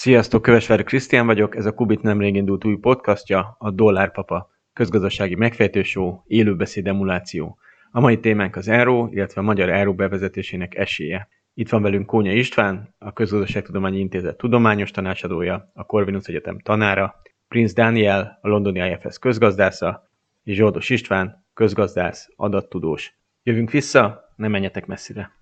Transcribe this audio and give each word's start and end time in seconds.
Sziasztok, 0.00 0.42
Kövesvári 0.42 0.82
Krisztián 0.82 1.26
vagyok, 1.26 1.56
ez 1.56 1.66
a 1.66 1.72
Kubit 1.72 2.02
nemrég 2.02 2.34
indult 2.34 2.64
új 2.64 2.76
podcastja, 2.76 3.56
a 3.58 3.70
Dollárpapa, 3.70 4.50
közgazdasági 4.72 5.34
megfejtősó, 5.34 6.24
élőbeszéd 6.26 6.86
emuláció. 6.86 7.58
A 7.90 8.00
mai 8.00 8.20
témánk 8.20 8.56
az 8.56 8.68
euró, 8.68 9.08
illetve 9.12 9.40
a 9.40 9.44
magyar 9.44 9.68
euró 9.68 9.94
bevezetésének 9.94 10.74
esélye. 10.74 11.28
Itt 11.54 11.68
van 11.68 11.82
velünk 11.82 12.06
Kónya 12.06 12.32
István, 12.32 12.94
a 12.98 13.12
Közgazdaságtudományi 13.12 13.98
Intézet 13.98 14.36
tudományos 14.36 14.90
tanácsadója, 14.90 15.70
a 15.74 15.84
Corvinus 15.84 16.26
Egyetem 16.26 16.58
tanára, 16.58 17.20
Prince 17.48 17.82
Daniel, 17.82 18.38
a 18.42 18.48
londoni 18.48 18.88
IFS 18.88 19.18
közgazdásza, 19.18 20.10
és 20.44 20.56
Zsoldos 20.56 20.90
István, 20.90 21.46
közgazdász, 21.54 22.28
adattudós. 22.36 23.14
Jövünk 23.42 23.70
vissza, 23.70 24.32
ne 24.36 24.48
menjetek 24.48 24.86
messzire! 24.86 25.39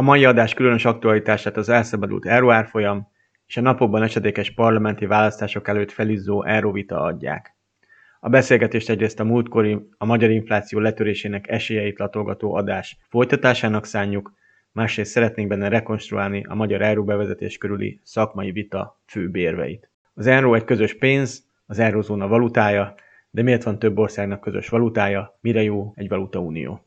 A 0.00 0.02
mai 0.02 0.24
adás 0.24 0.54
különös 0.54 0.84
aktualitását 0.84 1.56
az 1.56 1.68
elszabadult 1.68 2.26
euróárfolyam 2.26 3.08
és 3.46 3.56
a 3.56 3.60
napokban 3.60 4.02
esedékes 4.02 4.50
parlamenti 4.50 5.06
választások 5.06 5.68
előtt 5.68 5.90
felizzó 5.90 6.44
euróvita 6.44 7.00
adják. 7.00 7.56
A 8.20 8.28
beszélgetést 8.28 8.90
egyrészt 8.90 9.20
a 9.20 9.24
múltkori 9.24 9.88
a 9.98 10.04
magyar 10.04 10.30
infláció 10.30 10.78
letörésének 10.78 11.48
esélyeit 11.48 11.98
latolgató 11.98 12.54
adás 12.54 12.98
folytatásának 13.08 13.84
szánjuk, 13.84 14.32
másrészt 14.72 15.10
szeretnénk 15.10 15.48
benne 15.48 15.68
rekonstruálni 15.68 16.44
a 16.48 16.54
magyar 16.54 16.82
euró 16.82 17.04
bevezetés 17.04 17.58
körüli 17.58 18.00
szakmai 18.02 18.50
vita 18.50 19.00
fő 19.06 19.28
bérveit. 19.28 19.90
Az 20.14 20.26
euró 20.26 20.54
egy 20.54 20.64
közös 20.64 20.94
pénz, 20.94 21.46
az 21.66 21.78
eurozóna 21.78 22.28
valutája, 22.28 22.94
de 23.30 23.42
miért 23.42 23.62
van 23.62 23.78
több 23.78 23.98
országnak 23.98 24.40
közös 24.40 24.68
valutája, 24.68 25.38
mire 25.40 25.62
jó 25.62 25.92
egy 25.96 26.08
valutaunió? 26.08 26.84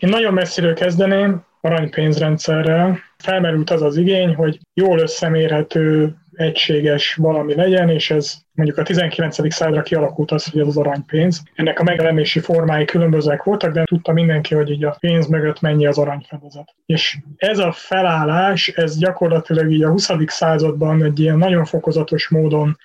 Én 0.00 0.08
nagyon 0.08 0.32
messziről 0.32 0.74
kezdeném, 0.74 1.45
aranypénzrendszerrel. 1.60 2.98
Felmerült 3.18 3.70
az 3.70 3.82
az 3.82 3.96
igény, 3.96 4.34
hogy 4.34 4.58
jól 4.74 4.98
összemérhető, 4.98 6.14
egységes 6.36 7.14
valami 7.14 7.54
legyen, 7.54 7.88
és 7.88 8.10
ez 8.10 8.34
mondjuk 8.52 8.78
a 8.78 8.82
19. 8.82 9.54
századra 9.54 9.82
kialakult 9.82 10.30
az, 10.30 10.50
hogy 10.50 10.60
ez 10.60 10.66
az 10.66 10.76
aranypénz. 10.76 11.42
Ennek 11.54 11.80
a 11.80 11.82
megjelenési 11.82 12.40
formái 12.40 12.84
különbözőek 12.84 13.42
voltak, 13.42 13.72
de 13.72 13.84
tudta 13.84 14.12
mindenki, 14.12 14.54
hogy 14.54 14.70
így 14.70 14.84
a 14.84 14.96
pénz 15.00 15.26
mögött 15.26 15.60
mennyi 15.60 15.86
az 15.86 15.98
aranyfedezet. 15.98 16.74
És 16.86 17.18
ez 17.36 17.58
a 17.58 17.72
felállás, 17.72 18.68
ez 18.68 18.98
gyakorlatilag 18.98 19.72
így 19.72 19.82
a 19.82 19.90
20. 19.90 20.10
században 20.26 21.04
egy 21.04 21.20
ilyen 21.20 21.38
nagyon 21.38 21.64
fokozatos 21.64 22.28
módon 22.28 22.76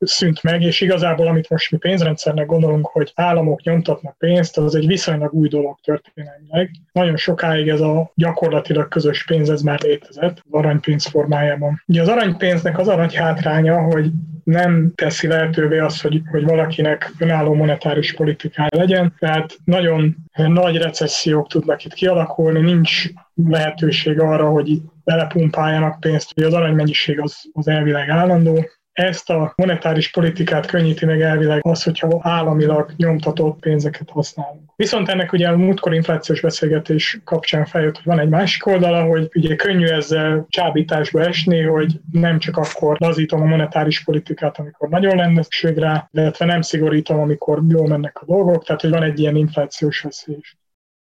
szűnt 0.00 0.42
meg, 0.42 0.62
és 0.62 0.80
igazából 0.80 1.26
amit 1.26 1.50
most 1.50 1.70
mi 1.70 1.76
pénzrendszernek 1.76 2.46
gondolunk, 2.46 2.86
hogy 2.86 3.12
államok 3.14 3.62
nyomtatnak 3.62 4.18
pénzt, 4.18 4.58
az 4.58 4.74
egy 4.74 4.86
viszonylag 4.86 5.32
új 5.32 5.48
dolog 5.48 5.78
történelmileg. 5.82 6.70
Nagyon 6.92 7.16
sokáig 7.16 7.68
ez 7.68 7.80
a 7.80 8.12
gyakorlatilag 8.14 8.88
közös 8.88 9.24
pénz, 9.24 9.50
ez 9.50 9.62
már 9.62 9.80
létezett 9.80 10.42
az 10.48 10.58
aranypénz 10.58 11.06
formájában. 11.06 11.82
Ugye 11.86 12.00
az 12.00 12.08
aranypénznek 12.08 12.78
az 12.78 12.88
arany 12.88 13.10
hátránya, 13.16 13.80
hogy 13.80 14.10
nem 14.44 14.92
teszi 14.94 15.26
lehetővé 15.26 15.78
azt, 15.78 16.02
hogy, 16.02 16.22
hogy 16.30 16.44
valakinek 16.44 17.12
önálló 17.18 17.54
monetáris 17.54 18.14
politikája 18.14 18.68
legyen, 18.70 19.14
tehát 19.18 19.56
nagyon 19.64 20.16
nagy 20.34 20.76
recessziók 20.76 21.48
tudnak 21.48 21.84
itt 21.84 21.92
kialakulni, 21.92 22.60
nincs 22.60 23.02
lehetőség 23.34 24.20
arra, 24.20 24.48
hogy 24.48 24.80
belepumpáljanak 25.04 26.00
pénzt, 26.00 26.32
hogy 26.34 26.44
az 26.44 26.52
aranymennyiség 26.52 27.20
az, 27.20 27.50
az 27.52 27.68
elvileg 27.68 28.08
állandó, 28.08 28.64
ezt 28.92 29.30
a 29.30 29.52
monetáris 29.56 30.10
politikát 30.10 30.66
könnyíti 30.66 31.04
meg 31.04 31.20
elvileg 31.20 31.60
az, 31.66 31.82
hogyha 31.82 32.18
államilag 32.22 32.92
nyomtatott 32.96 33.60
pénzeket 33.60 34.10
használunk. 34.10 34.70
Viszont 34.76 35.08
ennek 35.08 35.32
ugye 35.32 35.48
a 35.48 35.56
múltkor 35.56 35.94
inflációs 35.94 36.40
beszélgetés 36.40 37.20
kapcsán 37.24 37.64
feljött, 37.64 37.94
hogy 37.94 38.04
van 38.04 38.18
egy 38.18 38.28
másik 38.28 38.66
oldala, 38.66 39.02
hogy 39.02 39.28
ugye 39.34 39.56
könnyű 39.56 39.86
ezzel 39.86 40.46
csábításba 40.48 41.20
esni, 41.20 41.62
hogy 41.62 42.00
nem 42.12 42.38
csak 42.38 42.56
akkor 42.56 42.96
lazítom 43.00 43.42
a 43.42 43.44
monetáris 43.44 44.04
politikát, 44.04 44.58
amikor 44.58 44.88
nagyon 44.88 45.16
lenne 45.16 45.42
szükség 45.42 45.76
rá, 45.76 46.08
illetve 46.12 46.44
nem 46.44 46.60
szigorítom, 46.60 47.20
amikor 47.20 47.62
jól 47.68 47.88
mennek 47.88 48.18
a 48.20 48.24
dolgok, 48.24 48.64
tehát 48.64 48.80
hogy 48.80 48.90
van 48.90 49.02
egy 49.02 49.18
ilyen 49.18 49.36
inflációs 49.36 50.00
veszély 50.00 50.36
is. 50.40 50.59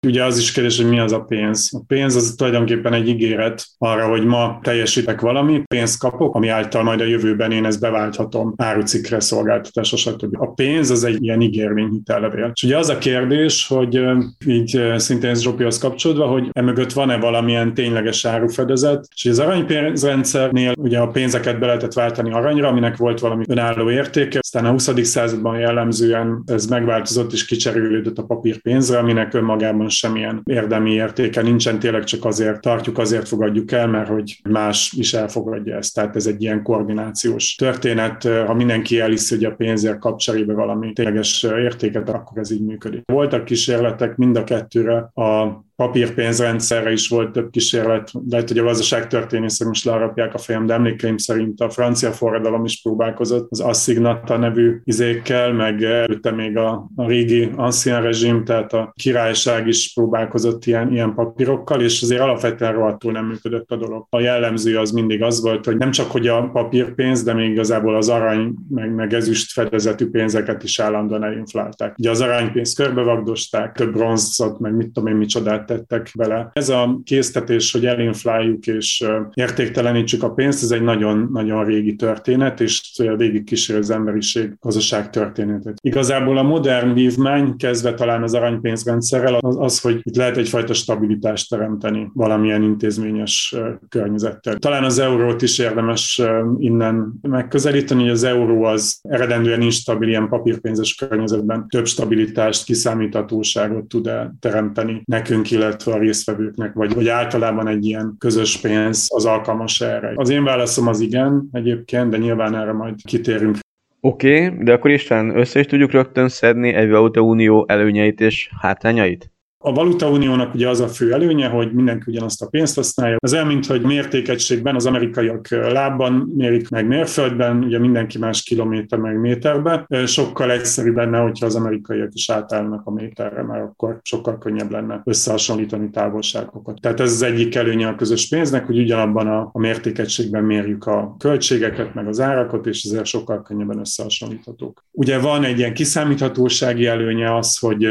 Ugye 0.06 0.24
az 0.24 0.38
is 0.38 0.52
kérdés, 0.52 0.78
hogy 0.78 0.90
mi 0.90 1.00
az 1.00 1.12
a 1.12 1.20
pénz. 1.20 1.70
A 1.74 1.84
pénz 1.88 2.16
az 2.16 2.34
tulajdonképpen 2.38 2.94
egy 2.94 3.08
ígéret 3.08 3.66
arra, 3.78 4.08
hogy 4.08 4.26
ma 4.26 4.60
teljesítek 4.62 5.22
valami, 5.22 5.64
pénzt 5.68 6.00
kapok, 6.00 6.36
ami 6.36 6.48
által 6.48 6.84
majd 6.84 7.02
a 7.02 7.06
jövőben 7.06 7.52
én 7.52 7.66
ezt 7.66 7.80
beválthatom 7.80 8.54
árucikre, 8.58 9.20
szolgáltatásra, 9.20 9.98
stb. 9.98 10.42
A 10.42 10.54
pénz 10.54 10.90
az 10.90 11.04
egy 11.04 11.24
ilyen 11.24 11.42
ígérvény 11.42 11.90
hitellevél. 11.90 12.52
És 12.54 12.64
ugye 12.64 12.78
az 12.78 12.90
a 12.90 12.98
kérdés, 12.98 13.68
hogy 13.68 14.02
így 14.46 14.82
szintén 14.96 15.30
ez 15.30 15.42
Zsopihoz 15.42 15.78
kapcsolódva, 15.78 16.26
hogy 16.26 16.50
emögött 16.52 16.94
van-e 16.94 17.18
valamilyen 17.18 17.74
tényleges 17.74 18.26
árufedezet, 18.26 19.08
és 19.16 19.26
az 19.26 19.40
aranypénzrendszernél 19.40 20.74
ugye 20.78 21.00
a 21.00 21.08
pénzeket 21.08 21.60
be 21.60 21.66
lehetett 21.66 21.94
váltani 21.94 22.32
aranyra, 22.32 22.68
aminek 22.68 22.98
volt 22.98 23.20
valami 23.20 23.44
önálló 23.48 23.92
értéke, 23.92 24.40
aztán 24.40 24.66
a 24.66 24.72
20. 24.72 24.90
században 25.04 25.60
jellemzően 25.60 26.44
ez 26.46 26.66
megváltozott 26.66 27.34
és 27.34 27.46
kicserélődött 27.46 28.18
a 28.18 28.24
papírpénzre, 28.24 28.98
aminek 28.98 29.34
önmagában 29.34 29.92
semmilyen 29.94 30.42
érdemi 30.44 30.92
értéke 30.92 31.42
nincsen, 31.42 31.80
tényleg 31.80 32.04
csak 32.04 32.26
azért 32.26 32.62
tartjuk, 32.62 32.98
azért 32.98 33.28
fogadjuk 33.28 33.72
el, 33.72 33.88
mert 33.88 34.08
hogy 34.08 34.40
más 34.50 34.94
is 34.98 35.14
elfogadja 35.14 35.78
ezt. 35.78 35.94
Tehát 35.94 36.16
ez 36.16 36.26
egy 36.26 36.42
ilyen 36.42 36.64
koordinációs 36.64 37.56
történet. 37.56 38.24
Ha 38.24 38.54
mindenki 38.54 39.00
elhiszi, 39.00 39.36
hogy 39.36 39.46
a 39.46 39.56
pénzért 39.56 40.00
kap 40.00 40.18
cserébe 40.20 40.54
valami 40.54 40.94
tényleges 40.94 41.44
értéket, 41.44 42.10
akkor 42.10 42.38
ez 42.38 42.52
így 42.52 42.66
működik. 42.66 43.02
Voltak 43.06 43.46
kísérletek 43.46 44.16
mind 44.16 44.36
a 44.36 44.44
kettőre 44.44 44.96
a 45.14 45.64
papírpénzrendszerre 45.76 46.92
is 46.92 47.08
volt 47.08 47.32
több 47.32 47.50
kísérlet, 47.50 48.12
lehet, 48.30 48.48
hogy 48.48 48.58
a 48.58 48.64
gazdaságtörténészek 48.64 49.68
most 49.68 49.86
learapják 49.86 50.34
a 50.34 50.38
fejem, 50.38 50.66
de 50.66 50.74
emlékeim 50.74 51.18
szerint 51.18 51.62
a 51.62 51.70
francia 51.70 52.12
forradalom 52.12 52.66
is 52.66 52.82
próbálkozott 52.82 53.52
az 53.52 53.60
assignata 53.60 54.38
nevű 54.38 54.82
izékkel, 54.84 55.54
meg 55.54 55.84
előtte 55.84 56.32
még 56.32 56.58
a, 56.58 56.90
a 56.96 57.08
régi 57.08 57.50
ancien 57.56 58.02
rezsim, 58.02 58.44
tehát 58.44 58.74
a 58.74 58.94
királyság 58.96 59.68
is 59.68 59.94
próbálkozott 59.94 60.66
ilyen, 60.66 60.92
ilyen 60.92 61.14
papírokkal, 61.14 61.82
és 61.82 62.02
azért 62.02 62.22
alapvetően 62.22 62.74
rohadtul 62.74 63.12
nem 63.12 63.26
működött 63.26 63.72
a 63.72 63.76
dolog. 63.76 64.06
A 64.10 64.20
jellemző 64.20 64.78
az 64.78 64.92
mindig 64.92 65.24
az 65.24 65.42
volt, 65.42 65.66
hogy 65.66 65.78
nem 65.78 65.92
csak 65.92 66.12
hogy 66.12 66.28
a 66.28 66.50
papírpénz, 66.54 67.24
de 67.24 67.34
még 67.34 67.50
igazából 67.50 67.96
az 67.96 68.10
arany, 68.10 68.54
meg, 68.70 68.96
meg 68.96 69.14
ezüst 69.14 69.52
fedezetű 69.52 70.10
pénzeket 70.10 70.64
is 70.64 70.80
állandóan 70.80 71.24
elinflálták. 71.24 71.96
Ugye 71.98 72.10
az 72.10 72.22
aranypénzt 72.22 72.76
körbevagdosták, 72.76 73.76
több 73.76 73.94
bronzot, 73.94 74.60
meg 74.60 74.76
mit 74.76 74.92
tudom 74.92 75.10
én 75.10 75.16
micsodát 75.16 75.63
tettek 75.66 76.12
bele. 76.18 76.50
Ez 76.54 76.70
a 76.70 77.00
késztetés, 77.04 77.72
hogy 77.72 77.86
elinfláljuk 77.86 78.68
és 78.68 79.06
értéktelenítsük 79.34 80.24
a 80.24 80.32
pénzt, 80.32 80.64
ez 80.64 80.72
egy 80.72 80.82
nagyon-nagyon 80.82 81.66
régi 81.66 81.96
történet, 81.96 82.62
és 82.62 83.02
végig 83.18 83.44
kísér 83.44 83.78
az 83.78 83.90
emberiség 83.90 84.58
gazdaság 84.60 85.10
történetet. 85.10 85.78
Igazából 85.82 86.38
a 86.38 86.44
modern 86.44 86.94
vívmány, 86.94 87.56
kezdve 87.58 87.94
talán 87.94 88.24
az 88.24 88.34
aranypénzrendszerrel, 88.34 89.36
az, 89.36 89.56
az, 89.60 89.82
hogy 89.82 90.00
itt 90.04 90.16
lehet 90.16 90.38
egyfajta 90.38 90.74
stabilitást 90.74 91.50
teremteni 91.50 92.10
valamilyen 92.14 92.64
intézményes 92.64 93.56
környezettel. 93.90 94.56
Talán 94.56 94.84
az 94.84 95.00
eurót 95.00 95.42
is 95.42 95.60
érdemes 95.60 96.22
innen 96.58 97.14
megközelíteni, 97.22 98.02
hogy 98.02 98.12
az 98.12 98.24
euró 98.24 98.64
az 98.64 99.00
eredendően 99.02 99.62
instabil 99.62 100.08
ilyen 100.08 100.30
papírpénzes 100.30 100.96
környezetben 100.96 101.68
több 101.68 101.86
stabilitást, 101.86 102.66
kiszámíthatóságot 102.66 103.86
tud 103.86 104.12
teremteni 104.40 105.02
nekünk, 105.06 105.52
illetve 105.54 105.94
a 105.94 105.98
résztvevőknek, 105.98 106.74
vagy, 106.74 106.94
vagy 106.94 107.08
általában 107.08 107.68
egy 107.68 107.86
ilyen 107.86 108.16
közös 108.20 108.58
pénz 108.58 109.08
az 109.10 109.26
alkalmas 109.26 109.82
erre. 109.82 110.12
Az 110.16 110.30
én 110.30 110.44
válaszom 110.44 110.88
az 110.88 111.00
igen 111.00 111.50
egyébként, 111.52 112.10
de 112.10 112.18
nyilván 112.18 112.56
erre 112.56 112.72
majd 112.72 112.96
kitérünk. 113.04 113.58
Oké, 114.00 114.46
okay, 114.46 114.64
de 114.64 114.74
akkor 114.74 114.92
István, 114.92 115.38
össze 115.38 115.60
is 115.60 115.66
tudjuk 115.66 115.92
rögtön 115.92 116.30
szedni 116.30 116.74
egy 116.74 116.90
unió 117.20 117.66
előnyeit 117.68 118.22
és 118.22 118.50
hátrányait? 118.62 119.33
A 119.66 119.72
valutauniónak 119.72 120.54
ugye 120.54 120.70
az 120.70 120.80
a 120.80 120.88
fő 120.88 121.14
előnye, 121.14 121.48
hogy 121.48 121.74
mindenki 121.74 122.04
ugyanazt 122.08 122.42
a 122.42 122.48
pénzt 122.48 122.76
használja. 122.76 123.18
Az 123.20 123.34
el, 123.34 123.46
mint 123.46 123.66
hogy 123.66 123.82
mértékegységben 123.82 124.76
az 124.76 124.86
amerikaiak 124.86 125.48
lábban 125.50 126.32
mérik 126.36 126.70
meg 126.70 126.88
mérföldben, 126.88 127.64
ugye 127.64 127.80
mindenki 127.80 128.18
más 128.18 128.44
kilométer 128.44 129.00
meg 129.00 129.20
méterbe. 129.20 129.88
Sokkal 130.06 130.52
egyszerűbb 130.52 130.96
lenne, 130.96 131.18
hogyha 131.20 131.46
az 131.46 131.56
amerikaiak 131.56 132.14
is 132.14 132.30
átállnak 132.30 132.82
a 132.86 132.92
méterre, 132.92 133.44
mert 133.44 133.64
akkor 133.64 134.00
sokkal 134.02 134.38
könnyebb 134.38 134.72
lenne 134.72 135.02
összehasonlítani 135.06 135.90
távolságokat. 135.90 136.82
Tehát 136.82 137.00
ez 137.00 137.12
az 137.12 137.22
egyik 137.22 137.56
előnye 137.56 137.88
a 137.88 137.96
közös 137.96 138.28
pénznek, 138.28 138.66
hogy 138.66 138.80
ugyanabban 138.80 139.28
a, 139.28 139.50
a 139.54 139.60
mértékegységben 139.60 140.44
mérjük 140.44 140.86
a 140.86 141.16
költségeket, 141.20 141.94
meg 141.94 142.08
az 142.08 142.20
árakat, 142.20 142.66
és 142.66 142.84
ezért 142.84 143.06
sokkal 143.06 143.42
könnyebben 143.42 143.80
összehasonlíthatók. 143.80 144.84
Ugye 144.92 145.20
van 145.20 145.44
egy 145.44 145.58
ilyen 145.58 145.74
kiszámíthatósági 145.74 146.86
előnye 146.86 147.36
az, 147.36 147.58
hogy, 147.58 147.88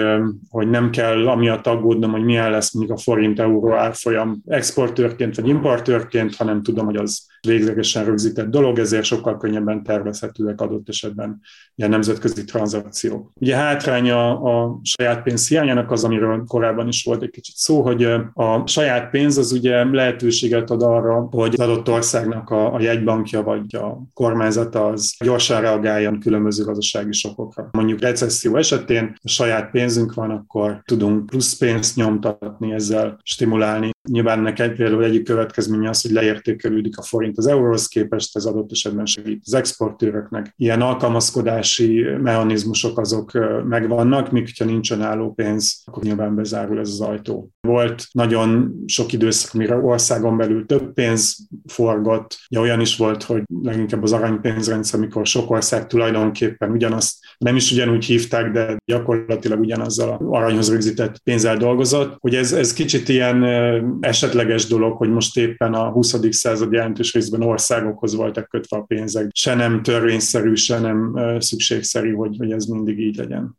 hogy 0.51 0.71
nem 0.71 0.91
kell 0.91 1.29
amiatt 1.29 1.61
amiatt 1.67 1.81
aggódnom, 1.81 2.11
hogy 2.11 2.25
milyen 2.25 2.51
lesz 2.51 2.73
mondjuk 2.73 2.99
a 2.99 3.01
forint-euró 3.01 3.73
árfolyam 3.73 4.43
exportőrként 4.47 5.37
vagy 5.37 5.49
importőrként, 5.49 6.37
hanem 6.37 6.63
tudom, 6.63 6.85
hogy 6.85 6.97
az 6.97 7.27
véglegesen 7.47 8.05
rögzített 8.05 8.51
dolog, 8.51 8.79
ezért 8.79 9.05
sokkal 9.05 9.37
könnyebben 9.37 9.83
tervezhetőek 9.83 10.61
adott 10.61 10.89
esetben 10.89 11.41
ilyen 11.75 11.91
nemzetközi 11.91 12.45
tranzakciók. 12.45 13.33
Ugye 13.35 13.57
hátránya 13.57 14.41
a 14.41 14.81
saját 14.83 15.23
pénz 15.23 15.49
hiányának 15.49 15.91
az, 15.91 16.05
amiről 16.05 16.45
korábban 16.47 16.89
is 16.89 17.05
volt 17.05 17.23
egy 17.23 17.31
kicsit 17.31 17.55
szó, 17.57 17.83
hogy 17.83 18.03
a 18.33 18.67
saját 18.67 19.11
pénz 19.11 19.39
az 19.39 19.53
ugye 19.53 19.85
lehetőséget 19.85 20.71
ad 20.71 20.83
arra, 20.83 21.29
hogy 21.31 21.53
az 21.53 21.69
adott 21.69 21.89
országnak 21.89 22.51
a, 22.51 22.75
a 22.75 22.81
jegybankja 22.81 23.43
vagy 23.43 23.75
a 23.77 24.03
kormányzata 24.15 24.87
az 24.87 25.15
gyorsan 25.25 25.61
reagáljon 25.61 26.21
különböző 26.21 26.65
gazdasági 26.65 27.13
sokokra. 27.13 27.69
Mondjuk 27.73 28.01
recesszió 28.01 28.57
esetén 28.57 29.15
a 29.23 29.29
saját 29.29 29.71
pénzünk 29.71 30.15
van, 30.15 30.31
akkor 30.31 30.83
tudunk 30.85 31.27
plusz 31.27 31.59
pénzt 31.59 31.97
nyomtatni, 31.97 32.73
ezzel 32.73 33.19
stimulálni 33.23 33.91
Nyilván 34.09 34.39
ennek 34.39 34.75
például 34.77 35.05
egyik 35.05 35.25
következménye 35.25 35.89
az, 35.89 36.03
hogy 36.03 36.11
leértékelődik 36.11 36.99
a 36.99 37.03
forint 37.03 37.32
az 37.39 37.47
euróhoz 37.47 37.87
képest, 37.87 38.37
ez 38.37 38.45
adott 38.45 38.71
esetben 38.71 39.07
segít 39.07 39.43
az 39.45 39.55
exportőröknek. 39.55 40.55
Ilyen 40.57 40.81
alkalmazkodási 40.81 42.05
mechanizmusok 42.23 42.99
azok 42.99 43.31
megvannak, 43.69 44.31
míg 44.31 44.51
ha 44.59 44.65
nincsen 44.65 45.03
álló 45.03 45.33
pénz, 45.33 45.83
akkor 45.85 46.03
nyilván 46.03 46.35
bezárul 46.35 46.79
ez 46.79 46.89
az 46.89 47.01
ajtó. 47.01 47.51
Volt 47.61 48.07
nagyon 48.13 48.75
sok 48.87 49.13
időszak, 49.13 49.53
mire 49.53 49.77
országon 49.77 50.37
belül 50.37 50.67
több 50.67 50.93
pénz 50.93 51.49
forgott. 51.67 52.39
Ja, 52.49 52.61
olyan 52.61 52.81
is 52.81 52.97
volt, 52.97 53.23
hogy 53.23 53.43
leginkább 53.63 54.03
az 54.03 54.13
aranypénzrendszer, 54.13 54.99
amikor 54.99 55.27
sok 55.27 55.51
ország 55.51 55.87
tulajdonképpen 55.87 56.71
ugyanazt 56.71 57.17
nem 57.39 57.57
is 57.57 57.73
ugyanúgy 57.73 58.05
hívták, 58.05 58.51
de 58.51 58.77
gyakorlatilag 58.85 59.61
ugyanazzal 59.61 60.09
a 60.09 60.37
aranyhoz 60.37 60.71
rögzített 60.71 61.19
pénzzel 61.19 61.57
dolgozott, 61.57 62.17
hogy 62.19 62.35
ez, 62.35 62.53
ez 62.53 62.73
kicsit 62.73 63.09
ilyen 63.09 63.45
esetleges 64.01 64.67
dolog, 64.67 64.97
hogy 64.97 65.11
most 65.11 65.37
éppen 65.37 65.75
a 65.75 65.91
20. 65.91 66.17
század 66.31 66.73
jelentős 66.73 67.13
részben 67.23 67.49
országokhoz 67.49 68.15
voltak 68.15 68.49
kötve 68.49 68.77
a 68.77 68.83
pénzek. 68.83 69.31
Se 69.35 69.55
nem 69.55 69.83
törvényszerű, 69.83 70.55
se 70.55 70.79
nem 70.79 71.17
szükségszerű, 71.39 72.13
hogy, 72.13 72.37
hogy 72.39 72.53
ez 72.53 72.65
mindig 72.65 72.99
így 72.99 73.17
legyen. 73.17 73.59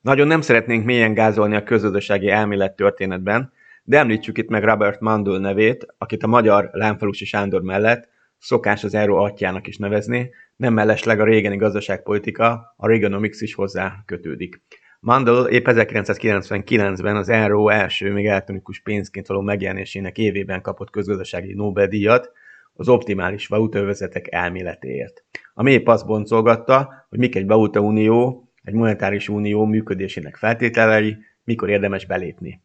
Nagyon 0.00 0.26
nem 0.26 0.40
szeretnénk 0.40 0.84
mélyen 0.84 1.14
gázolni 1.14 1.56
a 1.56 1.62
közösségi 1.62 2.28
elmélet 2.28 2.76
történetben, 2.76 3.52
de 3.82 3.98
említsük 3.98 4.38
itt 4.38 4.48
meg 4.48 4.64
Robert 4.64 5.00
Mandel 5.00 5.38
nevét, 5.38 5.86
akit 5.98 6.22
a 6.22 6.26
magyar 6.26 6.70
Lámfalusi 6.72 7.24
Sándor 7.24 7.62
mellett 7.62 8.08
szokás 8.38 8.84
az 8.84 8.94
Euró 8.94 9.16
atyának 9.16 9.66
is 9.66 9.76
nevezni, 9.76 10.30
nem 10.56 10.72
mellesleg 10.72 11.20
a 11.20 11.24
régeni 11.24 11.56
gazdaságpolitika, 11.56 12.74
a 12.76 12.86
Reaganomics 12.86 13.40
is 13.40 13.54
hozzá 13.54 14.02
kötődik. 14.06 14.62
Mandel 15.00 15.46
épp 15.46 15.66
1999-ben 15.68 17.16
az 17.16 17.28
Euró 17.28 17.68
első, 17.68 18.12
még 18.12 18.26
elektronikus 18.26 18.80
pénzként 18.80 19.26
való 19.26 19.40
megjelenésének 19.40 20.18
évében 20.18 20.62
kapott 20.62 20.90
közgazdasági 20.90 21.54
Nobel-díjat 21.54 22.32
az 22.74 22.88
optimális 22.88 23.46
valutaövezetek 23.46 24.32
elméletéért. 24.32 25.24
Ami 25.54 25.72
épp 25.72 25.86
azt 25.86 26.06
boncolgatta, 26.06 27.06
hogy 27.08 27.18
mik 27.18 27.36
egy 27.36 27.46
valutaunió, 27.46 28.48
egy 28.62 28.74
monetáris 28.74 29.28
unió 29.28 29.64
működésének 29.64 30.36
feltételei, 30.36 31.16
mikor 31.44 31.68
érdemes 31.68 32.06
belépni. 32.06 32.62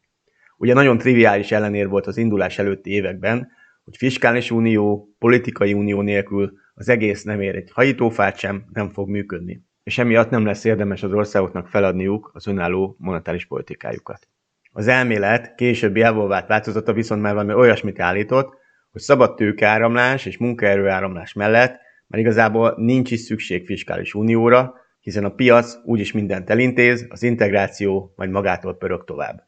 Ugye 0.58 0.74
nagyon 0.74 0.98
triviális 0.98 1.52
ellenér 1.52 1.88
volt 1.88 2.08
az 2.08 2.18
indulás 2.18 2.60
előtti 2.60 2.92
években, 2.92 3.48
hogy 3.84 3.98
fiskális 3.98 4.52
unió, 4.52 5.16
politikai 5.20 5.74
unió 5.74 6.02
nélkül 6.02 6.54
az 6.74 6.90
egész 6.90 7.24
nem 7.24 7.42
ér 7.42 7.56
egy 7.56 7.72
hajítófát 7.72 8.38
sem, 8.38 8.66
nem 8.74 8.90
fog 8.90 9.10
működni 9.10 9.68
és 9.90 9.98
emiatt 9.98 10.30
nem 10.30 10.46
lesz 10.46 10.64
érdemes 10.64 11.04
az 11.04 11.14
országoknak 11.14 11.68
feladniuk 11.68 12.32
az 12.34 12.48
önálló 12.48 12.96
monetáris 13.00 13.46
politikájukat. 13.46 14.28
Az 14.72 14.88
elmélet 14.88 15.56
későbbi 15.56 16.02
evolvált 16.02 16.48
változata 16.48 16.94
viszont 16.94 17.22
már 17.22 17.34
valami 17.34 17.54
olyasmit 17.54 18.00
állított, 18.00 18.58
hogy 18.92 19.02
szabad 19.02 19.36
tőkeáramlás 19.36 20.26
és 20.26 20.38
munkaerőáramlás 20.38 21.34
mellett 21.34 21.80
már 22.08 22.22
igazából 22.22 22.74
nincs 22.78 23.12
is 23.12 23.20
szükség 23.20 23.66
fiskális 23.66 24.14
unióra, 24.14 24.74
hiszen 25.00 25.26
a 25.26 25.34
piac 25.34 25.78
úgyis 25.84 26.12
mindent 26.12 26.50
elintéz, 26.50 27.06
az 27.10 27.24
integráció 27.24 28.14
majd 28.16 28.30
magától 28.30 28.78
pörög 28.78 29.04
tovább. 29.04 29.44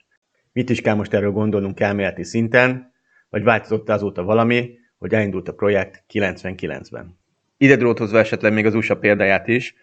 Mit 0.51 0.69
is 0.69 0.81
kell 0.81 0.95
most 0.95 1.13
erről 1.13 1.31
gondolnunk 1.31 1.79
elméleti 1.79 2.23
szinten, 2.23 2.93
vagy 3.29 3.43
változott 3.43 3.89
azóta 3.89 4.23
valami, 4.23 4.79
hogy 4.97 5.13
elindult 5.13 5.47
a 5.47 5.53
projekt 5.53 6.03
99-ben. 6.13 7.19
Ide 7.57 7.75
dróthozva 7.75 8.19
esetleg 8.19 8.53
még 8.53 8.65
az 8.65 8.75
USA 8.75 8.97
példáját 8.97 9.47
is, 9.47 9.75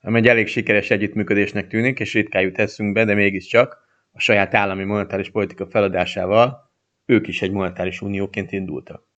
ami 0.00 0.18
egy 0.18 0.28
elég 0.28 0.46
sikeres 0.46 0.90
együttműködésnek 0.90 1.66
tűnik, 1.66 2.00
és 2.00 2.12
ritkán 2.14 2.42
jut 2.42 2.58
eszünkbe, 2.58 3.04
de 3.04 3.14
mégiscsak 3.14 3.78
a 4.12 4.20
saját 4.20 4.54
állami 4.54 4.84
monetáris 4.84 5.30
politika 5.30 5.66
feladásával 5.66 6.71
ők 7.04 7.26
is 7.28 7.42
egy 7.42 7.52
monetáris 7.52 8.00
unióként 8.00 8.52
indultak. 8.52 9.11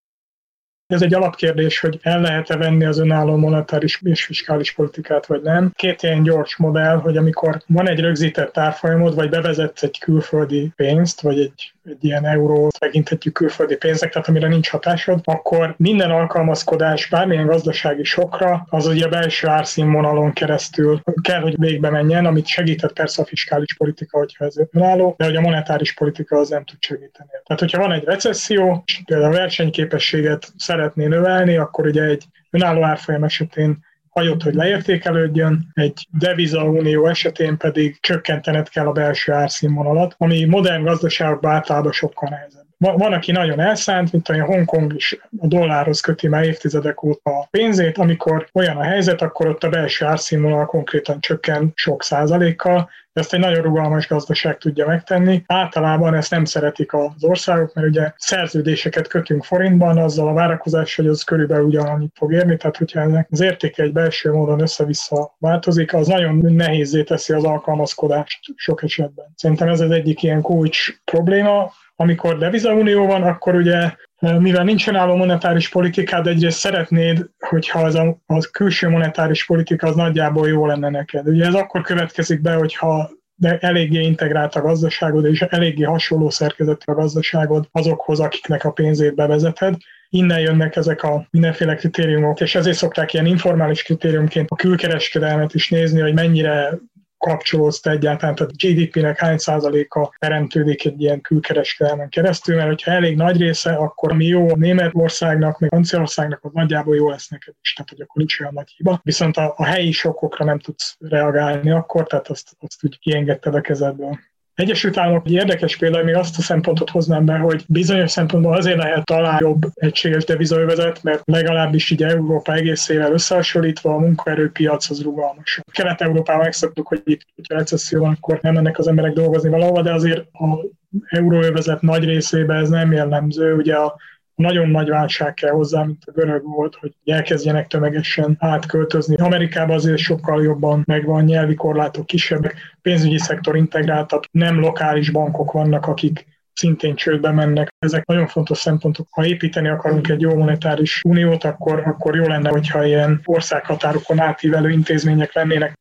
Ez 0.95 1.03
egy 1.03 1.15
alapkérdés, 1.15 1.81
hogy 1.81 1.99
el 2.03 2.21
lehet-e 2.21 2.57
venni 2.57 2.85
az 2.85 2.99
önálló 2.99 3.37
monetáris 3.37 4.01
és 4.03 4.25
fiskális 4.25 4.73
politikát, 4.73 5.27
vagy 5.27 5.43
nem. 5.43 5.73
Két 5.75 6.03
ilyen 6.03 6.23
gyors 6.23 6.57
modell, 6.57 6.97
hogy 6.97 7.17
amikor 7.17 7.63
van 7.67 7.89
egy 7.89 8.01
rögzített 8.01 8.59
árfolyamod, 8.59 9.15
vagy 9.15 9.29
bevezetsz 9.29 9.83
egy 9.83 9.99
külföldi 9.99 10.73
pénzt, 10.77 11.21
vagy 11.21 11.39
egy, 11.39 11.73
egy 11.85 12.05
ilyen 12.05 12.27
eurót 12.27 12.79
tekinthetjük 12.79 13.35
külföldi 13.35 13.77
pénzek, 13.77 14.13
tehát 14.13 14.29
amire 14.29 14.49
nincs 14.49 14.69
hatásod, 14.69 15.21
akkor 15.25 15.75
minden 15.77 16.11
alkalmazkodás 16.11 17.09
bármilyen 17.09 17.47
gazdasági 17.47 18.05
sokra, 18.05 18.67
az 18.71 18.87
ugye 18.87 19.05
a 19.05 19.09
belső 19.09 19.49
árszínvonalon 19.49 20.33
keresztül 20.33 21.03
kell, 21.23 21.41
hogy 21.41 21.55
végbe 21.59 21.91
menjen, 21.91 22.27
amit 22.27 22.47
segített 22.47 22.93
persze 22.93 23.23
a 23.23 23.27
fiskális 23.27 23.75
politika, 23.75 24.19
hogyha 24.19 24.45
ez 24.45 24.55
önálló, 24.71 25.15
de 25.19 25.25
hogy 25.25 25.37
a 25.37 25.41
monetáris 25.41 25.95
politika 25.95 26.39
az 26.39 26.49
nem 26.49 26.65
tud 26.65 26.77
segíteni. 26.81 27.29
Tehát, 27.45 27.61
hogyha 27.61 27.79
van 27.79 27.93
egy 27.93 28.05
recesszió, 28.05 28.83
és 28.87 29.03
például 29.05 29.33
a 29.33 29.37
versenyképességet 29.37 30.53
szeretné 30.85 31.07
növelni, 31.07 31.57
akkor 31.57 31.87
ugye 31.87 32.03
egy 32.03 32.25
önálló 32.51 32.83
árfolyam 32.83 33.25
esetén 33.25 33.85
hagyott, 34.09 34.43
hogy 34.43 34.55
leértékelődjön, 34.55 35.71
egy 35.75 36.07
devizaunió 36.19 37.07
esetén 37.07 37.57
pedig 37.57 38.01
csökkentened 38.01 38.69
kell 38.69 38.87
a 38.87 38.93
belső 38.93 39.33
árszínvonalat, 39.33 40.15
ami 40.19 40.45
modern 40.45 40.83
gazdaságokban 40.83 41.53
általában 41.53 41.93
sokkal 41.93 42.29
nehezebb. 42.29 42.63
Van, 42.79 43.13
aki 43.13 43.33
nagyon 43.33 43.61
elszánt, 43.61 44.13
mint 44.13 44.29
a 44.29 44.45
Hongkong 44.45 44.95
is 44.95 45.19
a 45.39 45.47
dollárhoz 45.47 46.01
köti 46.01 46.29
már 46.29 46.45
évtizedek 46.45 47.03
óta 47.03 47.31
a 47.31 47.47
pénzét, 47.51 47.99
amikor 47.99 48.49
olyan 48.53 48.77
a 48.77 48.83
helyzet, 48.83 49.23
akkor 49.23 49.47
ott 49.47 49.65
a 49.65 49.69
belső 49.69 50.05
árszínvonal 50.05 50.67
konkrétan 50.67 51.21
csökken 51.21 51.73
sok 51.75 52.03
százalékkal, 52.03 52.91
ezt 53.15 53.35
egy 53.35 53.41
nagyon 53.41 53.63
rugalmas 53.63 54.09
gazdaság 54.09 54.59
tudja 54.59 54.87
megtenni. 54.87 55.43
Általában 55.47 56.15
ezt 56.15 56.31
nem 56.31 56.45
szeretik 56.45 56.93
az 56.93 57.25
országok, 57.25 57.75
mert 57.75 57.89
ugye 57.89 58.13
szerződéseket 58.17 59.09
kötünk 59.09 59.45
forintban, 59.45 59.99
azzal 59.99 60.29
a 60.29 60.33
várakozás, 60.33 60.97
hogy 60.97 61.07
az 61.07 61.23
körülbelül 61.23 61.65
ugyanannyit 61.65 62.13
fog 62.15 62.33
érni, 62.33 62.57
tehát 62.57 62.77
hogyha 62.77 63.01
ennek 63.01 63.29
az 63.31 63.41
értéke 63.41 63.83
egy 63.83 63.93
belső 63.93 64.33
módon 64.33 64.61
össze-vissza 64.61 65.35
változik, 65.39 65.95
az 65.95 66.07
nagyon 66.07 66.35
nehézé 66.37 67.03
teszi 67.03 67.33
az 67.33 67.45
alkalmazkodást 67.45 68.41
sok 68.57 68.83
esetben. 68.83 69.33
Szerintem 69.37 69.69
ez 69.69 69.81
az 69.81 69.91
egyik 69.91 70.23
ilyen 70.23 70.41
kulcs 70.41 70.89
probléma, 71.05 71.73
amikor 71.97 72.39
devizaunió 72.39 73.07
van, 73.07 73.23
akkor 73.23 73.55
ugye 73.55 73.93
mivel 74.33 74.65
nincsen 74.65 74.97
álló 74.97 75.17
monetáris 75.17 75.69
politikád, 75.69 76.27
egyrészt 76.27 76.59
szeretnéd, 76.59 77.27
hogyha 77.39 77.81
az 77.81 77.95
a, 77.95 78.19
az 78.27 78.51
külső 78.51 78.89
monetáris 78.89 79.47
politika 79.47 79.87
az 79.87 79.95
nagyjából 79.95 80.49
jó 80.49 80.67
lenne 80.67 80.89
neked. 80.89 81.29
Ugye 81.29 81.47
ez 81.47 81.55
akkor 81.55 81.83
következik 81.83 82.41
be, 82.41 82.55
hogyha 82.55 83.11
de 83.37 83.59
eléggé 83.59 84.01
integrált 84.01 84.55
a 84.55 84.61
gazdaságod, 84.61 85.25
és 85.25 85.41
eléggé 85.41 85.83
hasonló 85.83 86.31
szerkezetű 86.31 86.93
a 86.93 86.95
gazdaságod 86.95 87.69
azokhoz, 87.73 88.21
akiknek 88.21 88.65
a 88.65 88.71
pénzét 88.71 89.15
bevezeted. 89.15 89.75
Innen 90.09 90.41
jönnek 90.41 90.77
ezek 90.77 91.03
a 91.03 91.27
mindenféle 91.31 91.75
kritériumok, 91.75 92.41
és 92.41 92.55
ezért 92.55 92.77
szokták 92.77 93.13
ilyen 93.13 93.27
informális 93.27 93.83
kritériumként 93.83 94.51
a 94.51 94.57
külkereskedelmet 94.57 95.55
is 95.55 95.71
nézni, 95.71 96.01
hogy 96.01 96.15
mennyire 96.15 96.79
kapcsolódsz 97.25 97.81
te 97.81 97.91
egyáltalán, 97.91 98.35
tehát 98.35 98.57
GDP-nek 98.57 99.19
hány 99.19 99.39
százaléka 99.39 100.15
teremtődik 100.19 100.85
egy 100.85 101.01
ilyen 101.01 101.21
külkereskedelmen 101.21 102.09
keresztül, 102.09 102.57
mert 102.57 102.69
hogyha 102.69 102.91
elég 102.91 103.17
nagy 103.17 103.41
része, 103.41 103.73
akkor 103.73 104.13
mi 104.13 104.25
jó 104.25 104.57
Németországnak, 104.57 105.59
meg 105.59 105.71
Franciaországnak, 105.71 106.45
az 106.45 106.51
nagyjából 106.53 106.97
jó 106.97 107.09
lesz 107.11 107.29
neked 107.29 107.55
is, 107.61 107.73
tehát 107.73 107.91
hogy 107.91 108.01
akkor 108.01 108.17
nincs 108.17 108.41
olyan 108.41 108.53
nagy 108.53 108.73
hiba. 108.77 109.01
Viszont 109.03 109.37
a, 109.37 109.55
a 109.57 109.65
helyi 109.65 109.93
sokokra 109.93 110.45
nem 110.45 110.59
tudsz 110.59 110.97
reagálni 111.01 111.71
akkor, 111.71 112.07
tehát 112.07 112.29
azt, 112.29 112.57
azt 112.61 112.85
úgy 112.85 112.99
kiengedted 112.99 113.55
a 113.55 113.61
kezedből. 113.61 114.19
Egyesült 114.55 114.97
Államok 114.97 115.27
egy 115.27 115.33
érdekes 115.33 115.77
példa, 115.77 116.03
még 116.03 116.15
azt 116.15 116.39
a 116.39 116.43
szempontot 116.43 116.91
hoznám 116.91 117.25
be, 117.25 117.37
hogy 117.37 117.65
bizonyos 117.69 118.11
szempontból 118.11 118.57
azért 118.57 118.77
lehet 118.77 119.05
talán 119.05 119.39
jobb 119.41 119.63
egységes 119.75 120.25
devizaövezet, 120.25 121.03
mert 121.03 121.23
legalábbis 121.25 121.91
így 121.91 122.03
Európa 122.03 122.53
egészével 122.53 123.13
összehasonlítva 123.13 123.95
a 123.95 123.99
munkaerőpiac 123.99 124.91
az 124.91 125.03
rugalmas. 125.03 125.61
Kelet-Európában 125.73 126.43
megszoktuk, 126.43 126.89
hogy 126.89 127.03
itt, 127.05 127.21
hogyha 127.35 127.55
recesszió 127.55 128.01
van, 128.01 128.17
akkor 128.21 128.39
nem 128.43 128.55
mennek 128.55 128.79
az 128.79 128.89
emberek 128.89 129.13
dolgozni 129.13 129.49
valahova, 129.49 129.83
de 129.83 129.93
azért 129.93 130.19
a 130.19 130.67
euróövezet 131.09 131.81
nagy 131.81 132.05
részében 132.05 132.57
ez 132.57 132.69
nem 132.69 132.93
jellemző. 132.93 133.55
Ugye 133.55 133.75
a 133.75 133.97
nagyon 134.35 134.69
nagy 134.69 134.89
válság 134.89 135.35
kell 135.35 135.51
hozzá, 135.51 135.83
mint 135.83 136.03
a 136.07 136.13
görög 136.13 136.45
volt, 136.45 136.75
hogy 136.75 136.93
elkezdjenek 137.05 137.67
tömegesen 137.67 138.37
átköltözni. 138.39 139.17
Amerikában 139.17 139.77
azért 139.77 139.99
sokkal 139.99 140.43
jobban 140.43 140.83
megvan, 140.87 141.25
nyelvi 141.25 141.55
korlátok 141.55 142.07
kisebbek, 142.07 142.57
pénzügyi 142.83 143.19
szektor 143.19 143.57
integráltabb, 143.57 144.23
nem 144.31 144.61
lokális 144.61 145.11
bankok 145.11 145.53
vannak, 145.53 145.87
akik 145.87 146.27
szintén 146.53 146.95
csődbe 146.95 147.31
mennek. 147.31 147.75
Ezek 147.79 148.07
nagyon 148.07 148.27
fontos 148.27 148.59
szempontok. 148.59 149.07
Ha 149.11 149.27
építeni 149.27 149.69
akarunk 149.69 150.09
egy 150.09 150.21
jó 150.21 150.37
monetáris 150.37 151.03
uniót, 151.05 151.45
akkor, 151.45 151.83
akkor 151.87 152.17
jó 152.17 152.27
lenne, 152.27 152.49
hogyha 152.49 152.85
ilyen 152.85 153.21
országhatárokon 153.25 154.21
átívelő 154.21 154.71
intézmények 154.71 155.33
lennének. 155.33 155.79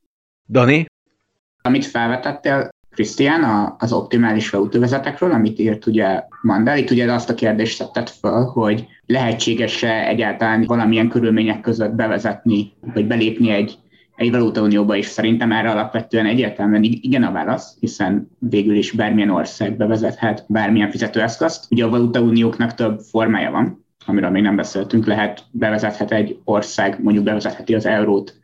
Dani? 0.49 0.85
Amit 1.61 1.85
felvetettél, 1.85 2.69
Krisztián, 2.93 3.73
az 3.77 3.93
optimális 3.93 4.49
valutóvezetekről, 4.49 5.31
amit 5.31 5.59
írt 5.59 5.85
ugye 5.85 6.23
Mandel, 6.41 6.77
itt 6.77 6.91
ugye 6.91 7.11
azt 7.13 7.29
a 7.29 7.33
kérdést 7.33 7.91
tett 7.93 8.09
föl, 8.09 8.43
hogy 8.43 8.87
lehetséges-e 9.05 10.07
egyáltalán 10.07 10.63
valamilyen 10.65 11.09
körülmények 11.09 11.61
között 11.61 11.93
bevezetni, 11.93 12.71
vagy 12.93 13.07
belépni 13.07 13.49
egy 13.49 13.77
egy 14.15 14.31
valutaunióba 14.31 14.95
is 14.95 15.05
szerintem 15.05 15.51
erre 15.51 15.69
alapvetően 15.69 16.25
egyértelműen 16.25 16.83
igen 16.83 17.23
a 17.23 17.31
válasz, 17.31 17.77
hiszen 17.79 18.29
végül 18.39 18.75
is 18.75 18.91
bármilyen 18.91 19.29
ország 19.29 19.77
bevezethet 19.77 20.45
bármilyen 20.47 20.89
fizetőeszközt. 20.89 21.65
Ugye 21.71 21.85
a 21.85 21.89
valutaunióknak 21.89 22.73
több 22.73 22.99
formája 22.99 23.51
van, 23.51 23.85
amiről 24.05 24.29
még 24.29 24.41
nem 24.41 24.55
beszéltünk, 24.55 25.05
lehet 25.05 25.43
bevezethet 25.51 26.11
egy 26.11 26.39
ország, 26.43 27.03
mondjuk 27.03 27.23
bevezetheti 27.23 27.75
az 27.75 27.85
eurót 27.85 28.41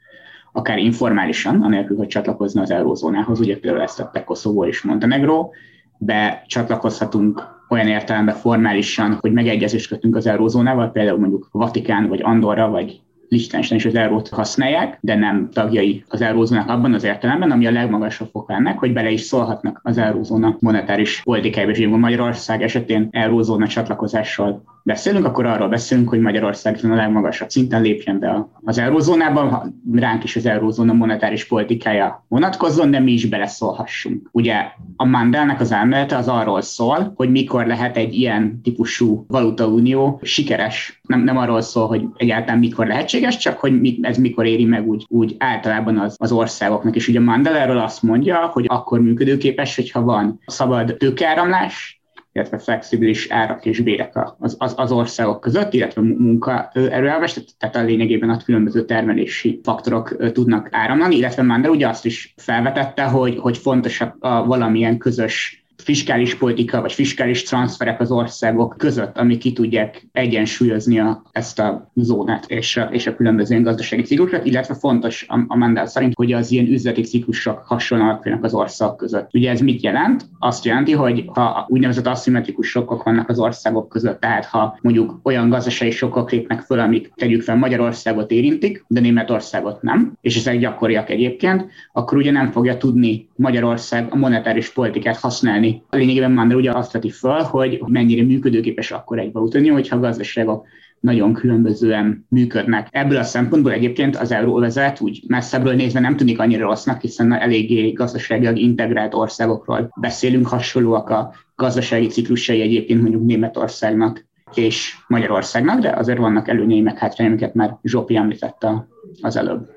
akár 0.60 0.78
informálisan, 0.78 1.62
anélkül, 1.62 1.98
hogy 1.98 2.08
csatlakozna 2.08 2.62
az 2.62 2.72
eurózónához, 2.72 3.39
ugye 3.39 3.60
például 3.60 3.84
ezt 3.84 3.98
tettek 3.98 4.24
Koszovó 4.24 4.66
és 4.66 4.82
Montenegro, 4.82 5.50
be 5.98 6.44
csatlakozhatunk 6.48 7.44
olyan 7.70 7.88
értelemben 7.88 8.36
formálisan, 8.36 9.18
hogy 9.22 9.32
megegyezést 9.32 9.88
kötünk 9.88 10.16
az 10.16 10.28
eurózónával, 10.28 10.92
például 10.92 11.20
mondjuk 11.20 11.50
Vatikán, 11.51 12.08
vagy 12.08 12.22
Andorra, 12.22 12.70
vagy 12.70 13.01
Liechtenstein 13.29 13.79
is 13.79 13.86
az 13.86 13.95
eurót 13.95 14.29
használják, 14.29 14.98
de 15.01 15.15
nem 15.15 15.50
tagjai 15.53 16.03
az 16.07 16.21
eurózónak 16.21 16.69
abban 16.69 16.93
az 16.93 17.03
értelemben, 17.03 17.51
ami 17.51 17.67
a 17.67 17.71
legmagasabb 17.71 18.29
fok 18.31 18.51
ennek, 18.51 18.79
hogy 18.79 18.93
bele 18.93 19.09
is 19.09 19.21
szólhatnak 19.21 19.79
az 19.83 19.98
eurózóna 19.98 20.57
monetáris 20.59 21.21
politikájába. 21.24 21.71
És 21.71 21.88
Magyarország 21.88 22.62
esetén 22.62 23.07
eurózóna 23.12 23.67
csatlakozással 23.67 24.63
beszélünk, 24.83 25.25
akkor 25.25 25.45
arról 25.45 25.67
beszélünk, 25.67 26.09
hogy 26.09 26.19
Magyarország 26.19 26.79
a 26.83 26.95
legmagasabb 26.95 27.50
szinten 27.50 27.81
lépjen 27.81 28.19
be 28.19 28.48
az 28.63 28.77
eurózónában, 28.77 29.74
ránk 29.93 30.24
is 30.24 30.36
az 30.36 30.45
eurózóna 30.45 30.93
monetáris 30.93 31.48
politikája 31.48 32.25
vonatkozzon, 32.27 32.91
de 32.91 33.00
mi 33.00 33.12
is 33.12 33.25
beleszólhassunk. 33.25 34.29
Ugye 34.31 34.55
a 34.95 35.05
Mandelnek 35.05 35.59
az 35.59 35.71
elmélete 35.71 36.17
az 36.17 36.27
arról 36.27 36.62
szól, 36.62 37.13
hogy 37.15 37.31
mikor 37.31 37.65
lehet 37.65 37.98
egy 37.98 38.13
ilyen 38.13 38.62
típusú 38.63 39.25
valutaunió 39.27 40.19
sikeres. 40.24 41.01
Nem, 41.03 41.24
nem 41.24 41.38
arról 41.38 41.62
szól, 41.62 41.88
hogy 41.88 42.05
egyáltalán 42.15 42.59
mikor 42.59 42.88
lehetséges, 42.88 43.19
csak 43.28 43.58
hogy 43.58 43.98
ez 44.02 44.18
mikor 44.18 44.46
éri 44.46 44.66
meg 44.66 44.88
úgy, 44.88 45.06
úgy 45.08 45.36
általában 45.38 45.98
az, 45.98 46.16
az 46.18 46.32
országoknak. 46.32 46.96
És 46.96 47.08
ugye 47.08 47.20
Mandel 47.20 47.56
erről 47.56 47.78
azt 47.78 48.04
mondja, 48.04 48.46
hogy 48.46 48.66
akkor 48.68 49.00
működőképes, 49.00 49.76
hogyha 49.76 50.02
van 50.02 50.40
szabad 50.46 50.96
tőkeáramlás, 50.98 52.00
illetve 52.32 52.58
flexibilis 52.58 53.30
árak 53.30 53.66
és 53.66 53.80
bérek 53.80 54.36
az, 54.40 54.56
az, 54.60 54.74
az 54.78 54.92
országok 54.92 55.40
között, 55.40 55.74
illetve 55.74 56.02
munkaerőelves, 56.02 57.40
tehát 57.58 57.76
a 57.76 57.84
lényegében 57.84 58.30
a 58.30 58.44
különböző 58.44 58.86
termelési 58.86 59.60
faktorok 59.64 60.32
tudnak 60.32 60.68
áramlani, 60.72 61.16
illetve 61.16 61.44
Mandel 61.44 61.72
ugye 61.72 61.88
azt 61.88 62.06
is 62.06 62.34
felvetette, 62.38 63.04
hogy, 63.04 63.38
hogy 63.38 63.58
fontos 63.58 64.02
a, 64.02 64.16
a 64.20 64.46
valamilyen 64.46 64.98
közös 64.98 65.59
fiskális 65.83 66.36
politika 66.36 66.81
vagy 66.81 66.93
fiskális 66.93 67.43
transferek 67.43 68.00
az 68.00 68.12
országok 68.12 68.75
között, 68.77 69.17
amik 69.17 69.38
ki 69.38 69.53
tudják 69.53 70.07
egyensúlyozni 70.12 71.00
a, 71.00 71.24
ezt 71.31 71.59
a 71.59 71.91
zónát 71.95 72.45
és 72.48 72.77
a, 72.77 72.83
és 72.91 73.07
a 73.07 73.15
különböző 73.15 73.62
gazdasági 73.62 74.01
ciklusokat, 74.01 74.45
illetve 74.45 74.74
fontos 74.74 75.25
a, 75.27 75.39
a 75.48 75.55
mandát 75.55 75.88
szerint, 75.88 76.13
hogy 76.15 76.31
az 76.33 76.51
ilyen 76.51 76.65
üzleti 76.65 77.01
ciklusok 77.01 77.63
hasonlóak 77.65 78.27
az 78.41 78.53
országok 78.53 78.98
között. 78.98 79.29
Ugye 79.33 79.50
ez 79.50 79.59
mit 79.59 79.81
jelent? 79.81 80.25
Azt 80.39 80.65
jelenti, 80.65 80.91
hogy 80.91 81.25
ha 81.27 81.65
úgynevezett 81.69 82.07
aszimmetrikus 82.07 82.67
sokkok 82.67 83.03
vannak 83.03 83.29
az 83.29 83.39
országok 83.39 83.89
között, 83.89 84.19
tehát 84.19 84.45
ha 84.45 84.77
mondjuk 84.81 85.19
olyan 85.24 85.50
gazdasági 85.50 85.91
sokkok 85.91 86.31
lépnek 86.31 86.62
föl, 86.62 86.79
amik 86.79 87.12
tegyük 87.15 87.41
fel 87.41 87.55
Magyarországot 87.55 88.31
érintik, 88.31 88.86
de 88.88 89.00
Németországot 89.00 89.81
nem, 89.81 90.13
és 90.21 90.38
ezek 90.38 90.59
gyakoriak 90.59 91.09
egyébként, 91.09 91.65
akkor 91.93 92.17
ugye 92.17 92.31
nem 92.31 92.51
fogja 92.51 92.77
tudni 92.77 93.27
Magyarország 93.36 94.07
a 94.09 94.15
monetáris 94.15 94.69
politikát 94.69 95.17
használni 95.17 95.69
Lényegében 95.90 96.32
Mandel 96.32 96.58
ugye 96.58 96.72
azt 96.72 96.92
veti 96.92 97.10
fel, 97.10 97.44
hogy 97.44 97.82
mennyire 97.86 98.24
működőképes 98.24 98.92
akkor 98.92 99.20
egy 99.20 99.32
valutanió, 99.32 99.74
hogyha 99.74 99.96
a 99.96 100.00
gazdaságok 100.00 100.68
nagyon 101.00 101.34
különbözően 101.34 102.26
működnek. 102.30 102.88
Ebből 102.92 103.18
a 103.18 103.24
szempontból 103.24 103.72
egyébként 103.72 104.18
az 104.18 104.32
euróvezet 104.32 105.02
úgy 105.02 105.24
messzebbről 105.28 105.74
nézve 105.74 106.00
nem 106.00 106.16
tűnik 106.16 106.40
annyira 106.40 106.68
rossznak, 106.68 107.02
hiszen 107.02 107.34
eléggé 107.34 107.92
gazdaságilag 107.92 108.58
integrált 108.58 109.14
országokról 109.14 109.94
beszélünk, 109.96 110.48
hasonlóak 110.48 111.10
a 111.10 111.34
gazdasági 111.56 112.08
ciklusai 112.08 112.62
egyébként 112.62 113.02
mondjuk 113.02 113.26
Németországnak 113.26 114.28
és 114.54 114.96
Magyarországnak, 115.08 115.80
de 115.80 115.90
azért 115.90 116.20
vannak 116.20 116.48
előnyei 116.48 116.82
meg 116.82 116.98
hátrányai, 116.98 117.34
amiket 117.34 117.54
már 117.54 117.78
Zsopi 117.84 118.16
említette 118.16 118.88
az 119.22 119.36
előbb. 119.36 119.70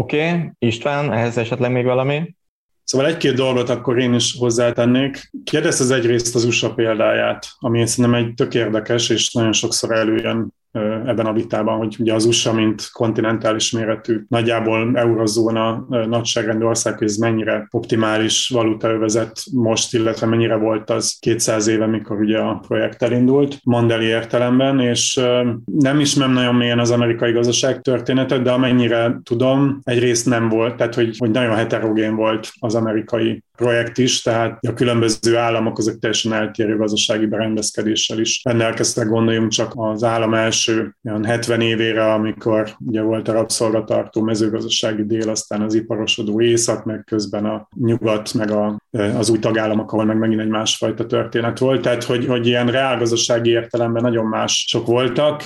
Oké, 0.00 0.28
okay. 0.28 0.50
István, 0.58 1.12
ehhez 1.12 1.38
esetleg 1.38 1.72
még 1.72 1.84
valami? 1.84 2.35
Szóval 2.86 3.06
egy-két 3.06 3.34
dolgot 3.34 3.68
akkor 3.68 3.98
én 3.98 4.14
is 4.14 4.36
hozzátennék. 4.38 5.30
Kérdezz 5.44 5.80
az 5.80 5.90
egyrészt 5.90 6.34
az 6.34 6.44
USA 6.44 6.74
példáját, 6.74 7.46
ami 7.58 7.86
szerintem 7.86 8.24
egy 8.24 8.34
tök 8.34 8.54
érdekes, 8.54 9.08
és 9.08 9.32
nagyon 9.32 9.52
sokszor 9.52 9.92
előjön 9.92 10.54
ebben 11.06 11.26
a 11.26 11.32
vitában, 11.32 11.76
hogy 11.78 11.96
ugye 11.98 12.14
az 12.14 12.24
USA, 12.24 12.52
mint 12.52 12.88
kontinentális 12.92 13.70
méretű, 13.70 14.24
nagyjából 14.28 14.90
eurozóna 14.94 15.86
nagyságrendű 15.88 16.64
ország, 16.64 16.98
hogy 16.98 17.06
ez 17.06 17.16
mennyire 17.16 17.66
optimális 17.70 18.48
valutaövezet 18.48 19.42
most, 19.52 19.94
illetve 19.94 20.26
mennyire 20.26 20.56
volt 20.56 20.90
az 20.90 21.16
200 21.20 21.66
éve, 21.66 21.86
mikor 21.86 22.20
ugye 22.20 22.38
a 22.38 22.62
projekt 22.66 23.02
elindult, 23.02 23.58
mandeli 23.64 24.04
értelemben, 24.04 24.80
és 24.80 25.20
nem 25.64 26.00
ismerem 26.00 26.32
nagyon 26.32 26.54
mélyen 26.54 26.78
az 26.78 26.90
amerikai 26.90 27.32
gazdaság 27.32 27.80
történetet, 27.80 28.42
de 28.42 28.50
amennyire 28.50 29.20
tudom, 29.22 29.80
egyrészt 29.82 30.26
nem 30.26 30.48
volt, 30.48 30.76
tehát 30.76 30.94
hogy, 30.94 31.16
hogy 31.18 31.30
nagyon 31.30 31.54
heterogén 31.54 32.16
volt 32.16 32.50
az 32.58 32.74
amerikai 32.74 33.44
projekt 33.56 33.98
is, 33.98 34.22
tehát 34.22 34.58
a 34.68 34.74
különböző 34.74 35.36
államok 35.36 35.78
azok 35.78 35.98
teljesen 35.98 36.32
eltérő 36.32 36.76
gazdasági 36.76 37.26
berendezkedéssel 37.26 38.18
is 38.18 38.40
rendelkeztek, 38.44 39.08
gondoljunk 39.08 39.50
csak 39.50 39.72
az 39.74 40.04
állam 40.04 40.34
első 40.34 40.96
olyan 41.04 41.24
70 41.24 41.60
évére, 41.60 42.12
amikor 42.12 42.76
ugye 42.86 43.00
volt 43.00 43.28
a 43.28 43.32
rabszolgatartó 43.32 44.22
mezőgazdasági 44.22 45.04
dél, 45.04 45.28
aztán 45.28 45.62
az 45.62 45.74
iparosodó 45.74 46.40
észak, 46.40 46.84
meg 46.84 47.04
közben 47.04 47.44
a 47.44 47.68
nyugat, 47.74 48.34
meg 48.34 48.50
a, 48.50 48.80
az 49.16 49.30
új 49.30 49.38
tagállamok, 49.38 49.92
ahol 49.92 50.04
meg 50.04 50.18
megint 50.18 50.40
egy 50.40 50.48
másfajta 50.48 51.06
történet 51.06 51.58
volt, 51.58 51.82
tehát 51.82 52.04
hogy, 52.04 52.26
hogy 52.26 52.46
ilyen 52.46 52.66
reálgazdasági 52.66 53.50
értelemben 53.50 54.02
nagyon 54.02 54.26
más 54.26 54.64
sok 54.68 54.86
voltak. 54.86 55.42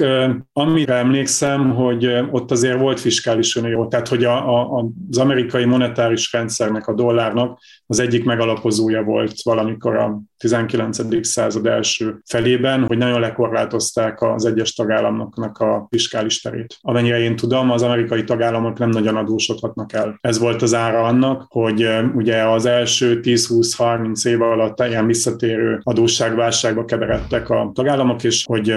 Amire 0.53 0.95
emlékszem, 0.95 1.75
hogy 1.75 2.07
ott 2.31 2.51
azért 2.51 2.79
volt 2.79 3.01
fiskális 3.01 3.57
unió, 3.57 3.89
tehát 3.89 4.09
hogy 4.09 4.25
a, 4.25 4.79
a, 4.79 4.89
az 5.11 5.19
amerikai 5.19 5.65
monetáris 5.65 6.33
rendszernek, 6.33 6.87
a 6.87 6.95
dollárnak 6.95 7.61
az 7.87 8.00
egyik 8.01 8.25
megalapozója 8.25 9.03
volt 9.03 9.43
valamikor 9.43 9.97
a 9.97 10.21
19. 10.37 11.27
század 11.27 11.67
első 11.67 12.21
felében, 12.27 12.85
hogy 12.87 12.99
nagyon 12.99 13.21
lekorlátozták 13.21 14.23
az 14.23 14.45
egyes 14.45 14.75
tagállamoknak 14.75 15.59
a 15.59 15.87
fiskális 15.91 16.41
terét. 16.41 16.77
Amennyire 16.81 17.21
én 17.21 17.37
tudom, 17.37 17.71
az 17.71 17.83
amerikai 17.83 18.25
tagállamok 18.25 18.79
nem 18.79 18.89
nagyon 18.89 19.17
adósodhatnak 19.17 19.93
el. 19.93 20.19
Ez 20.21 20.39
volt 20.39 20.63
az 20.63 20.75
ára 20.75 21.03
annak, 21.03 21.47
hogy 21.49 21.89
ugye 22.15 22.43
az 22.43 22.67
első 22.67 23.21
10-20-30 23.23 24.29
év 24.29 24.43
alatt 24.43 24.81
ilyen 24.81 25.07
visszatérő 25.07 25.81
adósságválságba 25.83 26.85
keveredtek 26.85 27.51
a 27.51 27.71
tagállamok, 27.75 28.25
és 28.25 28.45
hogy 28.45 28.75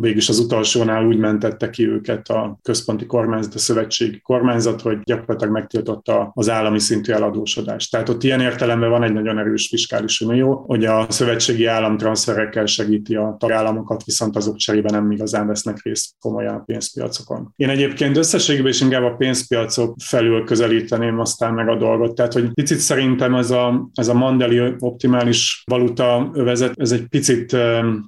végülis 0.00 0.28
az 0.28 0.38
utolsónál 0.38 1.06
úgy 1.06 1.18
mentette 1.18 1.70
ki 1.70 1.88
őket 1.88 2.28
a 2.28 2.58
központi 2.62 3.06
kormányzat, 3.06 3.54
a 3.54 3.58
szövetségi 3.58 4.20
kormányzat, 4.20 4.80
hogy 4.80 4.98
gyakorlatilag 5.04 5.52
megtiltotta 5.52 6.30
az 6.34 6.50
állami 6.50 6.78
szintű 6.78 7.12
eladósodást. 7.12 7.90
Tehát 7.90 8.08
ott 8.08 8.22
ilyen 8.22 8.40
van 8.66 9.02
egy 9.02 9.12
nagyon 9.12 9.38
erős 9.38 9.68
fiskális 9.68 10.20
unió, 10.20 10.64
hogy 10.66 10.84
a 10.84 11.06
szövetségi 11.08 11.66
államtranszferekkel 11.66 12.66
segíti 12.66 13.14
a 13.14 13.36
tagállamokat, 13.38 14.04
viszont 14.04 14.36
azok 14.36 14.56
cserébe 14.56 14.90
nem 14.90 15.10
igazán 15.10 15.46
vesznek 15.46 15.82
részt 15.82 16.10
komolyan 16.20 16.54
a 16.54 16.62
pénzpiacokon. 16.66 17.52
Én 17.56 17.68
egyébként 17.68 18.16
összességében 18.16 18.70
is 18.70 18.80
inkább 18.80 19.02
a 19.02 19.16
pénzpiacok 19.16 19.94
felül 20.04 20.44
közelíteném 20.44 21.18
aztán 21.18 21.54
meg 21.54 21.68
a 21.68 21.76
dolgot. 21.76 22.14
Tehát, 22.14 22.32
hogy 22.32 22.52
picit 22.52 22.78
szerintem 22.78 23.34
ez 23.34 23.50
a, 23.50 23.90
ez 23.94 24.08
a 24.08 24.14
mandeli 24.14 24.74
optimális 24.78 25.62
valuta 25.66 26.30
övezet, 26.34 26.72
ez 26.76 26.92
egy 26.92 27.06
picit 27.06 27.56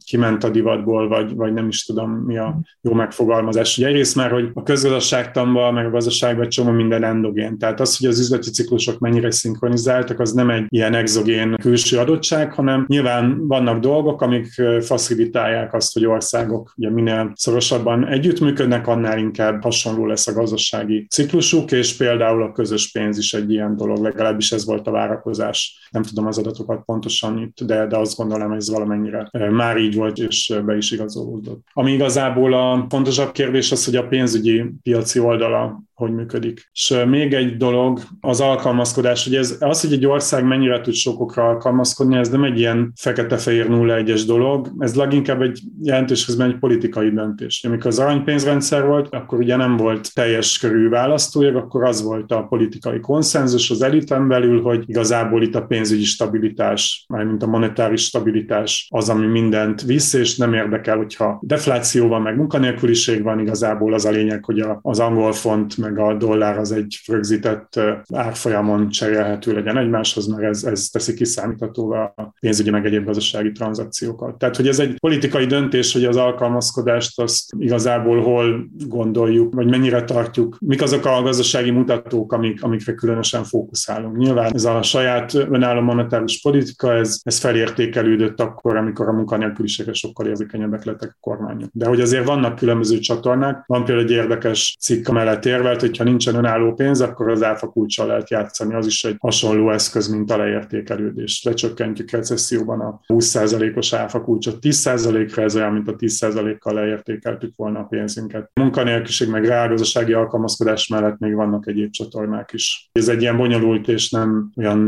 kiment 0.05 0.45
a 0.45 0.51
divatból, 0.51 1.09
vagy, 1.09 1.35
vagy 1.35 1.53
nem 1.53 1.69
is 1.69 1.85
tudom 1.85 2.11
mi 2.11 2.39
a 2.39 2.61
jó 2.81 2.93
megfogalmazás. 2.93 3.79
Ugye 3.79 3.87
egyrészt 3.87 4.17
már, 4.17 4.31
hogy 4.31 4.51
a 4.55 4.63
közgazdaságtanban, 4.63 5.75
meg 5.75 5.87
a 5.87 5.91
gazdaságban 5.91 6.49
csomó 6.49 6.71
minden 6.71 7.05
endogén. 7.05 7.59
Tehát 7.59 7.81
az, 7.81 7.97
hogy 7.97 8.09
az 8.09 8.19
üzleti 8.19 8.51
ciklusok 8.51 8.99
mennyire 8.99 9.31
szinkronizáltak, 9.31 10.21
az 10.21 10.33
nem 10.33 10.44
egy 10.51 10.67
ilyen 10.69 10.95
exogén 10.95 11.57
külső 11.61 11.99
adottság, 11.99 12.53
hanem 12.53 12.85
nyilván 12.89 13.47
vannak 13.47 13.81
dolgok, 13.81 14.23
amik 14.23 14.47
facilitálják 14.81 15.75
azt, 15.75 15.93
hogy 15.93 16.07
országok 16.07 16.73
ugye 16.77 16.91
minél 16.91 17.33
szorosabban 17.35 18.07
együttműködnek, 18.07 18.87
annál 18.87 19.19
inkább 19.19 19.63
hasonló 19.63 20.07
lesz 20.07 20.27
a 20.27 20.33
gazdasági 20.33 21.07
ciklusuk, 21.11 21.73
és 21.73 21.97
például 21.97 22.43
a 22.43 22.53
közös 22.53 22.91
pénz 22.91 23.19
is 23.19 23.35
egy 23.35 23.51
ilyen 23.51 23.77
dolog, 23.77 24.03
legalábbis 24.03 24.53
ez 24.53 24.65
volt 24.65 24.87
a 24.87 24.91
várakozás. 24.91 25.89
Nem 25.91 26.03
tudom 26.03 26.27
az 26.27 26.39
adatokat 26.39 26.85
pontosan 26.85 27.39
itt, 27.39 27.67
de, 27.67 27.87
de 27.87 27.97
azt 27.97 28.17
gondolom, 28.17 28.53
ez 28.53 28.71
valamennyire 28.71 29.31
már 29.51 29.77
így 29.77 29.95
volt, 29.95 30.19
és 30.19 30.55
be 30.67 30.77
is 30.77 30.91
igazolódott. 30.91 31.67
Ami 31.73 31.93
igazából 31.93 32.55
a 32.55 32.87
fontosabb 32.89 33.33
kérdés 33.33 33.73
az, 33.73 33.85
hogy 33.85 33.97
a 33.97 34.07
pénzügyi 34.07 34.65
piaci 34.83 35.19
oldala 35.19 35.83
hogy 35.95 36.15
működik. 36.15 36.71
És 36.73 36.95
még 37.07 37.33
egy 37.33 37.57
dolog, 37.57 38.01
az 38.21 38.41
alkalmazkodás, 38.41 39.25
hogy 39.25 39.35
ez, 39.35 39.57
az, 39.61 39.81
hogy 39.81 39.93
egy 39.93 40.07
ország 40.07 40.34
mennyire 40.43 40.81
tud 40.81 40.95
sokokra 40.95 41.49
alkalmazkodni, 41.49 42.17
ez 42.17 42.29
nem 42.29 42.45
egy 42.45 42.59
ilyen 42.59 42.93
fekete-fehér 42.97 43.67
0-1-es 43.71 44.23
dolog, 44.27 44.73
ez 44.79 44.95
leginkább 44.95 45.43
egy 45.43 45.61
jelentős 45.83 46.25
közben 46.25 46.51
egy 46.51 46.59
politikai 46.59 47.11
döntés. 47.11 47.65
Amikor 47.65 47.87
az 47.87 47.99
aranypénzrendszer 47.99 48.87
volt, 48.87 49.15
akkor 49.15 49.39
ugye 49.39 49.57
nem 49.57 49.77
volt 49.77 50.15
teljes 50.15 50.59
körű 50.59 50.89
választójog, 50.89 51.57
akkor 51.57 51.85
az 51.85 52.03
volt 52.03 52.33
a 52.33 52.43
politikai 52.43 53.01
konszenzus 53.01 53.71
az 53.71 53.83
eliten 53.83 54.29
belül, 54.29 54.63
hogy 54.63 54.85
igazából 54.87 55.43
itt 55.43 55.55
a 55.55 55.63
pénzügyi 55.63 56.05
stabilitás, 56.05 57.05
mármint 57.09 57.43
a 57.43 57.47
monetáris 57.47 58.03
stabilitás 58.03 58.89
az, 58.91 59.09
ami 59.09 59.27
mindent 59.27 59.83
visz, 59.83 60.13
és 60.13 60.37
nem 60.37 60.55
érdekel, 60.55 60.97
hogyha 60.97 61.39
defláció 61.43 62.09
van, 62.09 62.23
meg 62.23 62.37
munkanélküliség 62.37 63.23
van, 63.23 63.41
igazából 63.41 63.95
az 63.95 64.05
a 64.05 64.11
lényeg, 64.11 64.45
hogy 64.45 64.65
az 64.83 64.99
angol 64.99 65.33
font 65.33 65.77
meg 65.77 65.99
a 65.99 66.15
dollár 66.15 66.59
az 66.59 66.73
egy 66.73 67.01
rögzített 67.07 67.81
árfolyamon 68.13 68.89
cserélhető 68.89 69.53
legyen 69.53 69.79
egymáshoz, 69.79 70.24
mert 70.27 70.43
ez, 70.43 70.65
ez 70.65 70.89
teszi 70.89 71.15
kiszámíthatóvá 71.15 72.13
a 72.17 72.35
pénzügyi 72.41 72.71
meg 72.71 72.87
egyéb 72.87 73.05
gazdasági 73.05 73.53
tranzakciókat. 73.53 74.39
Tehát, 74.39 74.57
hogy 74.57 74.69
ez 74.69 74.79
egy 74.79 74.99
politikai 75.01 75.47
döntés, 75.47 75.93
hogy 75.93 76.05
az 76.05 76.17
alkalmazkodást 76.17 77.21
azt 77.21 77.53
igazából 77.59 78.23
hol 78.23 78.67
gondoljuk, 78.87 79.55
vagy 79.55 79.71
mennyire 79.71 80.05
tartjuk, 80.05 80.57
mik 80.61 80.83
azok 80.83 81.05
a 81.05 81.23
gazdasági 81.23 81.71
mutatók, 81.71 82.33
amik, 82.33 82.63
amikre 82.63 82.95
különösen 82.95 83.45
fókuszálunk. 83.45 84.17
Nyilván 84.17 84.55
ez 84.55 84.65
a 84.65 84.83
saját 84.83 85.35
önálló 85.35 85.81
monetáris 85.81 86.41
politika, 86.41 86.93
ez, 86.93 87.21
ez 87.23 87.39
felértékelődött 87.39 88.41
akkor, 88.41 88.77
amikor 88.77 89.09
a 89.09 89.13
munkanélküliségre 89.13 89.93
sokkal 89.93 90.27
érzékenyebbek 90.27 90.85
lettek 90.85 91.09
a 91.09 91.17
kormányok. 91.21 91.71
De 91.73 91.87
hogy 91.87 92.01
azért 92.01 92.27
vannak 92.27 92.57
különböző 92.57 92.99
csatornák, 92.99 93.65
van 93.67 93.85
például 93.85 94.07
egy 94.07 94.15
érdekes 94.15 94.77
cikk, 94.81 95.09
amellett 95.09 95.45
érvel, 95.45 95.75
mert 95.75 95.87
hogyha 95.87 96.05
nincsen 96.05 96.35
önálló 96.35 96.73
pénz, 96.73 97.01
akkor 97.01 97.31
az 97.31 97.43
áfa 97.43 97.67
kulcsal 97.67 98.07
lehet 98.07 98.31
játszani. 98.31 98.75
Az 98.75 98.87
is 98.87 99.05
egy 99.05 99.17
hasonló 99.19 99.71
eszköz, 99.71 100.09
mint 100.15 100.31
a 100.31 100.37
leértékelődés. 100.37 101.43
Lecsökkentjük 101.43 102.11
recesszióban 102.11 102.81
a 102.81 103.01
20%-os 103.07 103.93
áfa 103.93 104.23
kulcsot 104.23 104.59
10%-ra, 104.61 105.43
ez 105.43 105.57
olyan, 105.57 105.73
mint 105.73 105.89
a 105.89 105.97
10%-kal 105.97 106.75
leértékeltük 106.75 107.53
volna 107.57 107.79
a 107.79 107.85
pénzünket. 107.85 108.51
A 108.53 108.61
munkanélküliség 108.61 109.29
meg 109.29 109.45
rágazdasági 109.45 110.13
alkalmazkodás 110.13 110.89
mellett 110.89 111.19
még 111.19 111.35
vannak 111.35 111.67
egyéb 111.67 111.91
csatornák 111.91 112.53
is. 112.53 112.89
Ez 112.93 113.09
egy 113.09 113.21
ilyen 113.21 113.37
bonyolult 113.37 113.89
és 113.89 114.11
nem 114.11 114.51
olyan 114.57 114.79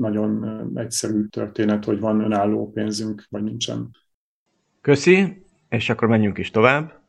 nagyon 0.00 0.70
egyszerű 0.74 1.24
történet, 1.24 1.84
hogy 1.84 2.00
van 2.00 2.20
önálló 2.20 2.70
pénzünk, 2.70 3.26
vagy 3.28 3.42
nincsen. 3.42 3.90
Köszi, 4.80 5.42
és 5.68 5.88
akkor 5.88 6.08
menjünk 6.08 6.38
is 6.38 6.50
tovább. 6.50 6.99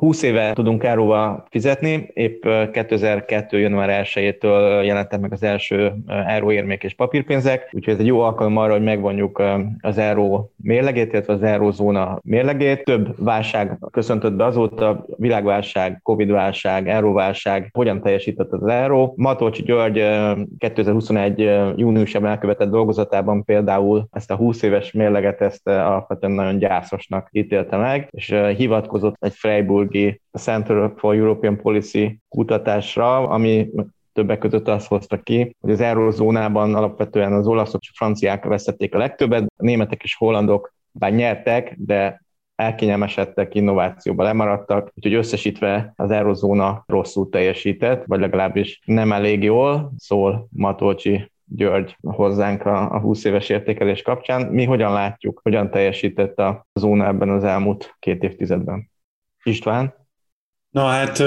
20 0.00 0.22
éve 0.22 0.52
tudunk 0.52 0.84
áróval 0.84 1.44
fizetni, 1.50 2.10
épp 2.12 2.44
2002. 2.72 3.58
január 3.58 4.04
1-től 4.04 4.84
jelentek 4.84 5.20
meg 5.20 5.32
az 5.32 5.42
első 5.42 5.92
euróérmék 6.26 6.82
és 6.82 6.94
papírpénzek, 6.94 7.68
úgyhogy 7.72 7.94
ez 7.94 8.00
egy 8.00 8.06
jó 8.06 8.20
alkalom 8.20 8.56
arra, 8.56 8.72
hogy 8.72 8.82
megvonjuk 8.82 9.42
az 9.80 9.98
euró 9.98 10.52
mérlegét, 10.56 11.12
illetve 11.12 11.32
az 11.32 11.42
eurózóna 11.42 12.18
mérlegét. 12.22 12.84
Több 12.84 13.24
válság 13.24 13.78
köszöntött 13.90 14.32
be 14.32 14.44
azóta, 14.44 15.04
világválság, 15.16 16.00
Covid-válság, 16.02 16.88
euróválság, 16.88 17.70
hogyan 17.72 18.02
teljesített 18.02 18.52
az 18.52 18.66
euró. 18.66 19.14
Matolcsi 19.16 19.62
György 19.62 20.04
2021. 20.58 21.38
júniusában 21.76 22.30
elkövetett 22.30 22.70
dolgozatában 22.70 23.44
például 23.44 24.08
ezt 24.12 24.30
a 24.30 24.36
20 24.36 24.62
éves 24.62 24.92
mérleget 24.92 25.40
ezt 25.40 25.68
alapvetően 25.68 26.32
nagyon 26.32 26.58
gyászosnak 26.58 27.28
ítélte 27.30 27.76
meg, 27.76 28.08
és 28.10 28.34
hivatkozott 28.56 29.16
egy 29.18 29.34
Freiburg 29.34 29.88
Hamburgi 29.90 30.20
Center 30.32 30.92
for 30.96 31.14
European 31.14 31.56
Policy 31.56 32.20
kutatásra, 32.28 33.28
ami 33.28 33.70
többek 34.12 34.38
között 34.38 34.68
azt 34.68 34.86
hozta 34.86 35.18
ki, 35.22 35.56
hogy 35.60 35.70
az 35.70 35.80
eurozónában 35.80 36.74
alapvetően 36.74 37.32
az 37.32 37.46
olaszok 37.46 37.80
és 37.82 37.90
franciák 37.94 38.44
veszették 38.44 38.94
a 38.94 38.98
legtöbbet, 38.98 39.42
a 39.42 39.62
németek 39.62 40.02
és 40.02 40.14
hollandok 40.14 40.74
bár 40.90 41.12
nyertek, 41.12 41.74
de 41.78 42.22
elkényelmesedtek, 42.54 43.54
innovációba 43.54 44.22
lemaradtak, 44.22 44.92
úgyhogy 44.94 45.14
összesítve 45.14 45.92
az 45.96 46.10
eurozóna 46.10 46.84
rosszul 46.86 47.28
teljesített, 47.28 48.04
vagy 48.06 48.20
legalábbis 48.20 48.80
nem 48.84 49.12
elég 49.12 49.42
jól, 49.42 49.92
szól 49.96 50.48
Matolcsi 50.50 51.30
György 51.44 51.96
hozzánk 52.02 52.66
a, 52.66 52.94
a 52.94 53.00
20 53.00 53.24
éves 53.24 53.48
értékelés 53.48 54.02
kapcsán. 54.02 54.46
Mi 54.46 54.64
hogyan 54.64 54.92
látjuk, 54.92 55.40
hogyan 55.42 55.70
teljesített 55.70 56.38
a 56.38 56.66
zóna 56.74 57.06
ebben 57.06 57.28
az 57.28 57.44
elmúlt 57.44 57.96
két 57.98 58.22
évtizedben? 58.22 58.89
István? 59.44 59.99
Na 60.70 60.86
hát 60.86 61.22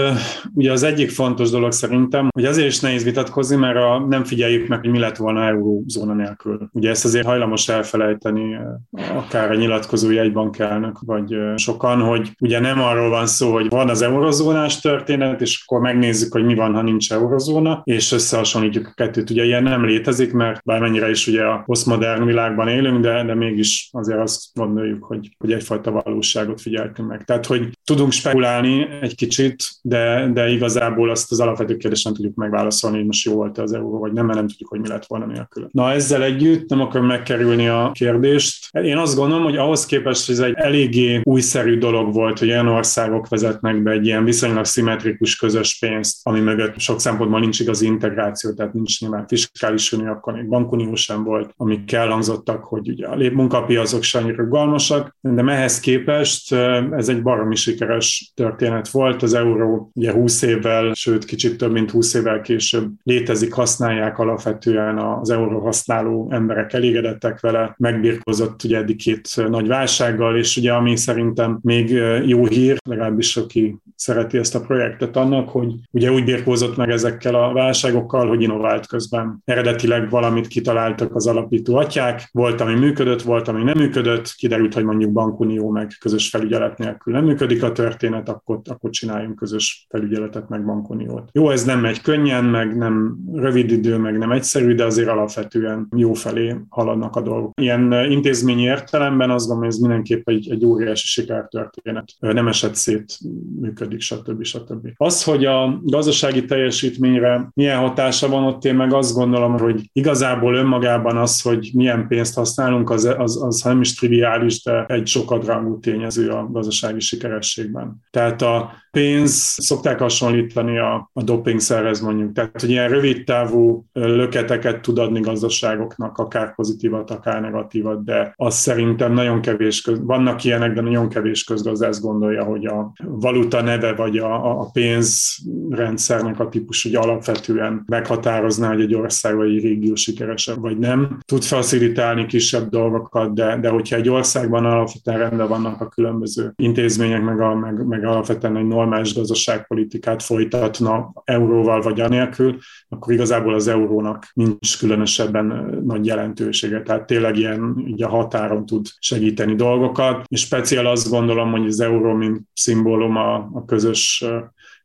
ugye 0.54 0.72
az 0.72 0.84
egyik 0.84 1.10
fontos 1.10 1.50
dolog 1.50 1.72
szerintem, 1.72 2.28
hogy 2.34 2.46
azért 2.46 2.68
is 2.68 2.80
nehéz 2.80 3.04
vitatkozni, 3.04 3.56
mert 3.56 3.78
a, 3.78 4.06
nem 4.10 4.24
figyeljük 4.24 4.68
meg, 4.68 4.80
hogy 4.80 4.90
mi 4.90 5.00
lett 5.00 5.18
volna 5.18 5.44
eurózóna 5.44 6.14
nélkül. 6.14 6.70
Ugye 6.72 6.90
ezt 6.90 7.06
azért 7.06 7.26
hajlamos 7.26 7.70
elfelejteni 7.70 8.58
akár 8.92 9.52
a 9.52 9.56
nyilatkozó 9.56 10.12
jegybankelnök, 10.12 11.00
vagy 11.00 11.36
sokan, 11.56 12.02
hogy 12.02 12.32
ugye 12.40 12.60
nem 12.60 12.82
arról 12.82 13.10
van 13.10 13.26
szó, 13.26 13.52
hogy 13.52 13.70
van 13.70 13.90
az 13.90 14.02
eurozónás 14.02 14.80
történet, 14.80 15.42
és 15.42 15.64
akkor 15.66 15.80
megnézzük, 15.80 16.34
hogy 16.34 16.46
mi 16.46 16.56
van, 16.56 16.74
ha 16.74 16.82
nincs 16.82 17.12
eurozóna, 17.12 17.82
és 17.84 18.12
összehasonlítjuk 18.12 18.88
a 18.88 18.94
kettőt. 18.96 19.30
Ugye 19.30 19.44
ilyen 19.44 19.64
nem 19.64 19.86
létezik, 19.86 20.34
mert 20.34 20.64
bármennyire 20.64 21.10
is 21.10 21.28
ugye 21.28 21.44
a 21.44 21.64
posztmodern 21.66 22.26
világban 22.26 22.68
élünk, 22.68 23.02
de, 23.02 23.24
de 23.24 23.36
mégis 23.36 23.90
azért 23.92 24.20
azt 24.20 24.44
gondoljuk, 24.54 25.04
hogy, 25.04 25.36
hogy 25.38 25.52
egyfajta 25.52 26.02
valóságot 26.04 26.62
figyeltünk 26.62 27.08
meg. 27.08 27.24
Tehát, 27.24 27.46
hogy 27.46 27.70
tudunk 27.84 28.12
spekulálni 28.12 28.88
egy 29.02 29.16
kicsit, 29.16 29.32
kicsit, 29.36 29.70
de, 29.82 30.30
de 30.34 30.50
igazából 30.50 31.10
azt 31.10 31.32
az 31.32 31.40
alapvető 31.40 31.78
kérdést 31.78 32.04
nem 32.04 32.14
tudjuk 32.14 32.36
megválaszolni, 32.36 32.98
hogy 32.98 33.06
most 33.06 33.26
jó 33.26 33.34
volt 33.34 33.58
az 33.58 33.74
euró, 33.74 34.00
vagy 34.00 34.14
nem, 34.14 34.26
mert 34.26 34.38
nem 34.38 34.48
tudjuk, 34.48 34.70
hogy 34.70 34.80
mi 34.80 34.88
lett 34.88 35.06
volna 35.06 35.26
nélkül. 35.26 35.70
Na 35.72 35.92
ezzel 35.92 36.24
együtt 36.24 36.70
nem 36.70 36.82
akarom 36.82 37.06
megkerülni 37.06 37.68
a 37.68 37.92
kérdést. 37.94 38.78
Én 38.78 38.98
azt 38.98 39.16
gondolom, 39.16 39.44
hogy 39.44 39.58
ahhoz 39.58 39.86
képest, 39.86 40.26
hogy 40.26 40.36
ez 40.36 40.42
egy 40.42 40.54
eléggé 40.56 41.22
újszerű 41.24 41.78
dolog 41.78 42.14
volt, 42.14 42.40
hogy 42.40 42.50
olyan 42.50 42.68
országok 42.68 43.28
vezetnek 43.28 43.84
be 43.84 43.92
egy 43.92 44.06
ilyen 44.06 44.24
viszonylag 44.24 44.66
szimmetrikus 44.66 45.36
közös 45.36 45.78
pénzt, 45.80 46.20
ami 46.24 46.40
mögött 46.40 46.80
sok 46.80 47.00
szempontból 47.00 47.40
nincs 47.40 47.60
igazi 47.60 47.86
integráció, 47.86 48.54
tehát 48.54 48.74
nincs 48.74 49.02
nyilván 49.02 49.28
fiskális 49.28 49.92
unió, 49.92 50.12
akkor 50.12 50.34
még 50.34 50.48
bankunió 50.48 50.96
sem 50.96 51.24
volt, 51.24 51.54
amik 51.58 51.92
elhangzottak, 51.92 52.64
hogy 52.64 52.90
ugye 52.90 53.08
a 53.08 53.16
munkapiacok 53.34 54.04
sem 54.04 54.30
rugalmasak, 54.36 55.16
de 55.22 55.44
ehhez 55.44 55.80
képest 55.80 56.54
ez 56.92 57.10
egy 57.10 57.22
baromi 57.22 57.56
sikeres 57.56 58.32
történet 58.36 58.90
volt, 58.90 59.23
az 59.24 59.34
euró 59.34 59.92
ugye 59.94 60.12
20 60.12 60.42
évvel, 60.42 60.94
sőt 60.94 61.26
kicsit 61.26 61.58
több 61.58 61.72
mint 61.72 61.92
20 61.92 62.14
évvel 62.14 62.42
később 62.42 62.92
létezik, 63.04 63.54
használják 63.54 64.20
alapvetően 64.20 64.98
az 64.98 65.30
euró 65.30 65.60
használó 65.60 66.28
emberek 66.32 66.74
elégedettek 66.74 67.40
vele, 67.40 67.76
megbirkózott 67.78 68.64
ugye 68.64 68.78
eddig 68.78 68.96
két 68.96 69.30
nagy 69.50 69.68
válsággal, 69.68 70.38
és 70.38 70.58
ugye 70.58 70.74
ami 70.74 70.96
szerintem 70.96 71.60
még 71.62 71.90
jó 72.26 72.46
hír, 72.46 72.78
legalábbis 72.90 73.38
aki 73.38 73.78
szereti 73.96 74.38
ezt 74.38 74.56
a 74.56 74.62
projektet 74.62 75.16
annak, 75.16 75.50
hogy 75.50 75.74
ugye 75.92 76.12
úgy 76.12 76.24
birkózott 76.24 76.78
meg 76.78 76.90
ezekkel 76.90 77.36
a 77.36 77.54
válságokkal, 77.54 78.28
hogy 78.28 78.42
innovált 78.42 78.88
közben. 78.88 79.42
Eredetileg 79.46 80.10
valamit 80.10 80.48
kitaláltak 80.48 81.16
az 81.16 81.28
alapító 81.28 81.76
atyák, 81.76 82.30
volt, 82.32 82.62
ami 82.62 82.74
működött, 82.74 83.22
volt, 83.22 83.48
ami 83.48 83.64
nem 83.64 83.78
működött, 83.78 84.34
kiderült, 84.38 84.74
hogy 84.74 84.84
mondjuk 84.84 85.12
bankunió 85.12 85.70
meg 85.70 85.92
közös 86.00 86.30
felügyelet 86.30 86.78
nélkül 86.78 87.14
nem 87.14 87.26
működik 87.26 87.64
a 87.64 87.72
történet, 87.72 88.30
akkor, 88.30 88.60
akkor 88.64 88.90
csinál 88.90 89.13
csináljunk 89.14 89.40
közös 89.40 89.86
felügyeletet, 89.90 90.50
meg 90.50 90.66
bankuniót. 90.66 91.30
Jó, 91.32 91.50
ez 91.50 91.64
nem 91.64 91.80
megy 91.80 92.02
könnyen, 92.02 92.46
meg 92.46 92.78
nem 92.78 93.18
rövid 93.34 93.72
idő, 93.72 93.98
meg 93.98 94.18
nem 94.18 94.32
egyszerű, 94.32 94.76
de 94.76 94.86
azért 94.86 95.08
alapvetően 95.08 95.88
jó 95.96 96.14
felé 96.14 96.56
haladnak 96.70 97.16
a 97.16 97.22
dolgok. 97.22 97.52
Ilyen 97.62 97.94
intézményi 98.10 98.62
értelemben 98.62 99.30
azt 99.30 99.48
gondolom, 99.48 99.64
hogy 99.64 99.74
ez 99.74 99.88
mindenképp 99.88 100.30
egy, 100.30 100.52
egy 100.52 100.66
óriási 100.66 101.08
sikertörténet. 101.08 102.12
Nem 102.20 102.48
esett 102.48 102.76
szét 102.76 103.18
működik, 103.62 104.02
stb. 104.02 104.44
stb. 104.44 104.88
Az, 104.96 105.24
hogy 105.24 105.46
a 105.46 105.80
gazdasági 105.84 106.46
teljesítményre 106.46 107.50
milyen 107.54 107.80
hatása 107.80 108.28
van 108.30 108.44
ott, 108.44 108.66
én 108.66 108.76
meg 108.76 108.94
azt 108.94 109.16
gondolom, 109.16 109.58
hogy 109.58 109.90
igazából 109.94 110.56
önmagában 110.56 111.18
az, 111.18 111.42
hogy 111.42 111.72
milyen 111.74 112.08
pénzt 112.08 112.36
használunk, 112.36 112.90
az, 112.90 113.14
az, 113.18 113.44
az 113.44 113.62
nem 113.62 113.82
is 113.82 113.94
triviális, 113.94 114.64
de 114.64 114.86
egy 114.86 115.08
sokadrangú 115.08 115.80
tényező 115.80 116.30
a 116.30 116.48
gazdasági 116.52 117.00
sikerességben. 117.00 118.02
Tehát 118.12 118.42
a 118.42 118.72
pénz 119.04 119.56
szokták 119.58 120.00
hasonlítani 120.00 120.78
a, 120.78 121.10
a 121.14 121.24
dopingszerhez 121.24 122.02
mondjuk. 122.02 122.32
Tehát, 122.34 122.62
hogy 122.62 122.70
ilyen 122.70 122.90
rövid 122.90 123.24
távú 123.24 123.86
löketeket 123.94 124.82
tud 124.82 124.98
adni 124.98 125.20
gazdaságoknak, 125.20 126.18
akár 126.18 126.56
pozitívat, 126.56 127.12
akár 127.12 127.42
negatívat, 127.42 128.04
de 128.04 128.34
az 128.36 128.56
szerintem 128.56 129.14
nagyon 129.14 129.42
kevés, 129.42 129.82
köz, 129.82 130.00
vannak 130.04 130.44
ilyenek, 130.44 130.74
de 130.74 130.82
nagyon 130.82 131.10
kevés 131.10 131.44
közgazdász 131.44 132.02
gondolja, 132.02 132.44
hogy 132.44 132.66
a 132.66 132.94
valuta 133.04 133.62
neve 133.62 133.94
vagy 133.94 134.18
a, 134.18 134.60
a 134.62 134.70
pénzrendszernek 134.74 136.40
a 136.40 136.50
típus, 136.50 136.84
hogy 136.84 136.96
alapvetően 136.96 137.84
meghatározná, 137.86 138.68
hogy 138.68 138.82
egy 138.82 138.96
ország 138.96 139.36
vagy 139.36 139.56
egy 139.56 139.62
régió 139.62 139.96
sikeresebb 139.96 140.60
vagy 140.60 140.78
nem. 140.78 141.18
Tud 141.26 141.44
facilitálni 141.44 142.26
kisebb 142.26 142.70
dolgokat, 142.70 143.34
de, 143.34 143.58
de 143.58 143.70
hogyha 143.70 143.96
egy 143.96 144.10
országban 144.10 144.66
alapvetően 144.66 145.18
rendben 145.18 145.48
vannak 145.48 145.82
a 145.82 145.88
különböző 145.88 146.54
intézmények, 146.56 147.24
meg, 147.24 147.40
a, 147.40 147.56
meg, 147.56 147.86
meg 147.86 148.06
alapvetően 148.06 148.58
egy 148.58 148.68
normális 148.68 148.93
gazdaságpolitikát 149.02 150.24
folytatna 150.24 151.12
euróval 151.24 151.82
vagy 151.82 152.02
anélkül, 152.02 152.58
akkor 152.90 153.14
igazából 153.14 153.54
az 153.54 153.68
eurónak 153.68 154.28
nincs 154.34 154.78
különösebben 154.78 155.46
nagy 155.86 156.06
jelentősége. 156.06 156.82
Tehát 156.82 157.06
tényleg 157.06 157.38
ilyen 157.38 157.84
így 157.88 158.04
a 158.04 158.10
határon 158.10 158.66
tud 158.66 158.88
segíteni 159.00 159.56
dolgokat, 159.56 160.26
és 160.28 160.40
speciál 160.40 160.86
azt 160.86 161.10
gondolom, 161.10 161.52
hogy 161.52 161.66
az 161.66 161.80
euró, 161.80 162.14
mint 162.14 162.42
szimbólum 162.54 163.16
a, 163.16 163.36
a 163.36 163.66
közös 163.66 164.26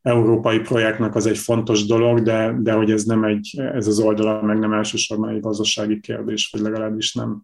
európai 0.01 0.59
projektnek 0.59 1.15
az 1.15 1.25
egy 1.25 1.37
fontos 1.37 1.85
dolog, 1.85 2.21
de, 2.21 2.55
de 2.59 2.73
hogy 2.73 2.91
ez 2.91 3.03
nem 3.03 3.23
egy, 3.23 3.59
ez 3.73 3.87
az 3.87 3.99
oldala 3.99 4.41
meg 4.41 4.59
nem 4.59 4.73
elsősorban 4.73 5.29
egy 5.29 5.39
gazdasági 5.39 5.99
kérdés, 5.99 6.49
vagy 6.51 6.61
legalábbis 6.61 7.13
nem 7.13 7.41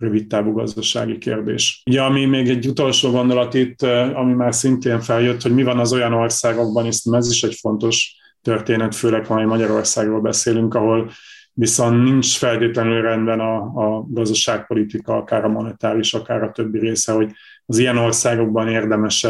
rövid 0.00 0.26
távú 0.26 0.52
gazdasági 0.52 1.18
kérdés. 1.18 1.82
Ugye, 1.86 2.02
ami 2.02 2.24
még 2.24 2.48
egy 2.48 2.66
utolsó 2.66 3.10
gondolat 3.10 3.54
itt, 3.54 3.82
ami 4.14 4.32
már 4.32 4.54
szintén 4.54 5.00
feljött, 5.00 5.42
hogy 5.42 5.54
mi 5.54 5.62
van 5.62 5.78
az 5.78 5.92
olyan 5.92 6.12
országokban, 6.12 6.86
és 6.86 7.00
ez 7.12 7.30
is 7.30 7.42
egy 7.42 7.54
fontos 7.54 8.14
történet, 8.42 8.94
főleg 8.94 9.26
ha 9.26 9.46
Magyarországról 9.46 10.20
beszélünk, 10.20 10.74
ahol 10.74 11.10
viszont 11.52 12.02
nincs 12.02 12.36
feltétlenül 12.36 13.02
rendben 13.02 13.40
a, 13.40 13.56
a 13.56 14.06
gazdaságpolitika, 14.08 15.16
akár 15.16 15.44
a 15.44 15.48
monetáris, 15.48 16.14
akár 16.14 16.42
a 16.42 16.52
többi 16.52 16.78
része, 16.78 17.12
hogy 17.12 17.30
az 17.66 17.78
ilyen 17.78 17.96
országokban 17.96 18.68
érdemes 18.68 19.26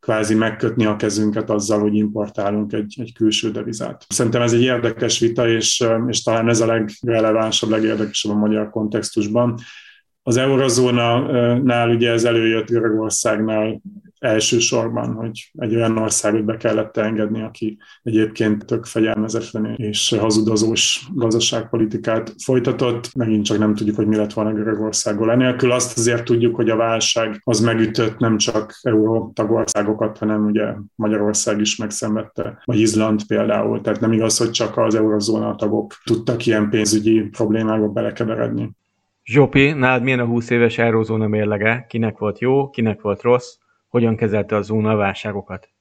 kvázi 0.00 0.34
megkötni 0.34 0.84
a 0.84 0.96
kezünket 0.96 1.50
azzal, 1.50 1.80
hogy 1.80 1.94
importálunk 1.94 2.72
egy, 2.72 2.94
egy 3.00 3.12
külső 3.14 3.50
devizát. 3.50 4.04
Szerintem 4.08 4.42
ez 4.42 4.52
egy 4.52 4.62
érdekes 4.62 5.18
vita, 5.18 5.48
és, 5.48 5.84
és 6.08 6.22
talán 6.22 6.48
ez 6.48 6.60
a 6.60 6.66
legrelevánsabb, 6.66 7.70
legérdekesebb 7.70 8.32
a 8.32 8.38
magyar 8.38 8.70
kontextusban. 8.70 9.58
Az 10.24 10.36
eurozónál 10.36 11.90
ugye 11.90 12.10
ez 12.10 12.24
előjött 12.24 12.68
Görögországnál 12.68 13.80
elsősorban, 14.18 15.12
hogy 15.12 15.50
egy 15.54 15.74
olyan 15.74 15.98
országot 15.98 16.44
be 16.44 16.56
kellett 16.56 16.96
engedni, 16.96 17.42
aki 17.42 17.78
egyébként 18.02 18.64
tök 18.66 18.84
fegyelmezetlen 18.84 19.74
és 19.76 20.16
hazudozós 20.20 21.08
gazdaságpolitikát 21.14 22.34
folytatott. 22.44 23.14
Megint 23.14 23.44
csak 23.44 23.58
nem 23.58 23.74
tudjuk, 23.74 23.96
hogy 23.96 24.06
mi 24.06 24.16
lett 24.16 24.32
volna 24.32 24.52
Görögországból. 24.52 25.30
Enélkül 25.30 25.72
azt 25.72 25.98
azért 25.98 26.24
tudjuk, 26.24 26.54
hogy 26.54 26.70
a 26.70 26.76
válság 26.76 27.40
az 27.44 27.60
megütött 27.60 28.18
nem 28.18 28.36
csak 28.36 28.78
euró 28.82 29.32
tagországokat, 29.34 30.18
hanem 30.18 30.44
ugye 30.44 30.74
Magyarország 30.94 31.60
is 31.60 31.76
megszenvedte, 31.76 32.62
vagy 32.64 32.78
Izland 32.78 33.26
például. 33.26 33.80
Tehát 33.80 34.00
nem 34.00 34.12
igaz, 34.12 34.38
hogy 34.38 34.50
csak 34.50 34.76
az 34.76 34.94
eurozóna 34.94 35.54
tagok 35.54 35.94
tudtak 36.04 36.46
ilyen 36.46 36.70
pénzügyi 36.70 37.20
problémákba 37.20 37.88
belekeveredni. 37.88 38.70
Zsopi, 39.24 39.72
nálad 39.72 40.02
milyen 40.02 40.20
a 40.20 40.24
20 40.24 40.50
éves 40.50 40.78
eurózóna 40.78 41.26
mérlege? 41.26 41.86
Kinek 41.88 42.18
volt 42.18 42.38
jó, 42.38 42.70
kinek 42.70 43.00
volt 43.00 43.22
rossz? 43.22 43.56
Hogyan 43.88 44.16
kezelte 44.16 44.56
a 44.56 44.62
zóna 44.62 44.90
a 44.90 44.96
válságokat? 44.96 45.71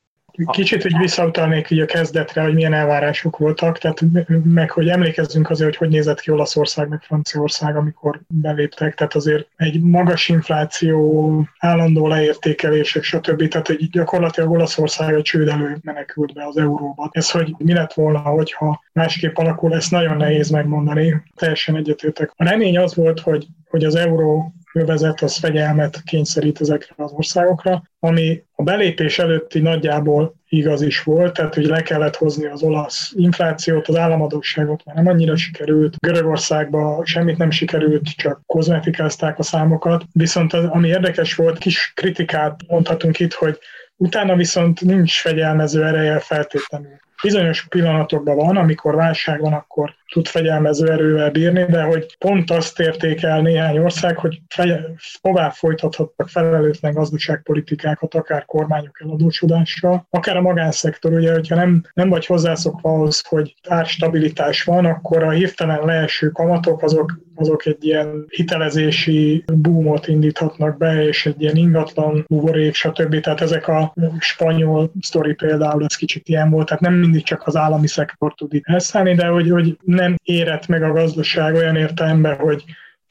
Kicsit 0.52 0.86
úgy 0.86 0.98
visszautalnék 0.98 1.70
így 1.70 1.80
a 1.80 1.86
kezdetre, 1.86 2.42
hogy 2.42 2.54
milyen 2.54 2.74
elvárások 2.74 3.38
voltak, 3.38 3.78
tehát 3.78 4.02
meg 4.44 4.72
hogy 4.72 4.90
emlékezzünk 4.90 5.50
azért, 5.50 5.76
hogy 5.76 5.78
hogy 5.78 5.90
nézett 5.90 6.20
ki 6.20 6.32
Olaszország 6.32 6.88
meg 6.88 7.02
Franciaország, 7.02 7.76
amikor 7.76 8.22
beléptek, 8.28 8.96
tehát 8.96 9.16
azért 9.16 9.48
egy 9.56 9.82
magas 9.82 10.30
infláció, 10.30 11.48
állandó 11.60 12.08
leértékelések, 12.08 13.04
stb. 13.04 13.48
Tehát 13.48 13.68
hogy 13.68 13.90
gyakorlatilag 13.90 14.52
Olaszország 14.52 15.16
a 15.16 15.22
csőd 15.22 15.48
elő 15.48 15.78
menekült 15.82 16.34
be 16.34 16.46
az 16.46 16.58
euróba. 16.58 17.10
Ez, 17.12 17.32
hogy 17.32 17.56
mi 17.58 17.74
lett 17.74 17.94
volna, 17.94 18.20
hogyha 18.20 18.84
másképp 18.94 19.38
alakul, 19.38 19.74
ezt 19.74 19.92
nagyon 19.92 20.18
nehéz 20.18 20.50
megmondani. 20.50 21.24
Teljesen 21.36 21.76
egyetértek. 21.76 22.32
A 22.36 22.44
remény 22.44 22.78
az 22.78 22.96
volt, 22.96 23.20
hogy, 23.20 23.48
hogy 23.72 23.84
az 23.84 23.96
euró 23.96 24.54
övezet 24.74 25.22
az 25.22 25.38
fegyelmet 25.38 26.02
kényszerít 26.04 26.62
ezekre 26.62 26.94
az 26.98 27.12
országokra, 27.12 27.84
ami 28.00 28.44
a 28.56 28.64
belépés 28.64 29.20
előtti 29.20 29.60
nagyjából 29.60 30.36
igaz 30.50 30.82
is 30.82 31.04
volt, 31.04 31.34
tehát 31.34 31.56
hogy 31.56 31.66
le 31.66 31.82
kellett 31.82 32.16
hozni 32.16 32.46
az 32.46 32.64
olasz 32.64 33.12
inflációt, 33.16 33.88
az 33.88 33.96
államadóságot 33.96 34.86
már 34.86 34.96
nem 34.96 35.08
annyira 35.08 35.36
sikerült, 35.36 35.96
Görögországban 36.00 37.06
semmit 37.06 37.38
nem 37.38 37.52
sikerült, 37.52 38.16
csak 38.16 38.42
kozmetikázták 38.46 39.40
a 39.40 39.44
számokat, 39.44 40.04
viszont 40.12 40.54
az, 40.54 40.66
ami 40.66 40.88
érdekes 40.88 41.36
volt, 41.36 41.58
kis 41.58 41.92
kritikát 41.96 42.60
mondhatunk 42.68 43.20
itt, 43.20 43.34
hogy 43.34 43.60
utána 43.96 44.36
viszont 44.36 44.82
nincs 44.82 45.22
fegyelmező 45.22 45.84
ereje 45.86 46.20
feltétlenül. 46.20 47.00
Bizonyos 47.22 47.68
pillanatokban 47.68 48.36
van, 48.36 48.58
amikor 48.58 48.96
válság 48.96 49.40
van, 49.40 49.54
akkor 49.54 49.96
tud 50.12 50.28
fegyelmező 50.28 50.92
erővel 50.92 51.32
bírni, 51.32 51.66
de 51.66 51.82
hogy 51.82 52.18
pont 52.18 52.52
azt 52.52 52.80
érték 52.80 53.24
el 53.24 53.42
néhány 53.42 53.78
ország, 53.78 54.18
hogy 54.18 54.42
feje, 54.48 54.86
tovább 55.22 55.52
folytathattak 55.52 56.30
felelőtlen 56.30 56.94
gazdaságpolitikákat, 56.94 58.14
akár 58.16 58.46
kormányok 58.46 59.02
eladósodással, 59.02 60.08
akár 60.10 60.38
a 60.38 60.42
magánszektor, 60.42 61.14
ugye, 61.14 61.34
hogyha 61.34 61.56
nem, 61.56 61.84
nem 61.94 62.10
vagy 62.10 62.26
hozzászokva 62.26 62.90
ahhoz, 62.90 63.28
hogy 63.28 63.56
árstabilitás 63.68 64.64
van, 64.64 64.86
akkor 64.86 65.24
a 65.24 65.30
hirtelen 65.30 65.86
leeső 65.86 66.30
kamatok 66.30 66.84
azok 66.84 67.20
azok 67.42 67.66
egy 67.66 67.86
ilyen 67.86 68.26
hitelezési 68.28 69.44
boomot 69.54 70.08
indíthatnak 70.08 70.78
be, 70.78 71.06
és 71.06 71.26
egy 71.26 71.42
ilyen 71.42 71.56
ingatlan 71.56 72.26
buborék, 72.28 72.74
stb. 72.74 73.20
Tehát 73.20 73.42
ezek 73.42 73.68
a 73.68 73.94
spanyol 74.20 74.92
sztori 75.00 75.34
például, 75.34 75.84
ez 75.84 75.96
kicsit 75.96 76.28
ilyen 76.28 76.50
volt, 76.50 76.68
tehát 76.68 76.82
nem 76.82 76.94
mindig 76.94 77.24
csak 77.24 77.48
az 77.48 77.56
állami 77.56 77.88
szektor 77.88 78.34
tud 78.34 78.54
itt 78.54 78.66
elszállni, 78.66 79.16
de 79.16 79.28
hogy, 79.28 79.50
hogy 79.50 79.78
nem 80.02 80.16
érett 80.24 80.68
meg 80.68 80.84
a 80.84 80.92
gazdaság 80.92 81.56
olyan 81.56 81.76
értelemben, 81.76 82.38
hogy 82.38 82.64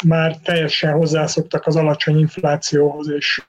már 0.04 0.36
teljesen 0.36 0.92
hozzászoktak 0.92 1.66
az 1.66 1.76
alacsony 1.76 2.18
inflációhoz 2.18 3.10
és 3.10 3.42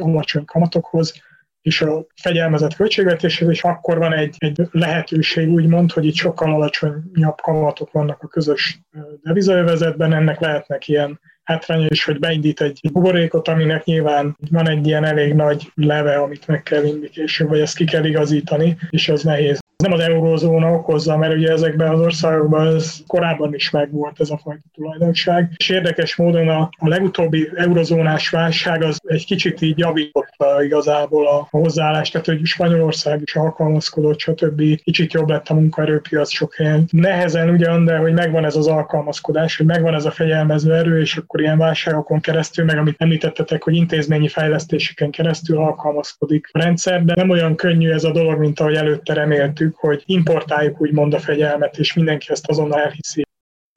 alacsony 0.00 0.44
kamatokhoz, 0.44 1.22
és 1.62 1.80
a 1.80 2.06
fegyelmezett 2.14 2.74
költségvetéshez, 2.74 3.48
és 3.48 3.62
akkor 3.62 3.98
van 3.98 4.12
egy, 4.12 4.34
egy 4.38 4.60
lehetőség, 4.70 5.48
úgymond, 5.48 5.92
hogy 5.92 6.04
itt 6.04 6.14
sokkal 6.14 6.54
alacsonyabb 6.54 7.40
kamatok 7.42 7.92
vannak 7.92 8.22
a 8.22 8.26
közös 8.28 8.80
devizaövezetben, 9.22 10.12
ennek 10.12 10.40
lehetnek 10.40 10.88
ilyen 10.88 11.20
hátránya 11.42 11.86
is, 11.88 12.04
hogy 12.04 12.18
beindít 12.18 12.60
egy 12.60 12.80
buborékot, 12.92 13.48
aminek 13.48 13.84
nyilván 13.84 14.36
van 14.50 14.68
egy 14.68 14.86
ilyen 14.86 15.04
elég 15.04 15.34
nagy 15.34 15.72
leve, 15.74 16.16
amit 16.16 16.46
meg 16.46 16.62
kell 16.62 16.80
vinni 16.80 17.08
később, 17.08 17.48
vagy 17.48 17.60
ezt 17.60 17.76
ki 17.76 17.84
kell 17.84 18.04
igazítani, 18.04 18.76
és 18.90 19.08
ez 19.08 19.22
nehéz 19.22 19.60
nem 19.82 19.92
az 19.92 20.00
eurózóna 20.00 20.72
okozza, 20.72 21.16
mert 21.16 21.34
ugye 21.34 21.52
ezekben 21.52 21.88
az 21.88 22.00
országokban 22.00 22.74
ez 22.74 22.96
korábban 23.06 23.54
is 23.54 23.70
megvolt 23.70 24.20
ez 24.20 24.30
a 24.30 24.40
fajta 24.42 24.62
tulajdonság. 24.74 25.52
És 25.56 25.68
érdekes 25.68 26.16
módon 26.16 26.48
a, 26.48 26.70
a 26.78 26.88
legutóbbi 26.88 27.50
eurozónás 27.54 28.30
válság 28.30 28.82
az 28.82 29.00
egy 29.06 29.26
kicsit 29.26 29.60
így 29.60 29.78
javította 29.78 30.62
igazából 30.62 31.26
a, 31.26 31.38
a 31.50 31.58
hozzáállást, 31.58 32.12
tehát 32.12 32.26
hogy 32.26 32.44
Spanyolország 32.44 33.20
is 33.22 33.36
alkalmazkodott, 33.36 34.18
stb. 34.18 34.62
Kicsit 34.82 35.12
jobb 35.12 35.28
lett 35.28 35.48
a 35.48 35.54
munkaerőpiac 35.54 36.30
sok 36.30 36.54
helyen. 36.54 36.84
Nehezen 36.90 37.48
ugyan, 37.48 37.84
de 37.84 37.96
hogy 37.96 38.12
megvan 38.12 38.44
ez 38.44 38.56
az 38.56 38.66
alkalmazkodás, 38.66 39.56
hogy 39.56 39.66
megvan 39.66 39.94
ez 39.94 40.04
a 40.04 40.10
fegyelmező 40.10 40.74
erő, 40.74 41.00
és 41.00 41.16
akkor 41.16 41.40
ilyen 41.40 41.58
válságokon 41.58 42.20
keresztül, 42.20 42.64
meg 42.64 42.78
amit 42.78 42.96
említettetek, 42.98 43.62
hogy 43.62 43.74
intézményi 43.74 44.28
fejlesztéseken 44.28 45.10
keresztül 45.10 45.58
alkalmazkodik 45.58 46.48
a 46.52 46.58
rendszer, 46.58 47.04
de 47.04 47.14
nem 47.16 47.30
olyan 47.30 47.56
könnyű 47.56 47.90
ez 47.90 48.04
a 48.04 48.12
dolog, 48.12 48.38
mint 48.38 48.60
ahogy 48.60 48.74
előtte 48.74 49.12
reméltük 49.12 49.66
tesszük, 49.68 49.76
hogy 49.76 50.02
importáljuk 50.06 50.80
úgymond 50.80 51.14
a 51.14 51.18
fegyelmet, 51.18 51.78
és 51.78 51.94
mindenki 51.94 52.26
ezt 52.30 52.48
azonnal 52.48 52.80
elhiszi. 52.80 53.22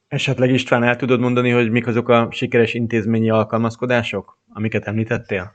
Esetleg 0.07 0.49
István 0.49 0.83
el 0.83 0.95
tudod 0.95 1.19
mondani, 1.19 1.49
hogy 1.49 1.71
mik 1.71 1.87
azok 1.87 2.09
a 2.09 2.27
sikeres 2.31 2.73
intézményi 2.73 3.29
alkalmazkodások, 3.29 4.37
amiket 4.53 4.87
említettél? 4.87 5.53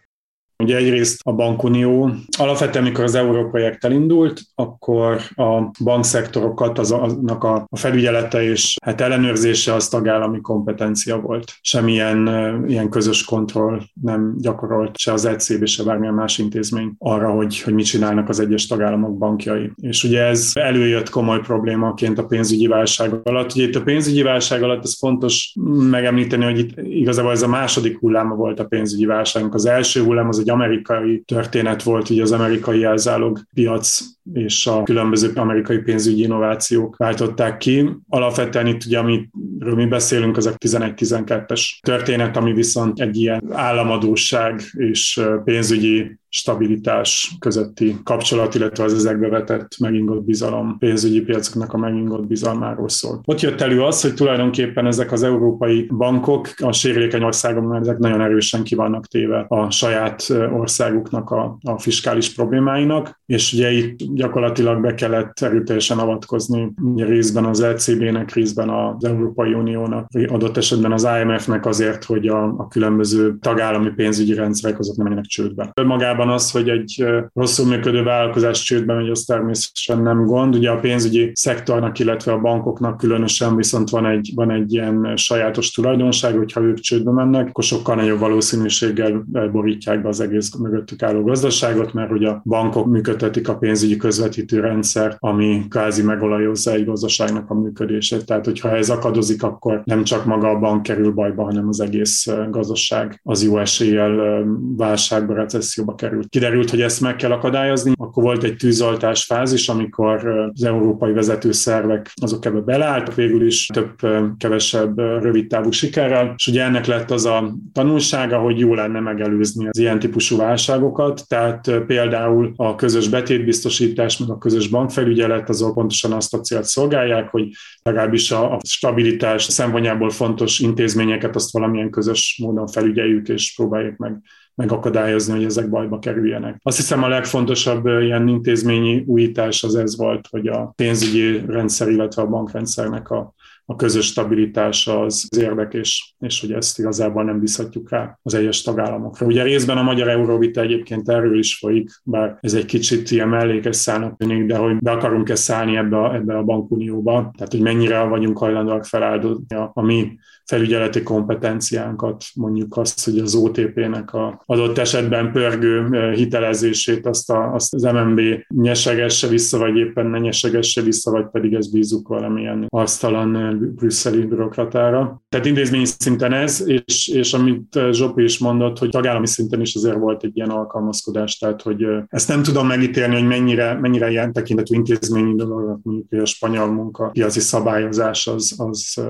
Ugye 0.59 0.77
egyrészt 0.77 1.21
a 1.25 1.33
bankunió, 1.33 2.11
alapvetően 2.39 2.85
mikor 2.85 3.05
az 3.05 3.15
európrojekt 3.15 3.85
elindult, 3.85 4.41
akkor 4.55 5.21
a 5.35 5.71
bankszektorokat, 5.85 6.79
az, 6.79 6.93
aznak 6.93 7.45
a, 7.45 7.67
a 7.69 7.77
felügyelete 7.77 8.43
és 8.43 8.77
hát 8.85 9.01
ellenőrzése 9.01 9.75
az 9.75 9.89
tagállami 9.89 10.41
kompetencia 10.41 11.21
volt. 11.21 11.53
Semmilyen 11.61 12.29
ilyen 12.69 12.89
közös 12.89 13.25
kontroll 13.25 13.81
nem 14.03 14.35
gyakorolt 14.39 14.99
se 14.99 15.13
az 15.13 15.25
ECB, 15.25 15.67
se 15.67 15.83
bármilyen 15.83 16.15
más 16.15 16.39
intézmény 16.39 16.95
arra, 16.99 17.31
hogy, 17.31 17.61
hogy 17.61 17.75
mit 17.75 17.85
csinálnak 17.85 18.29
az 18.29 18.41
egyes 18.41 18.67
tagállamok 18.67 19.19
bankjai. 19.19 19.73
És 19.81 20.05
ugye 20.05 20.23
ez 20.23 20.51
előjött 20.55 21.11
komoly 21.11 21.41
problémaként 21.41 22.19
a 22.19 22.27
pénzügyi 22.27 22.67
válság 22.67 23.15
alatt. 23.23 23.53
Ugye 23.53 23.65
itt 23.65 23.75
a 23.75 23.83
pénzügyi 23.83 24.23
válság 24.23 24.63
alatt 24.63 24.85
ez 24.85 24.99
fontos 24.99 25.55
megemlíteni, 25.91 26.45
hogy 26.45 26.59
itt 26.59 26.79
igazából 26.81 27.33
ez 27.33 27.43
a 27.43 27.49
második 27.49 27.99
hulláma 27.99 28.35
volt 28.35 28.61
a 28.61 28.65
pénzügyi 28.65 29.07
válságnak. 29.07 29.55
Az 29.55 29.67
első 29.67 30.03
hullám 30.03 30.29
az 30.29 30.45
egy 30.47 30.53
amerikai 30.53 31.23
történet 31.25 31.83
volt, 31.83 32.11
ugye 32.11 32.23
az 32.23 32.33
amerikai 32.33 32.79
jelzálog 32.79 33.41
piac 33.55 34.01
és 34.33 34.67
a 34.67 34.83
különböző 34.83 35.31
amerikai 35.35 35.79
pénzügyi 35.79 36.23
innovációk 36.23 36.97
váltották 36.97 37.57
ki. 37.57 37.91
Alapvetően 38.09 38.67
itt 38.67 38.85
ugye, 38.85 38.99
amiről 38.99 39.75
mi 39.75 39.87
beszélünk, 39.87 40.37
az 40.37 40.47
a 40.47 40.55
11-12-es 40.55 41.79
történet, 41.81 42.37
ami 42.37 42.53
viszont 42.53 43.01
egy 43.01 43.17
ilyen 43.17 43.43
államadóság 43.51 44.61
és 44.73 45.21
pénzügyi 45.45 46.19
stabilitás 46.29 47.37
közötti 47.39 47.97
kapcsolat, 48.05 48.55
illetve 48.55 48.85
az 48.85 48.95
ezekbe 48.95 49.29
vetett 49.29 49.79
megingott 49.79 50.25
bizalom, 50.25 50.79
pénzügyi 50.79 51.21
piacoknak 51.21 51.73
a 51.73 51.79
megingott 51.79 52.27
bizalmáról 52.27 52.89
szól. 52.89 53.21
Ott 53.25 53.41
jött 53.41 53.61
elő 53.61 53.83
az, 53.83 54.03
hogy 54.03 54.15
tulajdonképpen 54.15 54.87
ezek 54.87 55.13
az 55.13 55.23
európai 55.23 55.89
bankok 55.97 56.49
a 56.57 56.73
sérülékeny 56.73 57.23
országokban 57.23 57.81
ezek 57.81 57.99
nagyon 57.99 58.21
erősen 58.21 58.63
ki 58.63 58.75
vannak 58.75 59.07
téve 59.07 59.45
a 59.49 59.71
saját 59.71 60.33
országuknak 60.53 61.31
a, 61.31 61.59
a 61.63 61.79
fiskális 61.79 62.35
problémáinak, 62.35 63.21
és 63.27 63.53
ugye 63.53 63.71
itt 63.71 63.99
gyakorlatilag 64.15 64.81
be 64.81 64.95
kellett 64.95 65.41
erőteljesen 65.41 65.99
avatkozni 65.99 66.73
ugye 66.83 67.05
részben 67.05 67.45
az 67.45 67.61
ECB-nek, 67.61 68.33
részben 68.33 68.69
az 68.69 69.05
Európai 69.05 69.53
Uniónak, 69.53 70.09
adott 70.27 70.57
esetben 70.57 70.93
az 70.93 71.09
IMF-nek 71.21 71.67
azért, 71.67 72.05
hogy 72.05 72.27
a, 72.27 72.45
a 72.45 72.69
különböző 72.69 73.37
tagállami 73.41 73.91
pénzügyi 73.91 74.35
rendszerek 74.35 74.79
azok 74.79 74.97
nem 74.97 75.05
menjenek 75.07 75.31
csődbe. 75.31 75.73
Magában 75.85 76.16
önmagában 76.17 76.29
az, 76.29 76.51
hogy 76.51 76.69
egy 76.69 77.05
rosszul 77.35 77.67
működő 77.67 78.03
vállalkozás 78.03 78.63
csődbe 78.63 78.95
megy, 78.95 79.09
az 79.09 79.23
természetesen 79.23 80.03
nem 80.03 80.25
gond. 80.25 80.55
Ugye 80.55 80.71
a 80.71 80.81
pénzügyi 80.81 81.31
szektornak, 81.35 81.99
illetve 81.99 82.33
a 82.33 82.41
bankoknak 82.41 82.97
különösen 82.97 83.57
viszont 83.57 83.91
van 83.91 84.07
egy, 84.07 84.33
van 84.35 84.51
egy 84.51 84.73
ilyen 84.73 85.17
sajátos 85.17 85.71
tulajdonság, 85.71 86.37
hogyha 86.37 86.61
ők 86.61 86.79
csődbe 86.79 87.11
mennek, 87.11 87.49
akkor 87.49 87.65
sokkal 87.65 87.95
nagyobb 87.95 88.19
valószínűséggel 88.19 89.25
borítják 89.53 90.03
be 90.03 90.09
az 90.09 90.21
egész 90.21 90.55
mögöttük 90.55 91.03
álló 91.03 91.23
gazdaságot, 91.23 91.93
mert 91.93 92.11
ugye 92.11 92.29
a 92.29 92.43
bankok 92.45 92.87
működtetik 92.87 93.49
a 93.49 93.57
pénzügyi 93.57 93.97
közvetítő 93.97 94.61
rendszer, 94.61 95.17
ami 95.19 95.65
kázi 95.69 96.03
megolajozza 96.03 96.73
egy 96.73 96.85
gazdaságnak 96.85 97.51
a 97.51 97.55
működését. 97.55 98.27
Tehát, 98.27 98.45
hogyha 98.45 98.77
ez 98.77 98.91
akadozik, 98.91 99.43
akkor 99.43 99.83
nem 99.85 100.05
csak 100.05 100.25
maga 100.25 100.49
a 100.49 100.59
bank 100.59 100.83
kerül 100.83 101.11
bajba, 101.11 101.45
hanem 101.45 101.69
az 101.69 101.81
egész 101.81 102.27
gazdaság 102.51 103.21
az 103.23 103.45
jó 103.45 103.59
eséllyel 103.59 104.45
válságba, 104.77 105.35
recesszióba 105.35 105.95
kerül 105.95 106.06
került. 106.09 106.29
Kiderült, 106.29 106.71
hogy 106.71 106.81
ezt 106.81 107.01
meg 107.01 107.17
kell 107.17 107.31
akadályozni. 107.31 107.93
Akkor 107.99 108.23
volt 108.23 108.43
egy 108.43 108.57
tűzoltás 108.57 109.25
fázis, 109.25 109.69
amikor 109.69 110.29
az 110.55 110.65
európai 110.65 111.13
vezetőszervek 111.13 112.13
azok 112.15 112.45
ebbe 112.45 112.61
beleálltak, 112.61 113.15
végül 113.15 113.47
is 113.47 113.67
több-kevesebb 113.67 114.99
rövidtávú 114.99 115.71
sikerrel, 115.71 116.35
és 116.37 116.47
ugye 116.47 116.65
ennek 116.65 116.87
lett 116.87 117.11
az 117.11 117.25
a 117.25 117.55
tanulsága, 117.73 118.39
hogy 118.39 118.59
jó 118.59 118.75
lenne 118.75 119.01
megelőzni 119.01 119.69
az 119.69 119.79
ilyen 119.79 119.99
típusú 119.99 120.37
válságokat, 120.37 121.29
tehát 121.29 121.71
például 121.87 122.53
a 122.57 122.75
közös 122.75 123.09
betétbiztosítás, 123.09 124.19
meg 124.19 124.31
a 124.31 124.39
közös 124.39 124.69
bankfelügyelet 124.69 125.49
azok 125.49 125.75
pontosan 125.75 126.13
azt 126.13 126.35
a 126.35 126.41
célt 126.41 126.65
szolgálják, 126.65 127.31
hogy 127.31 127.49
legalábbis 127.83 128.31
a, 128.31 128.53
a 128.53 128.59
stabilitás 128.67 129.43
szempontjából 129.43 130.11
fontos 130.11 130.59
intézményeket 130.59 131.35
azt 131.35 131.53
valamilyen 131.53 131.91
közös 131.91 132.39
módon 132.43 132.67
felügyeljük 132.67 133.29
és 133.29 133.55
próbáljuk 133.57 133.97
meg 133.97 134.21
megakadályozni, 134.57 135.35
hogy 135.35 135.45
ezek 135.45 135.69
bajba 135.69 135.99
kerüljenek. 135.99 136.61
Azt 136.63 136.77
hiszem 136.77 137.03
a 137.03 137.09
legfontosabb 137.09 137.87
ilyen 137.87 138.29
intézményi 138.29 139.05
újítás 139.07 139.63
az 139.63 139.75
ez 139.75 139.97
volt, 139.97 140.27
hogy 140.31 140.47
a 140.47 140.73
pénzügyi 140.77 141.41
rendszer, 141.47 141.89
illetve 141.89 142.23
a 142.23 142.27
bankrendszernek 142.27 143.11
a 143.11 143.35
a 143.69 143.77
közös 143.77 144.07
stabilitása 144.07 145.01
az, 145.01 145.29
az 145.31 145.39
érdekes, 145.39 146.15
és 146.19 146.41
hogy 146.41 146.53
ezt 146.53 146.79
igazából 146.79 147.25
nem 147.25 147.39
bízhatjuk 147.39 147.91
rá 147.91 148.19
az 148.23 148.35
egyes 148.35 148.63
tagállamokra. 148.63 149.27
Ugye 149.27 149.43
részben 149.43 149.79
a 149.79 149.83
magyar 149.83 150.09
euróvita 150.09 150.61
egyébként 150.61 151.09
erről 151.09 151.39
is 151.39 151.59
folyik, 151.59 151.91
bár 152.05 152.39
ez 152.41 152.55
egy 152.55 152.65
kicsit 152.65 153.11
ilyen 153.11 153.29
mellékes 153.29 153.77
szállnak 153.77 154.17
tűnik, 154.17 154.47
de 154.47 154.57
hogy 154.57 154.77
be 154.77 154.91
akarunk-e 154.91 155.35
szállni 155.35 155.77
ebbe 155.77 155.99
a, 155.99 156.15
ebbe 156.15 156.37
a 156.37 156.43
bankunióba, 156.43 157.31
tehát 157.37 157.53
hogy 157.53 157.61
mennyire 157.61 158.03
vagyunk 158.03 158.39
hajlandóak 158.39 158.85
feláldozni 158.85 159.57
a, 159.57 159.71
a 159.75 159.83
mi 159.83 160.19
felügyeleti 160.47 161.03
kompetenciánkat, 161.03 162.25
mondjuk 162.35 162.77
azt, 162.77 163.05
hogy 163.05 163.19
az 163.19 163.35
OTP-nek 163.35 164.13
a 164.13 164.43
adott 164.47 164.79
esetben 164.79 165.33
pörgő 165.33 166.11
hitelezését 166.13 167.07
azt, 167.07 167.31
a, 167.31 167.55
azt 167.55 167.75
az 167.75 167.83
MNB 167.83 168.21
nyesegesse 168.49 169.27
vissza, 169.27 169.59
vagy 169.59 169.77
éppen 169.77 170.07
ne 170.07 170.19
nyesegesse 170.19 170.83
vissza, 170.83 171.11
vagy 171.11 171.27
pedig 171.33 171.55
ezt 171.55 171.73
bízunk 171.73 172.09
valamilyen 172.09 172.67
asztalan 172.69 173.59
brüsszeli 173.75 174.25
bürokratára. 174.25 175.23
Tehát 175.29 175.47
intézményi 175.47 175.85
szinten 175.85 176.33
ez, 176.33 176.65
és, 176.67 177.09
és 177.09 177.33
amit 177.33 177.79
Zsopi 177.91 178.23
is 178.23 178.39
mondott, 178.39 178.79
hogy 178.79 178.89
tagállami 178.89 179.27
szinten 179.27 179.61
is 179.61 179.75
azért 179.75 179.99
volt 179.99 180.25
egy 180.25 180.37
ilyen 180.37 180.51
alkalmazkodás, 180.51 181.39
tehát 181.39 181.63
hogy 181.63 181.87
ezt 182.09 182.29
nem 182.29 182.43
tudom 182.43 182.67
megítélni, 182.67 183.15
hogy 183.15 183.27
mennyire, 183.27 183.75
mennyire 183.75 184.11
ilyen 184.11 184.33
tekintetű 184.33 184.75
intézményi 184.75 185.35
dolog, 185.35 185.81
mondjuk 185.83 186.23
a 186.23 186.25
spanyol 186.25 186.67
munka 186.67 187.09
piaci 187.09 187.41
szabályozás 187.41 188.27
az, 188.27 188.55
az, 188.59 189.01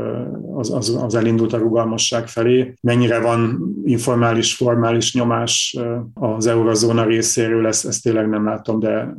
az, 0.56 0.70
az, 0.70 0.98
az 1.02 1.14
elindult 1.26 1.52
a 1.52 1.58
rugalmasság 1.58 2.28
felé. 2.28 2.74
Mennyire 2.80 3.20
van 3.20 3.58
informális, 3.84 4.54
formális 4.54 5.14
nyomás 5.14 5.76
az 6.14 6.46
eurozóna 6.46 7.04
részéről, 7.04 7.66
ezt, 7.66 7.86
ezt 7.86 8.02
tényleg 8.02 8.28
nem 8.28 8.44
látom, 8.44 8.78
de 8.78 9.14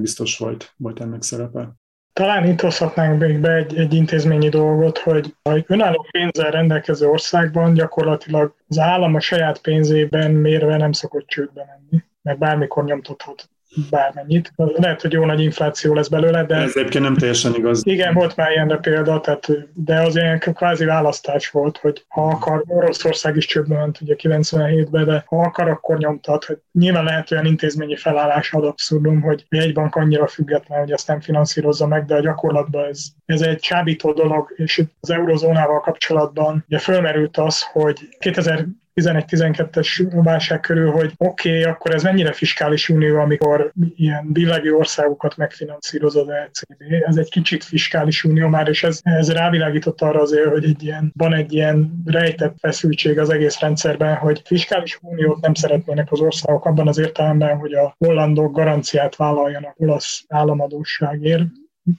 biztos 0.00 0.38
volt, 0.38 0.74
volt 0.76 1.00
ennek 1.00 1.22
szerepe. 1.22 1.74
Talán 2.12 2.46
itt 2.46 2.60
hozhatnánk 2.60 3.20
még 3.20 3.40
be 3.40 3.52
egy, 3.52 3.76
egy 3.76 3.94
intézményi 3.94 4.48
dolgot, 4.48 4.98
hogy 4.98 5.34
a 5.42 5.64
önálló 5.66 6.06
pénzzel 6.10 6.50
rendelkező 6.50 7.06
országban 7.06 7.74
gyakorlatilag 7.74 8.54
az 8.68 8.78
állam 8.78 9.14
a 9.14 9.20
saját 9.20 9.60
pénzében 9.60 10.30
mérve 10.30 10.76
nem 10.76 10.92
szokott 10.92 11.26
csődbe 11.26 11.64
menni, 11.66 12.02
mert 12.22 12.38
bármikor 12.38 12.84
nyomtathat 12.84 13.48
bármennyit. 13.90 14.52
Lehet, 14.56 15.00
hogy 15.00 15.12
jó 15.12 15.24
nagy 15.24 15.40
infláció 15.40 15.94
lesz 15.94 16.08
belőle, 16.08 16.44
de... 16.44 16.54
Ez 16.56 16.76
egyébként 16.76 17.04
nem 17.04 17.16
teljesen 17.16 17.54
igaz. 17.54 17.80
Igen, 17.84 18.14
volt 18.14 18.36
már 18.36 18.50
ilyenre 18.50 18.76
példa, 18.76 19.20
tehát, 19.20 19.48
de 19.74 20.00
az 20.00 20.16
ilyen 20.16 20.38
kvázi 20.38 20.84
választás 20.84 21.50
volt, 21.50 21.78
hogy 21.78 22.04
ha 22.08 22.26
akar, 22.26 22.64
Oroszország 22.66 23.36
is 23.36 23.46
csődbe 23.46 23.76
ment 23.76 24.00
ugye 24.00 24.14
97-ben, 24.18 25.04
de 25.04 25.24
ha 25.26 25.40
akar, 25.40 25.68
akkor 25.68 25.98
nyomtat. 25.98 26.44
Hogy 26.44 26.58
nyilván 26.72 27.04
lehet 27.04 27.30
olyan 27.30 27.46
intézményi 27.46 27.96
felállás 27.96 28.52
ad 28.52 28.64
abszurdum, 28.64 29.20
hogy 29.20 29.46
egy 29.48 29.72
bank 29.72 29.94
annyira 29.94 30.26
független, 30.26 30.78
hogy 30.78 30.92
ezt 30.92 31.08
nem 31.08 31.20
finanszírozza 31.20 31.86
meg, 31.86 32.04
de 32.04 32.14
a 32.14 32.20
gyakorlatban 32.20 32.88
ez, 32.88 33.04
ez 33.24 33.40
egy 33.40 33.58
csábító 33.58 34.12
dolog, 34.12 34.52
és 34.56 34.78
itt 34.78 34.92
az 35.00 35.10
eurozónával 35.10 35.80
kapcsolatban 35.80 36.64
ugye 36.68 36.78
fölmerült 36.78 37.36
az, 37.36 37.62
hogy 37.62 37.98
2000 38.18 38.66
11-12-es 39.00 40.20
válság 40.22 40.60
körül, 40.60 40.90
hogy 40.90 41.12
oké, 41.16 41.48
okay, 41.50 41.62
akkor 41.62 41.94
ez 41.94 42.02
mennyire 42.02 42.32
fiskális 42.32 42.88
unió, 42.88 43.18
amikor 43.18 43.72
ilyen 43.96 44.32
billegő 44.32 44.74
országokat 44.74 45.36
megfinanszíroz 45.36 46.16
az 46.16 46.26
LCB. 46.26 46.82
Ez 47.06 47.16
egy 47.16 47.30
kicsit 47.30 47.64
fiskális 47.64 48.24
unió 48.24 48.48
már, 48.48 48.68
és 48.68 48.82
ez, 48.82 49.00
ez 49.02 49.32
rávilágított 49.32 50.00
arra 50.00 50.20
azért, 50.20 50.48
hogy 50.48 50.64
egy 50.64 50.82
ilyen, 50.82 51.12
van 51.16 51.34
egy 51.34 51.52
ilyen 51.52 52.02
rejtett 52.04 52.56
feszültség 52.60 53.18
az 53.18 53.30
egész 53.30 53.58
rendszerben, 53.58 54.16
hogy 54.16 54.42
fiskális 54.44 54.98
uniót 55.02 55.40
nem 55.40 55.54
szeretnének 55.54 56.12
az 56.12 56.20
országok 56.20 56.64
abban 56.64 56.88
az 56.88 56.98
értelemben, 56.98 57.56
hogy 57.56 57.72
a 57.72 57.94
hollandok 57.98 58.52
garanciát 58.52 59.16
vállaljanak 59.16 59.74
olasz 59.80 60.24
államadóságért, 60.28 61.44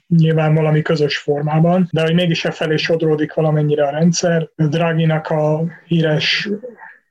nyilván 0.07 0.53
valami 0.53 0.81
közös 0.81 1.17
formában, 1.17 1.87
de 1.91 2.01
hogy 2.01 2.13
mégis 2.13 2.45
e 2.45 2.51
felé 2.51 2.75
sodródik 2.75 3.33
valamennyire 3.33 3.87
a 3.87 3.91
rendszer. 3.91 4.49
Draginak 4.55 5.27
a 5.27 5.63
híres 5.85 6.49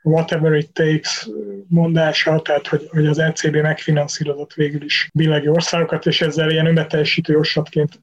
whatever 0.06 0.52
it 0.52 0.72
takes 0.72 1.28
mondása, 1.68 2.40
tehát 2.42 2.66
hogy, 2.66 2.88
hogy 2.90 3.06
az 3.06 3.18
ECB 3.18 3.56
megfinanszírozott 3.56 4.54
végül 4.54 4.82
is 4.84 5.10
billegi 5.14 5.48
országokat, 5.48 6.06
és 6.06 6.20
ezzel 6.20 6.50
ilyen 6.50 6.66
önbeteljesítő 6.66 7.38
osatként 7.38 8.00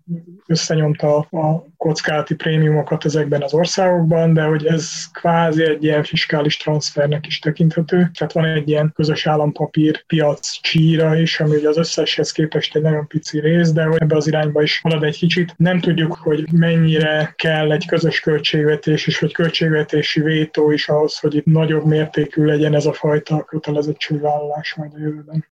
összenyomta 0.48 1.18
a 1.18 1.66
kockázati 1.78 2.36
prémiumokat 2.36 3.06
ezekben 3.06 3.42
az 3.42 3.54
országokban, 3.54 4.34
de 4.34 4.44
hogy 4.44 4.66
ez 4.66 5.12
kvázi 5.12 5.64
egy 5.64 5.84
ilyen 5.84 6.04
fiskális 6.04 6.58
transfernek 6.58 7.28
is 7.28 7.40
tekinthető. 7.40 8.12
Tehát 8.18 8.34
van 8.34 8.46
egy 8.46 8.70
ilyen 8.70 8.92
közös 8.96 9.28
állampapír 9.28 10.06
piac 10.06 10.62
csíra 10.62 11.16
is, 11.16 11.40
ami 11.40 11.66
az 11.66 11.78
összeshez 11.78 12.32
képest 12.32 12.76
egy 12.76 12.82
nagyon 12.82 13.08
pici 13.08 13.40
rész, 13.40 13.72
de 13.72 13.84
hogy 13.84 14.02
ebbe 14.02 14.16
az 14.16 14.28
irányba 14.28 14.62
is 14.62 14.80
halad 14.82 15.04
egy 15.04 15.18
kicsit. 15.18 15.54
Nem 15.58 15.80
tudjuk, 15.80 16.14
hogy 16.14 16.48
mennyire 16.52 17.34
kell 17.36 17.72
egy 17.72 17.86
közös 17.86 18.20
költségvetés, 18.20 19.08
és 19.08 19.20
hogy 19.20 19.34
költségvetési 19.34 20.22
vétó 20.22 20.72
is 20.72 20.90
ahhoz, 20.90 21.20
hogy 21.20 21.36
itt 21.36 21.46
nagyobb 21.46 21.86
mértékű 21.94 22.46
legyen 22.46 22.74
ez 22.74 22.86
a 22.86 22.94
fajta 22.94 23.44
kötelezettségvállalás 23.44 24.76
majd 24.76 24.94
a 24.94 25.00
jövőben. 25.00 25.46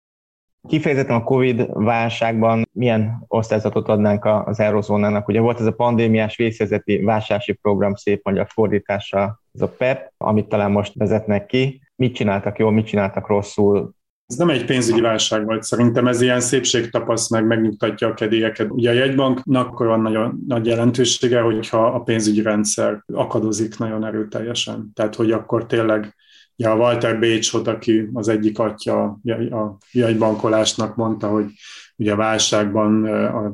Kifejezetten 0.68 1.16
a 1.16 1.24
Covid 1.24 1.68
válságban 1.74 2.70
milyen 2.72 3.24
osztályzatot 3.28 3.88
adnánk 3.88 4.26
az 4.26 4.60
eurozónának? 4.60 5.28
Ugye 5.28 5.40
volt 5.40 5.60
ez 5.60 5.66
a 5.66 5.72
pandémiás 5.72 6.36
vészhelyzeti 6.36 7.02
vásárlási 7.02 7.54
program 7.54 7.96
szép 7.96 8.24
magyar 8.24 8.48
fordítása, 8.50 9.42
ez 9.54 9.62
a 9.62 9.68
PEP, 9.68 10.14
amit 10.18 10.48
talán 10.48 10.72
most 10.72 10.94
vezetnek 10.96 11.46
ki. 11.46 11.82
Mit 11.96 12.16
csináltak 12.16 12.58
jól, 12.58 12.72
mit 12.72 12.86
csináltak 12.86 13.28
rosszul? 13.28 13.94
Ez 14.26 14.36
nem 14.36 14.50
egy 14.50 14.66
pénzügyi 14.66 15.02
válság 15.02 15.46
volt, 15.46 15.64
szerintem 15.64 16.08
ez 16.08 16.22
ilyen 16.22 16.40
szépségtapasz 16.40 17.30
meg, 17.30 17.46
megnyugtatja 17.46 18.08
a 18.08 18.14
kedélyeket. 18.14 18.72
Ugye 18.72 18.90
a 18.90 18.94
jegybanknak 18.94 19.68
akkor 19.68 19.88
van 19.88 20.02
nagyon 20.02 20.44
nagy 20.48 20.66
jelentősége, 20.66 21.42
hogyha 21.42 21.86
a 21.86 22.02
pénzügyi 22.02 22.42
rendszer 22.42 23.04
akadozik 23.14 23.78
nagyon 23.78 24.06
erőteljesen. 24.06 24.92
Tehát, 24.94 25.16
hogy 25.16 25.32
akkor 25.32 25.66
tényleg 25.66 26.16
Ja, 26.62 26.76
Walter 26.76 27.20
Bécsot, 27.20 27.68
aki 27.68 28.10
az 28.14 28.28
egyik 28.28 28.60
atya 28.60 29.04
a 29.04 29.78
jegybankolásnak 29.92 30.96
mondta, 30.96 31.28
hogy 31.28 31.46
ugye 31.96 32.12
a 32.12 32.16
válságban 32.16 33.06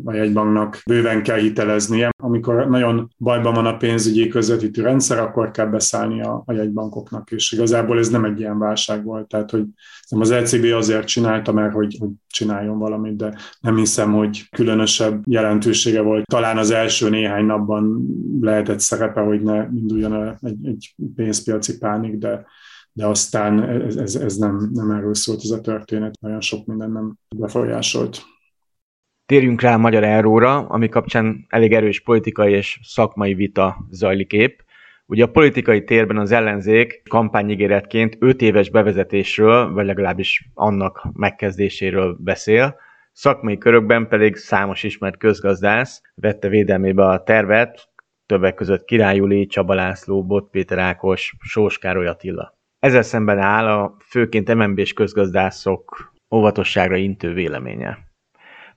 a 0.06 0.14
jegybanknak 0.14 0.82
bőven 0.86 1.24
kell 1.24 1.38
hiteleznie. 1.38 2.10
Amikor 2.24 2.70
nagyon 2.70 3.10
bajban 3.18 3.54
van 3.54 3.66
a 3.66 3.78
pénzügyi 3.78 4.28
közvetítő 4.28 4.82
rendszer, 4.82 5.20
akkor 5.20 5.52
kell 5.52 5.66
beszállni 5.66 6.22
a, 6.22 6.44
a 6.46 6.54
jegybankoknak, 6.54 7.32
és 7.32 7.52
igazából 7.52 7.98
ez 7.98 8.10
nem 8.10 8.26
egy 8.26 8.40
ilyen 8.40 8.60
válság 8.60 9.04
volt. 9.04 9.28
Tehát, 9.28 9.52
hogy 9.52 9.64
az 10.10 10.32
ECB 10.32 10.66
azért 10.74 11.08
csinálta, 11.08 11.52
mert 11.52 11.74
hogy, 11.74 11.98
hogy 12.00 12.10
csináljon 12.28 12.78
valamit, 12.78 13.16
de 13.16 13.38
nem 13.60 13.76
hiszem, 13.78 14.14
hogy 14.14 14.48
különösebb 14.52 15.24
jelentősége 15.28 16.02
volt. 16.02 16.26
Talán 16.26 16.58
az 16.58 16.72
első 16.72 17.10
néhány 17.10 17.46
napban 17.46 18.08
lehetett 18.42 18.80
szerepe, 18.80 19.22
hogy 19.22 19.42
ne 19.42 19.68
induljon 19.76 20.38
egy, 20.42 20.68
egy 20.68 20.96
pénzpiaci 21.16 21.78
pánik, 21.78 22.18
de 22.18 22.46
de 22.98 23.06
aztán 23.06 23.64
ez, 23.64 23.96
ez, 23.96 24.16
ez 24.16 24.36
nem, 24.36 24.70
nem 24.74 24.92
erről 24.92 25.14
szólt 25.14 25.40
ez 25.44 25.50
a 25.50 25.62
történet, 25.62 26.20
nagyon 26.20 26.42
sok 26.42 26.66
minden 26.66 26.92
nem 26.92 27.16
befolyásolt. 27.36 28.22
Térjünk 29.26 29.62
rá 29.62 29.74
a 29.74 29.78
magyar 29.78 30.04
euróra, 30.04 30.68
ami 30.68 30.90
kapcsán 30.90 31.46
elég 31.50 31.74
erős 31.74 32.02
politikai 32.02 32.54
és 32.54 32.80
szakmai 32.84 33.34
vita 33.34 33.86
zajlik 33.90 34.32
épp. 34.32 34.60
Ugye 35.06 35.24
a 35.24 35.32
politikai 35.32 35.84
térben 35.84 36.18
az 36.18 36.32
ellenzék 36.32 37.02
kampányigéretként 37.10 38.16
5 38.20 38.42
éves 38.42 38.70
bevezetésről, 38.70 39.72
vagy 39.72 39.86
legalábbis 39.86 40.50
annak 40.54 41.08
megkezdéséről 41.14 42.18
beszél, 42.20 42.76
szakmai 43.12 43.58
körökben 43.58 44.08
pedig 44.08 44.36
számos 44.36 44.84
ismert 44.84 45.18
közgazdász 45.18 46.02
vette 46.16 46.48
védelmébe 46.48 47.06
a 47.06 47.24
tervet, 47.24 47.90
többek 48.26 48.54
között 48.54 48.86
Király 48.86 49.16
Juli, 49.16 49.46
Csaba 49.46 49.74
László, 49.74 50.26
Bot 50.26 50.50
Péter 50.50 50.78
Ákos, 50.78 51.36
Sós 51.40 51.78
Károly 51.78 52.08
Attila. 52.08 52.55
Ezzel 52.86 53.02
szemben 53.02 53.40
áll 53.40 53.68
a 53.68 53.96
főként 54.10 54.54
MNB-s 54.54 54.94
közgazdászok 54.94 56.14
óvatosságra 56.36 56.96
intő 56.96 57.34
véleménye. 57.34 57.98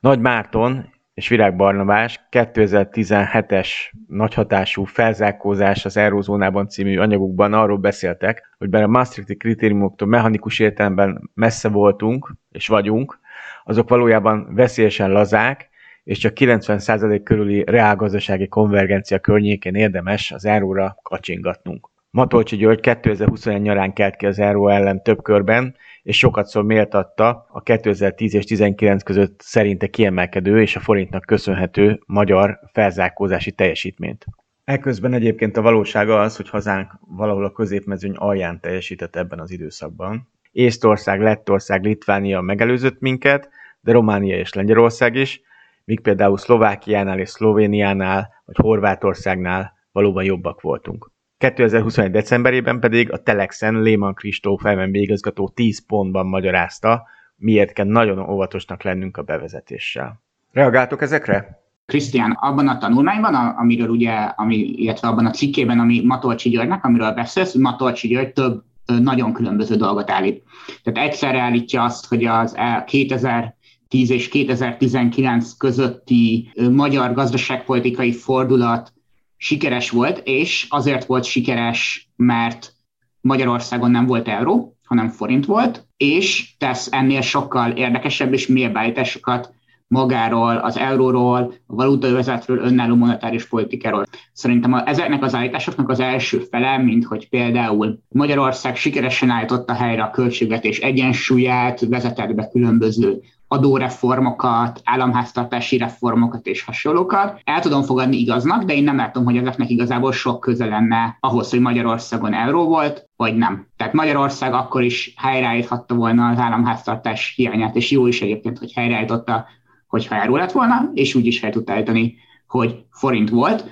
Nagy 0.00 0.20
Márton 0.20 0.92
és 1.14 1.28
Virág 1.28 1.56
Barnabás 1.56 2.26
2017-es 2.30 3.68
nagyhatású 4.06 4.84
felzárkózás 4.84 5.84
az 5.84 5.96
Eurózónában 5.96 6.68
című 6.68 6.98
anyagukban 6.98 7.52
arról 7.52 7.76
beszéltek, 7.76 8.54
hogy 8.58 8.68
bár 8.68 8.82
a 8.82 8.88
Maastrichti 8.88 9.36
kritériumoktól 9.36 10.08
mechanikus 10.08 10.58
értelemben 10.58 11.30
messze 11.34 11.68
voltunk 11.68 12.34
és 12.50 12.68
vagyunk, 12.68 13.18
azok 13.64 13.88
valójában 13.88 14.54
veszélyesen 14.54 15.10
lazák, 15.10 15.68
és 16.04 16.18
csak 16.18 16.32
90% 16.36 17.20
körüli 17.24 17.64
reálgazdasági 17.66 18.48
konvergencia 18.48 19.18
környékén 19.18 19.74
érdemes 19.74 20.32
az 20.32 20.44
euróra 20.44 20.96
kacsingatnunk. 21.02 21.96
Matolcsi 22.10 22.56
György 22.56 22.80
2021 22.80 23.62
nyarán 23.62 23.92
kelt 23.92 24.16
ki 24.16 24.26
az 24.26 24.38
Euró 24.38 24.68
ellen 24.68 25.02
több 25.02 25.22
körben, 25.22 25.76
és 26.02 26.18
sokat 26.18 26.46
szor 26.46 26.64
méltatta 26.64 27.46
a 27.48 27.62
2010 27.62 28.34
és 28.34 28.44
19 28.44 29.02
között 29.02 29.40
szerinte 29.40 29.86
kiemelkedő 29.86 30.60
és 30.60 30.76
a 30.76 30.80
forintnak 30.80 31.24
köszönhető 31.24 32.00
magyar 32.06 32.58
felzárkózási 32.72 33.52
teljesítményt. 33.52 34.26
Ekközben 34.64 35.12
egyébként 35.12 35.56
a 35.56 35.62
valóság 35.62 36.10
az, 36.10 36.36
hogy 36.36 36.48
hazánk 36.48 36.92
valahol 37.00 37.44
a 37.44 37.52
középmezőny 37.52 38.14
alján 38.14 38.60
teljesített 38.60 39.16
ebben 39.16 39.40
az 39.40 39.50
időszakban. 39.50 40.28
Észtország, 40.52 41.20
Lettország, 41.20 41.84
Litvánia 41.84 42.40
megelőzött 42.40 43.00
minket, 43.00 43.48
de 43.80 43.92
Románia 43.92 44.38
és 44.38 44.52
Lengyelország 44.52 45.14
is, 45.14 45.40
míg 45.84 46.00
például 46.00 46.38
Szlovákiánál 46.38 47.18
és 47.18 47.28
Szlovéniánál, 47.28 48.42
vagy 48.44 48.56
Horvátországnál 48.56 49.72
valóban 49.92 50.24
jobbak 50.24 50.60
voltunk. 50.60 51.10
2021. 51.38 52.10
decemberében 52.10 52.80
pedig 52.80 53.12
a 53.12 53.22
Telexen 53.22 53.74
Lehmann 53.74 54.14
Kristóf 54.14 54.62
MNB 54.62 54.94
igazgató 54.94 55.48
10 55.48 55.86
pontban 55.86 56.26
magyarázta, 56.26 57.06
miért 57.36 57.72
kell 57.72 57.86
nagyon 57.86 58.30
óvatosnak 58.30 58.82
lennünk 58.82 59.16
a 59.16 59.22
bevezetéssel. 59.22 60.22
Reagáltok 60.52 61.02
ezekre? 61.02 61.62
Krisztián, 61.86 62.30
abban 62.30 62.68
a 62.68 62.78
tanulmányban, 62.78 63.34
amiről 63.34 63.88
ugye, 63.88 64.12
ami, 64.12 64.56
illetve 64.56 65.08
abban 65.08 65.26
a 65.26 65.30
cikkében, 65.30 65.78
ami 65.78 66.02
Matolcsi 66.04 66.48
Györgynek, 66.48 66.84
amiről 66.84 67.12
beszélsz, 67.12 67.54
Matolcsi 67.54 68.08
György 68.08 68.32
több 68.32 68.62
nagyon 69.00 69.32
különböző 69.32 69.76
dolgot 69.76 70.10
állít. 70.10 70.42
Tehát 70.82 71.08
egyszerre 71.08 71.40
állítja 71.40 71.82
azt, 71.82 72.06
hogy 72.06 72.24
az 72.24 72.56
2010 72.86 74.10
és 74.10 74.28
2019 74.28 75.56
közötti 75.56 76.52
magyar 76.70 77.12
gazdaságpolitikai 77.12 78.12
fordulat 78.12 78.92
sikeres 79.38 79.90
volt, 79.90 80.20
és 80.24 80.66
azért 80.68 81.04
volt 81.04 81.24
sikeres, 81.24 82.10
mert 82.16 82.72
Magyarországon 83.20 83.90
nem 83.90 84.06
volt 84.06 84.28
euró, 84.28 84.76
hanem 84.84 85.08
forint 85.08 85.46
volt, 85.46 85.86
és 85.96 86.56
tesz 86.58 86.88
ennél 86.92 87.20
sokkal 87.20 87.70
érdekesebb 87.70 88.32
és 88.32 88.46
mélyebb 88.46 88.76
állításokat 88.76 89.56
magáról, 89.88 90.56
az 90.56 90.76
euróról, 90.76 91.54
a 91.66 91.74
valutaövezetről, 91.74 92.58
önálló 92.58 92.94
monetáris 92.94 93.48
politikáról. 93.48 94.04
Szerintem 94.32 94.72
a, 94.72 94.88
ezeknek 94.88 95.22
az 95.22 95.34
állításoknak 95.34 95.88
az 95.88 96.00
első 96.00 96.38
fele, 96.38 96.78
mint 96.78 97.04
hogy 97.04 97.28
például 97.28 97.98
Magyarország 98.08 98.76
sikeresen 98.76 99.30
állította 99.30 99.72
helyre 99.72 100.02
a 100.02 100.10
költségvetés 100.10 100.78
egyensúlyát, 100.78 101.80
vezetett 101.80 102.34
be 102.34 102.48
különböző 102.48 103.20
adóreformokat, 103.48 104.80
államháztartási 104.84 105.76
reformokat 105.76 106.46
és 106.46 106.62
hasonlókat. 106.62 107.40
El 107.44 107.60
tudom 107.60 107.82
fogadni 107.82 108.16
igaznak, 108.16 108.62
de 108.62 108.74
én 108.74 108.84
nem 108.84 108.96
látom, 108.96 109.24
hogy 109.24 109.36
ezeknek 109.36 109.70
igazából 109.70 110.12
sok 110.12 110.40
köze 110.40 110.66
lenne 110.66 111.16
ahhoz, 111.20 111.50
hogy 111.50 111.60
Magyarországon 111.60 112.34
euró 112.34 112.64
volt, 112.64 113.08
vagy 113.16 113.36
nem. 113.36 113.66
Tehát 113.76 113.92
Magyarország 113.92 114.52
akkor 114.52 114.82
is 114.82 115.14
helyreállíthatta 115.16 115.94
volna 115.94 116.28
az 116.28 116.38
államháztartás 116.38 117.32
hiányát, 117.36 117.76
és 117.76 117.90
jó 117.90 118.06
is 118.06 118.22
egyébként, 118.22 118.58
hogy 118.58 118.72
helyreállította, 118.72 119.46
hogyha 119.86 120.14
euró 120.14 120.36
lett 120.36 120.52
volna, 120.52 120.90
és 120.94 121.14
úgy 121.14 121.26
is 121.26 121.38
fel 121.38 121.50
tudta 121.50 121.72
állítani, 121.72 122.16
hogy 122.46 122.84
forint 122.90 123.30
volt 123.30 123.64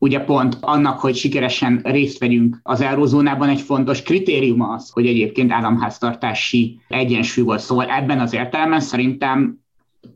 ugye 0.00 0.20
pont 0.20 0.56
annak, 0.60 1.00
hogy 1.00 1.16
sikeresen 1.16 1.80
részt 1.84 2.18
vegyünk 2.18 2.60
az 2.62 2.80
eurozónában, 2.80 3.48
egy 3.48 3.60
fontos 3.60 4.02
kritérium 4.02 4.60
az, 4.60 4.90
hogy 4.90 5.06
egyébként 5.06 5.52
államháztartási 5.52 6.80
egyensúly 6.88 7.44
volt. 7.44 7.60
Szóval 7.60 7.86
ebben 7.86 8.20
az 8.20 8.32
értelemben 8.32 8.80
szerintem 8.80 9.58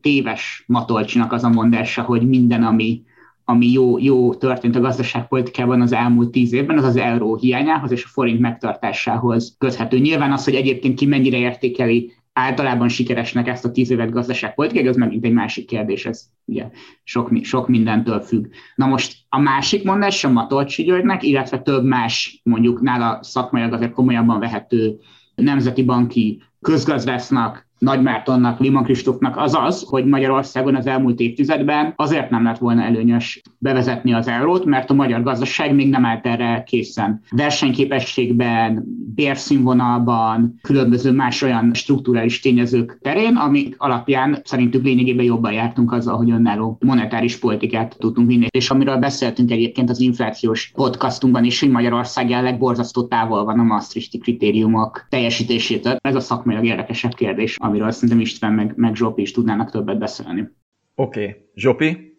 téves 0.00 0.64
Matolcsinak 0.66 1.32
az 1.32 1.44
a 1.44 1.48
mondása, 1.48 2.02
hogy 2.02 2.28
minden, 2.28 2.62
ami, 2.62 3.02
ami 3.44 3.72
jó, 3.72 3.98
jó 3.98 4.34
történt 4.34 4.76
a 4.76 4.80
gazdaságpolitikában 4.80 5.80
az 5.80 5.92
elmúlt 5.92 6.30
tíz 6.30 6.52
évben, 6.52 6.78
az 6.78 6.84
az 6.84 6.96
euró 6.96 7.36
hiányához 7.36 7.90
és 7.90 8.04
a 8.04 8.08
forint 8.08 8.40
megtartásához 8.40 9.54
köthető. 9.58 9.98
Nyilván 9.98 10.32
az, 10.32 10.44
hogy 10.44 10.54
egyébként 10.54 10.98
ki 10.98 11.06
mennyire 11.06 11.36
értékeli 11.36 12.12
általában 12.34 12.88
sikeresnek 12.88 13.48
ezt 13.48 13.64
a 13.64 13.70
tíz 13.70 13.90
évet 13.90 14.10
gazdaságpolitikai, 14.10 14.86
az 14.86 14.96
megint 14.96 15.24
egy 15.24 15.32
másik 15.32 15.66
kérdés, 15.66 16.06
ez 16.06 16.24
ugye 16.44 16.70
sok, 17.04 17.30
sok 17.42 17.68
mindentől 17.68 18.20
függ. 18.20 18.46
Na 18.74 18.86
most 18.86 19.16
a 19.28 19.38
másik 19.38 19.84
mondás 19.84 20.24
a 20.24 20.30
Matolcsi 20.30 20.82
Györgynek, 20.82 21.22
illetve 21.22 21.58
több 21.58 21.84
más, 21.84 22.40
mondjuk 22.42 22.80
nála 22.80 23.22
szakmailag 23.22 23.72
azért 23.72 23.92
komolyabban 23.92 24.38
vehető 24.38 24.96
nemzeti 25.34 25.84
banki 25.84 26.42
közgazdásznak, 26.64 27.66
nagy 27.84 28.02
Mártonnak, 28.02 28.58
Liman 28.58 28.82
Kristófnak 28.82 29.36
az 29.36 29.54
az, 29.54 29.84
hogy 29.88 30.04
Magyarországon 30.04 30.76
az 30.76 30.86
elmúlt 30.86 31.20
évtizedben 31.20 31.92
azért 31.96 32.30
nem 32.30 32.44
lett 32.44 32.58
volna 32.58 32.82
előnyös 32.82 33.42
bevezetni 33.58 34.14
az 34.14 34.28
eurót, 34.28 34.64
mert 34.64 34.90
a 34.90 34.94
magyar 34.94 35.22
gazdaság 35.22 35.74
még 35.74 35.88
nem 35.88 36.04
állt 36.04 36.26
erre 36.26 36.62
készen. 36.66 37.20
Versenyképességben, 37.30 38.84
bérszínvonalban, 39.14 40.58
különböző 40.62 41.12
más 41.12 41.42
olyan 41.42 41.74
strukturális 41.74 42.40
tényezők 42.40 42.98
terén, 43.02 43.36
amik 43.36 43.74
alapján 43.78 44.40
szerintük 44.44 44.84
lényegében 44.84 45.24
jobban 45.24 45.52
jártunk 45.52 45.92
azzal, 45.92 46.16
hogy 46.16 46.30
önálló 46.30 46.78
monetáris 46.80 47.38
politikát 47.38 47.96
tudtunk 47.98 48.26
vinni. 48.26 48.46
És 48.50 48.70
amiről 48.70 48.96
beszéltünk 48.96 49.50
egyébként 49.50 49.90
az 49.90 50.00
inflációs 50.00 50.70
podcastunkban 50.74 51.44
is, 51.44 51.60
hogy 51.60 51.70
Magyarország 51.70 52.28
jelenleg 52.28 52.58
borzasztó 52.58 53.06
távol 53.06 53.44
van 53.44 53.58
a 53.58 53.62
Maastrichti 53.62 54.18
kritériumok 54.18 55.06
teljesítésétől. 55.08 55.96
Ez 56.00 56.14
a 56.14 56.20
szakmailag 56.54 56.64
érdekesebb 56.64 57.14
kérdés, 57.14 57.56
amiről 57.56 57.90
szerintem 57.90 58.20
István 58.20 58.52
meg, 58.52 58.72
meg 58.76 58.94
Zsopi 58.94 59.22
is 59.22 59.32
tudnának 59.32 59.70
többet 59.70 59.98
beszélni. 59.98 60.48
Oké. 60.94 61.20
Okay. 61.20 61.50
Zsopi? 61.54 62.13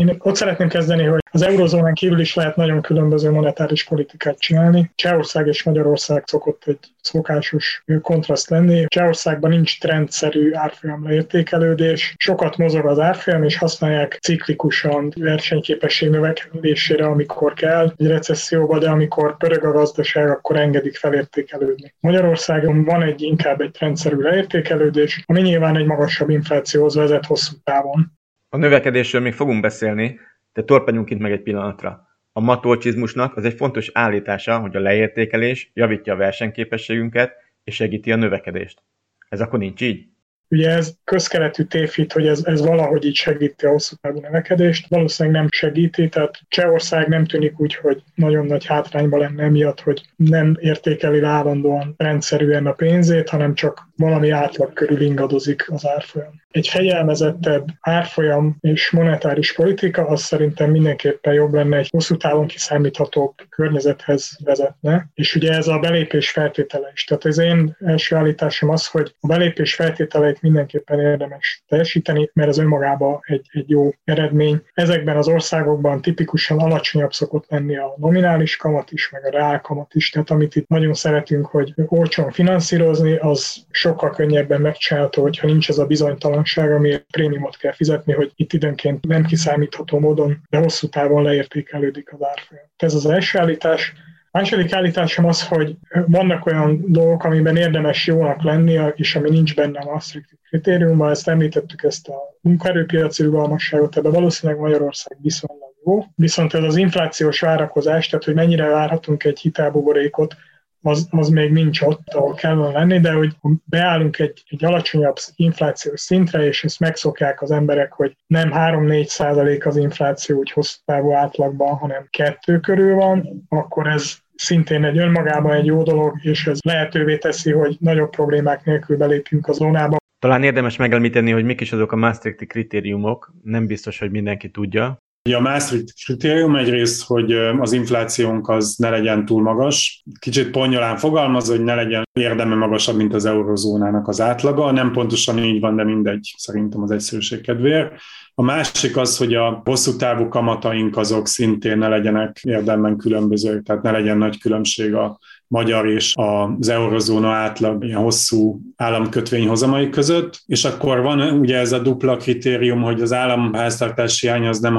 Én 0.00 0.16
ott 0.18 0.34
szeretném 0.34 0.68
kezdeni, 0.68 1.04
hogy 1.04 1.20
az 1.30 1.42
eurozónán 1.42 1.94
kívül 1.94 2.20
is 2.20 2.34
lehet 2.34 2.56
nagyon 2.56 2.82
különböző 2.82 3.30
monetáris 3.30 3.84
politikát 3.84 4.38
csinálni. 4.38 4.90
Csehország 4.94 5.46
és 5.46 5.62
Magyarország 5.62 6.22
szokott 6.26 6.62
egy 6.66 6.78
szokásos 7.00 7.84
kontraszt 8.02 8.50
lenni. 8.50 8.84
Csehországban 8.86 9.50
nincs 9.50 9.80
trendszerű 9.80 10.52
árfolyam 10.52 11.04
leértékelődés, 11.04 12.14
sokat 12.18 12.56
mozog 12.56 12.86
az 12.86 12.98
árfolyam, 12.98 13.44
és 13.44 13.56
használják 13.56 14.18
ciklikusan 14.22 15.12
versenyképesség 15.16 16.10
növekedésére, 16.10 17.04
amikor 17.04 17.52
kell 17.52 17.92
egy 17.96 18.06
recesszióba, 18.06 18.78
de 18.78 18.90
amikor 18.90 19.36
pörög 19.36 19.64
a 19.64 19.72
gazdaság, 19.72 20.30
akkor 20.30 20.56
engedik 20.56 20.96
felértékelődni. 20.96 21.94
Magyarországon 22.00 22.84
van 22.84 23.02
egy 23.02 23.22
inkább 23.22 23.60
egy 23.60 23.70
trendszerű 23.70 24.16
leértékelődés, 24.16 25.22
ami 25.26 25.40
nyilván 25.40 25.76
egy 25.76 25.86
magasabb 25.86 26.30
inflációhoz 26.30 26.94
vezet 26.94 27.26
hosszú 27.26 27.54
távon. 27.64 28.18
A 28.52 28.56
növekedésről 28.56 29.20
még 29.20 29.32
fogunk 29.32 29.60
beszélni, 29.60 30.18
de 30.52 30.62
torpanyunk 30.62 31.10
itt 31.10 31.18
meg 31.18 31.32
egy 31.32 31.42
pillanatra. 31.42 32.08
A 32.32 32.40
matolcsizmusnak 32.40 33.36
az 33.36 33.44
egy 33.44 33.54
fontos 33.54 33.90
állítása, 33.92 34.58
hogy 34.58 34.76
a 34.76 34.80
leértékelés 34.80 35.70
javítja 35.74 36.12
a 36.12 36.16
versenyképességünket 36.16 37.32
és 37.64 37.74
segíti 37.74 38.12
a 38.12 38.16
növekedést. 38.16 38.82
Ez 39.28 39.40
akkor 39.40 39.58
nincs 39.58 39.80
így? 39.80 40.09
Ugye 40.50 40.70
ez 40.70 40.94
közkeletű 41.04 41.62
tévhit, 41.62 42.12
hogy 42.12 42.26
ez, 42.26 42.44
ez 42.44 42.60
valahogy 42.60 43.04
így 43.04 43.14
segíti 43.14 43.66
a 43.66 43.70
hosszú 43.70 43.96
távú 44.00 44.20
növekedést. 44.20 44.88
Valószínűleg 44.88 45.40
nem 45.40 45.48
segíti, 45.50 46.08
tehát 46.08 46.40
Csehország 46.48 47.08
nem 47.08 47.24
tűnik 47.24 47.60
úgy, 47.60 47.74
hogy 47.74 48.02
nagyon 48.14 48.46
nagy 48.46 48.66
hátrányba 48.66 49.18
lenne 49.18 49.42
emiatt, 49.42 49.80
hogy 49.80 50.02
nem 50.16 50.56
értékeli 50.60 51.22
állandóan 51.22 51.94
rendszerűen 51.96 52.66
a 52.66 52.72
pénzét, 52.72 53.28
hanem 53.28 53.54
csak 53.54 53.88
valami 53.96 54.30
átlag 54.30 54.72
körül 54.72 55.00
ingadozik 55.00 55.70
az 55.70 55.86
árfolyam. 55.86 56.40
Egy 56.50 56.68
fegyelmezettebb 56.68 57.66
árfolyam 57.80 58.56
és 58.60 58.90
monetáris 58.90 59.54
politika 59.54 60.06
az 60.06 60.22
szerintem 60.22 60.70
mindenképpen 60.70 61.32
jobb 61.32 61.52
lenne, 61.52 61.76
egy 61.76 61.88
hosszú 61.90 62.16
távon 62.16 62.46
kiszámíthatóbb 62.46 63.34
környezethez 63.48 64.38
vezetne, 64.44 65.08
és 65.14 65.34
ugye 65.34 65.52
ez 65.52 65.66
a 65.66 65.78
belépés 65.78 66.30
feltétele 66.30 66.90
is. 66.94 67.04
Tehát 67.04 67.24
az 67.24 67.38
én 67.38 67.76
első 67.80 68.16
állításom 68.16 68.70
az, 68.70 68.86
hogy 68.86 69.14
a 69.20 69.26
belépés 69.26 69.74
feltételeit 69.74 70.39
mindenképpen 70.40 71.00
érdemes 71.00 71.64
teljesíteni, 71.68 72.30
mert 72.32 72.48
ez 72.48 72.58
önmagában 72.58 73.18
egy, 73.22 73.46
egy 73.52 73.70
jó 73.70 73.92
eredmény. 74.04 74.62
Ezekben 74.74 75.16
az 75.16 75.28
országokban 75.28 76.02
tipikusan 76.02 76.58
alacsonyabb 76.58 77.12
szokott 77.12 77.44
lenni 77.48 77.76
a 77.76 77.94
nominális 77.96 78.56
kamat 78.56 78.92
is, 78.92 79.10
meg 79.10 79.24
a 79.24 79.30
reál 79.30 79.60
kamat 79.60 79.94
is, 79.94 80.10
tehát 80.10 80.30
amit 80.30 80.56
itt 80.56 80.68
nagyon 80.68 80.94
szeretünk, 80.94 81.46
hogy 81.46 81.74
olcsón 81.86 82.30
finanszírozni, 82.30 83.16
az 83.16 83.66
sokkal 83.70 84.10
könnyebben 84.10 84.60
megcsinálható, 84.60 85.22
hogyha 85.22 85.46
nincs 85.46 85.68
ez 85.68 85.78
a 85.78 85.86
bizonytalanság, 85.86 86.72
amiért 86.72 87.04
prémiumot 87.10 87.56
kell 87.56 87.72
fizetni, 87.72 88.12
hogy 88.12 88.32
itt 88.36 88.52
időnként 88.52 89.06
nem 89.06 89.24
kiszámítható 89.24 89.98
módon, 89.98 90.42
de 90.50 90.58
hosszú 90.58 90.88
távon 90.88 91.22
leértékelődik 91.22 92.12
az 92.12 92.22
árfolyam. 92.22 92.64
Ez 92.76 92.94
az 92.94 93.06
első 93.06 93.38
állítás. 93.38 93.92
Második 94.32 94.72
állításom 94.72 95.24
az, 95.24 95.48
hogy 95.48 95.76
vannak 96.06 96.46
olyan 96.46 96.84
dolgok, 96.86 97.24
amiben 97.24 97.56
érdemes 97.56 98.06
jónak 98.06 98.42
lenni, 98.42 98.78
és 98.94 99.16
ami 99.16 99.30
nincs 99.30 99.54
benne 99.54 99.78
a 99.78 99.90
Maastricht 99.90 100.38
kritériumban, 100.48 101.10
ezt 101.10 101.28
említettük, 101.28 101.82
ezt 101.82 102.08
a 102.08 102.14
munkaerőpiaci 102.40 103.22
rugalmasságot, 103.22 103.96
ebben 103.96 104.12
valószínűleg 104.12 104.60
Magyarország 104.60 105.18
viszonylag 105.22 105.72
jó. 105.84 106.04
Viszont 106.14 106.54
ez 106.54 106.62
az 106.62 106.76
inflációs 106.76 107.40
várakozás, 107.40 108.08
tehát 108.08 108.24
hogy 108.24 108.34
mennyire 108.34 108.66
várhatunk 108.66 109.24
egy 109.24 109.38
hitelbuborékot, 109.38 110.36
az, 110.82 111.08
az 111.10 111.28
még 111.28 111.52
nincs 111.52 111.80
ott, 111.80 112.14
ahol 112.14 112.34
kellene 112.34 112.78
lenni, 112.78 113.00
de 113.00 113.12
hogy 113.12 113.36
beállunk 113.64 114.18
egy, 114.18 114.42
egy 114.48 114.64
alacsonyabb 114.64 115.16
inflációs 115.36 116.00
szintre, 116.00 116.46
és 116.46 116.64
ezt 116.64 116.80
megszokják 116.80 117.42
az 117.42 117.50
emberek, 117.50 117.92
hogy 117.92 118.16
nem 118.26 118.50
3-4 118.54 119.04
százalék 119.04 119.66
az 119.66 119.76
infláció 119.76 120.38
úgy 120.38 120.50
hosszú 120.50 120.78
távú 120.84 121.12
átlagban, 121.12 121.76
hanem 121.76 122.06
kettő 122.10 122.60
körül 122.60 122.94
van, 122.94 123.46
akkor 123.48 123.86
ez 123.86 124.16
szintén 124.34 124.84
egy 124.84 124.98
önmagában 124.98 125.52
egy 125.52 125.66
jó 125.66 125.82
dolog, 125.82 126.18
és 126.22 126.46
ez 126.46 126.58
lehetővé 126.62 127.18
teszi, 127.18 127.52
hogy 127.52 127.76
nagyobb 127.80 128.10
problémák 128.10 128.64
nélkül 128.64 128.96
belépjünk 128.96 129.48
a 129.48 129.52
zónába. 129.52 129.96
Talán 130.18 130.42
érdemes 130.42 130.76
megemlíteni, 130.76 131.30
hogy 131.30 131.44
mik 131.44 131.60
is 131.60 131.72
azok 131.72 131.92
a 131.92 131.96
Maastrichti 131.96 132.46
kritériumok, 132.46 133.32
nem 133.42 133.66
biztos, 133.66 133.98
hogy 133.98 134.10
mindenki 134.10 134.50
tudja. 134.50 134.98
A 135.22 135.40
Maastricht 135.40 136.04
kritérium 136.04 136.56
egyrészt, 136.56 137.06
hogy 137.06 137.32
az 137.32 137.72
inflációnk 137.72 138.48
az 138.48 138.74
ne 138.76 138.90
legyen 138.90 139.24
túl 139.24 139.42
magas. 139.42 140.04
Kicsit 140.18 140.50
ponyolán 140.50 140.96
fogalmaz, 140.96 141.48
hogy 141.48 141.64
ne 141.64 141.74
legyen 141.74 142.02
érdeme 142.12 142.54
magasabb, 142.54 142.96
mint 142.96 143.14
az 143.14 143.24
eurozónának 143.24 144.08
az 144.08 144.20
átlaga. 144.20 144.70
Nem 144.70 144.92
pontosan 144.92 145.38
így 145.38 145.60
van, 145.60 145.76
de 145.76 145.84
mindegy, 145.84 146.34
szerintem 146.36 146.82
az 146.82 146.90
egyszerűség 146.90 147.40
kedvéért. 147.40 147.92
A 148.34 148.42
másik 148.42 148.96
az, 148.96 149.16
hogy 149.16 149.34
a 149.34 149.62
hosszú 149.64 149.96
távú 149.96 150.28
kamataink 150.28 150.96
azok 150.96 151.26
szintén 151.26 151.78
ne 151.78 151.88
legyenek 151.88 152.40
érdemben 152.42 152.96
különbözők, 152.96 153.62
tehát 153.62 153.82
ne 153.82 153.90
legyen 153.90 154.18
nagy 154.18 154.38
különbség 154.38 154.94
a 154.94 155.18
magyar 155.50 155.88
és 155.88 156.14
az 156.16 156.68
eurozóna 156.68 157.28
átlag 157.28 157.84
ilyen 157.84 158.00
hosszú 158.00 158.60
államkötvény 158.76 159.48
hozamai 159.48 159.88
között, 159.88 160.42
és 160.46 160.64
akkor 160.64 161.00
van 161.00 161.20
ugye 161.20 161.58
ez 161.58 161.72
a 161.72 161.78
dupla 161.78 162.16
kritérium, 162.16 162.82
hogy 162.82 163.00
az 163.00 163.12
államháztartási 163.12 164.26
hiány 164.26 164.46
az 164.46 164.60
nem 164.60 164.74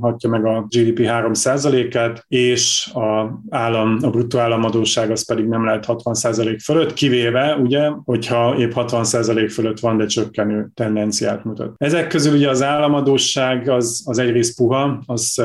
hatja 0.00 0.28
meg 0.28 0.46
a 0.46 0.66
GDP 0.68 0.98
3%-át, 1.02 2.24
és 2.28 2.90
a, 2.94 3.40
állam, 3.50 3.98
a 4.02 4.10
bruttó 4.10 4.38
államadóság 4.38 5.10
az 5.10 5.26
pedig 5.26 5.46
nem 5.46 5.64
lehet 5.64 5.84
60% 5.88 6.58
fölött, 6.64 6.92
kivéve 6.92 7.56
ugye, 7.56 7.90
hogyha 8.04 8.56
épp 8.58 8.72
60% 8.74 9.50
fölött 9.52 9.80
van, 9.80 9.96
de 9.96 10.06
csökkenő 10.06 10.70
tendenciát 10.74 11.44
mutat. 11.44 11.74
Ezek 11.76 12.06
közül 12.06 12.34
ugye 12.34 12.48
az 12.48 12.62
államadóság 12.62 13.68
az, 13.68 14.02
az 14.06 14.18
egyrészt 14.18 14.56
puha, 14.56 15.02
az 15.06 15.42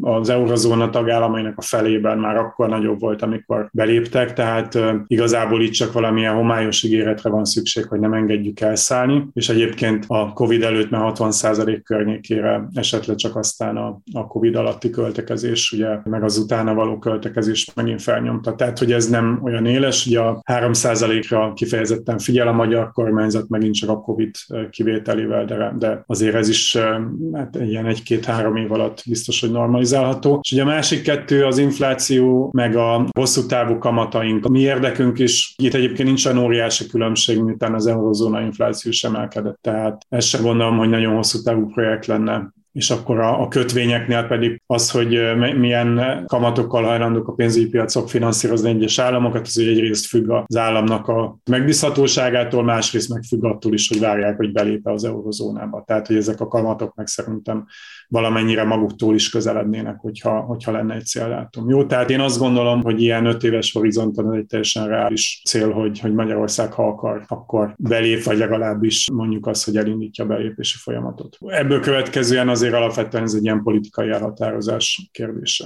az 0.00 0.28
eurozóna 0.28 0.90
tagállamainak 0.90 1.58
a 1.58 1.62
felében 1.62 2.18
már 2.18 2.36
akkor 2.36 2.68
nagyobb 2.68 3.00
volt, 3.00 3.22
amikor 3.22 3.68
belé 3.72 3.91
beléptek, 3.92 4.32
tehát 4.32 4.78
igazából 5.06 5.62
itt 5.62 5.72
csak 5.72 5.92
valamilyen 5.92 6.34
homályos 6.34 6.82
ígéretre 6.82 7.30
van 7.30 7.44
szükség, 7.44 7.86
hogy 7.86 8.00
nem 8.00 8.12
engedjük 8.12 8.60
elszállni, 8.60 9.28
és 9.32 9.48
egyébként 9.48 10.04
a 10.08 10.32
COVID 10.32 10.62
előtt 10.62 10.90
már 10.90 11.12
60% 11.14 11.80
környékére 11.84 12.68
esetleg 12.74 13.16
csak 13.16 13.36
aztán 13.36 13.76
a, 13.76 14.00
a 14.12 14.26
COVID 14.26 14.54
alatti 14.54 14.90
költekezés, 14.90 15.72
ugye, 15.72 15.88
meg 16.04 16.22
az 16.22 16.38
utána 16.38 16.74
való 16.74 16.98
költekezés 16.98 17.70
megint 17.74 18.02
felnyomta. 18.02 18.54
Tehát, 18.54 18.78
hogy 18.78 18.92
ez 18.92 19.08
nem 19.08 19.40
olyan 19.42 19.66
éles, 19.66 20.06
ugye 20.06 20.20
a 20.20 20.42
3%-ra 20.52 21.52
kifejezetten 21.52 22.18
figyel 22.18 22.48
a 22.48 22.52
magyar 22.52 22.92
kormányzat, 22.92 23.48
megint 23.48 23.74
csak 23.74 23.90
a 23.90 24.00
COVID 24.00 24.34
kivételével, 24.70 25.44
de, 25.44 25.74
de 25.78 26.02
azért 26.06 26.34
ez 26.34 26.48
is 26.48 26.76
hát 27.32 27.56
ilyen 27.60 27.86
egy-két-három 27.86 28.56
év 28.56 28.72
alatt 28.72 29.02
biztos, 29.08 29.40
hogy 29.40 29.50
normalizálható. 29.50 30.38
És 30.42 30.52
ugye 30.52 30.62
a 30.62 30.66
másik 30.66 31.02
kettő 31.02 31.44
az 31.44 31.58
infláció, 31.58 32.50
meg 32.52 32.76
a 32.76 33.06
hosszú 33.18 33.46
távú 33.46 33.78
kamataink. 33.82 34.48
Mi 34.48 34.60
érdekünk 34.60 35.18
is, 35.18 35.54
itt 35.56 35.74
egyébként 35.74 36.08
nincs 36.08 36.26
olyan 36.26 36.38
óriási 36.38 36.86
különbség, 36.86 37.42
miután 37.42 37.74
az 37.74 37.86
eurozóna 37.86 38.40
infláció 38.40 38.90
sem 38.90 39.14
emelkedett. 39.14 39.58
Tehát 39.60 40.06
ezt 40.08 40.28
sem 40.28 40.42
gondolom, 40.42 40.78
hogy 40.78 40.88
nagyon 40.88 41.14
hosszú 41.14 41.42
távú 41.42 41.66
projekt 41.66 42.06
lenne 42.06 42.52
és 42.72 42.90
akkor 42.90 43.18
a, 43.20 43.48
kötvényeknél 43.48 44.22
pedig 44.22 44.62
az, 44.66 44.90
hogy 44.90 45.20
milyen 45.58 46.22
kamatokkal 46.26 46.82
hajlandók 46.82 47.28
a 47.28 47.32
pénzügyi 47.32 47.68
piacok 47.68 48.08
finanszírozni 48.08 48.68
egyes 48.68 48.98
államokat, 48.98 49.46
az 49.46 49.58
egyrészt 49.58 50.06
függ 50.06 50.30
az 50.30 50.56
államnak 50.56 51.08
a 51.08 51.36
megbízhatóságától, 51.50 52.62
másrészt 52.64 53.08
meg 53.08 53.22
függ 53.22 53.44
attól 53.44 53.72
is, 53.72 53.88
hogy 53.88 54.00
várják, 54.00 54.36
hogy 54.36 54.52
belépe 54.52 54.92
az 54.92 55.04
eurozónába. 55.04 55.84
Tehát, 55.86 56.06
hogy 56.06 56.16
ezek 56.16 56.40
a 56.40 56.48
kamatok 56.48 56.94
meg 56.94 57.06
szerintem 57.06 57.66
valamennyire 58.12 58.64
maguktól 58.64 59.14
is 59.14 59.28
közelednének, 59.28 59.96
hogyha, 59.98 60.40
hogyha 60.40 60.72
lenne 60.72 60.94
egy 60.94 61.04
céldátum. 61.04 61.68
Jó, 61.68 61.84
tehát 61.84 62.10
én 62.10 62.20
azt 62.20 62.38
gondolom, 62.38 62.82
hogy 62.82 63.00
ilyen 63.00 63.26
öt 63.26 63.42
éves 63.42 63.72
horizonton 63.72 64.34
egy 64.34 64.46
teljesen 64.46 64.88
reális 64.88 65.42
cél, 65.44 65.72
hogy, 65.72 66.00
hogy 66.00 66.12
Magyarország, 66.12 66.72
ha 66.72 66.88
akar, 66.88 67.24
akkor 67.26 67.74
belép, 67.78 68.22
vagy 68.22 68.38
legalábbis 68.38 69.10
mondjuk 69.12 69.46
azt, 69.46 69.64
hogy 69.64 69.76
elindítja 69.76 70.24
a 70.24 70.26
belépési 70.26 70.78
folyamatot. 70.78 71.36
Ebből 71.46 71.80
következően 71.80 72.48
azért 72.48 72.74
alapvetően 72.74 73.22
ez 73.22 73.34
egy 73.34 73.44
ilyen 73.44 73.62
politikai 73.62 74.10
elhatározás 74.10 75.08
kérdése. 75.12 75.64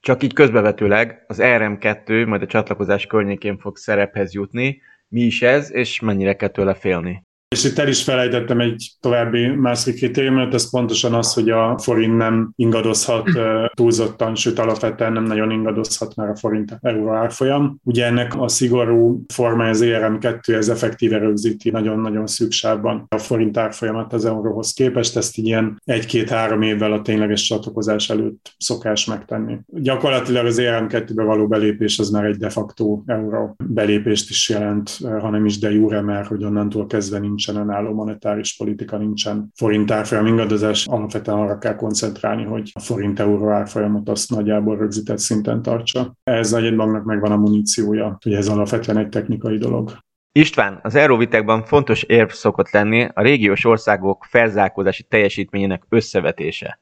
Csak 0.00 0.22
így 0.22 0.32
közbevetőleg 0.32 1.24
az 1.26 1.38
RM2 1.40 2.26
majd 2.26 2.42
a 2.42 2.46
csatlakozás 2.46 3.06
környékén 3.06 3.58
fog 3.58 3.76
szerephez 3.76 4.32
jutni. 4.32 4.80
Mi 5.08 5.20
is 5.20 5.42
ez, 5.42 5.72
és 5.72 6.00
mennyire 6.00 6.36
kell 6.36 6.48
tőle 6.48 6.74
félni? 6.74 7.26
És 7.48 7.64
itt 7.64 7.78
el 7.78 7.88
is 7.88 8.02
felejtettem 8.02 8.60
egy 8.60 8.90
további 9.00 9.46
másik 9.46 9.94
kritériumot, 9.94 10.54
ez 10.54 10.70
pontosan 10.70 11.14
az, 11.14 11.34
hogy 11.34 11.50
a 11.50 11.78
forint 11.78 12.16
nem 12.16 12.52
ingadozhat 12.56 13.28
túlzottan, 13.74 14.34
sőt 14.34 14.58
alapvetően 14.58 15.12
nem 15.12 15.22
nagyon 15.22 15.50
ingadozhat 15.50 16.14
már 16.14 16.28
a 16.28 16.36
forint 16.36 16.78
euró 16.82 17.12
árfolyam. 17.12 17.80
Ugye 17.84 18.06
ennek 18.06 18.40
a 18.40 18.48
szigorú 18.48 19.24
forma 19.34 19.68
az 19.68 19.80
ERM2, 19.84 20.54
ez 20.54 20.68
effektíve 20.68 21.18
rögzíti 21.18 21.70
nagyon-nagyon 21.70 22.26
szüksávban 22.26 23.06
a 23.08 23.18
forint 23.18 23.56
árfolyamat 23.56 24.12
az 24.12 24.24
euróhoz 24.24 24.72
képest, 24.72 25.16
ezt 25.16 25.38
így 25.38 25.46
ilyen 25.46 25.80
egy-két-három 25.84 26.62
évvel 26.62 26.92
a 26.92 27.02
tényleges 27.02 27.42
csatlakozás 27.42 28.10
előtt 28.10 28.54
szokás 28.58 29.04
megtenni. 29.04 29.58
Gyakorlatilag 29.66 30.46
az 30.46 30.58
ERM2-be 30.60 31.22
való 31.22 31.46
belépés 31.46 31.98
az 31.98 32.10
már 32.10 32.24
egy 32.24 32.36
de 32.36 32.48
facto 32.48 33.02
euró 33.06 33.56
belépést 33.64 34.30
is 34.30 34.48
jelent, 34.48 34.98
hanem 35.20 35.44
is 35.44 35.58
de 35.58 35.72
jure, 35.72 36.00
mert 36.00 36.26
hogy 36.26 36.44
onnantól 36.44 36.86
kezdve 36.86 37.18
nincs 37.18 37.37
nincsen 37.38 37.68
önálló 37.68 37.94
monetáris 37.94 38.56
politika, 38.56 38.96
nincsen 38.96 39.52
forint 39.54 39.90
árfolyam 39.90 40.26
ingadozás, 40.26 40.86
alapvetően 40.86 41.38
arra 41.38 41.58
kell 41.58 41.74
koncentrálni, 41.74 42.44
hogy 42.44 42.70
a 42.74 42.80
forint-euró 42.80 43.50
árfolyamot 43.50 44.08
azt 44.08 44.30
nagyjából 44.30 44.76
rögzített 44.76 45.18
szinten 45.18 45.62
tartsa. 45.62 46.14
Ez 46.24 46.52
a 46.52 46.74
banknak 46.76 47.04
megvan 47.04 47.32
a 47.32 47.36
muníciója, 47.36 48.18
hogy 48.22 48.32
ez 48.32 48.48
alapvetően 48.48 48.98
egy 48.98 49.08
technikai 49.08 49.58
dolog. 49.58 49.92
István, 50.32 50.80
az 50.82 50.94
euróvitekban 50.94 51.64
fontos 51.64 52.02
érv 52.02 52.28
szokott 52.28 52.70
lenni 52.70 53.08
a 53.14 53.22
régiós 53.22 53.64
országok 53.64 54.24
felzárkózási 54.28 55.02
teljesítményének 55.02 55.82
összevetése. 55.88 56.78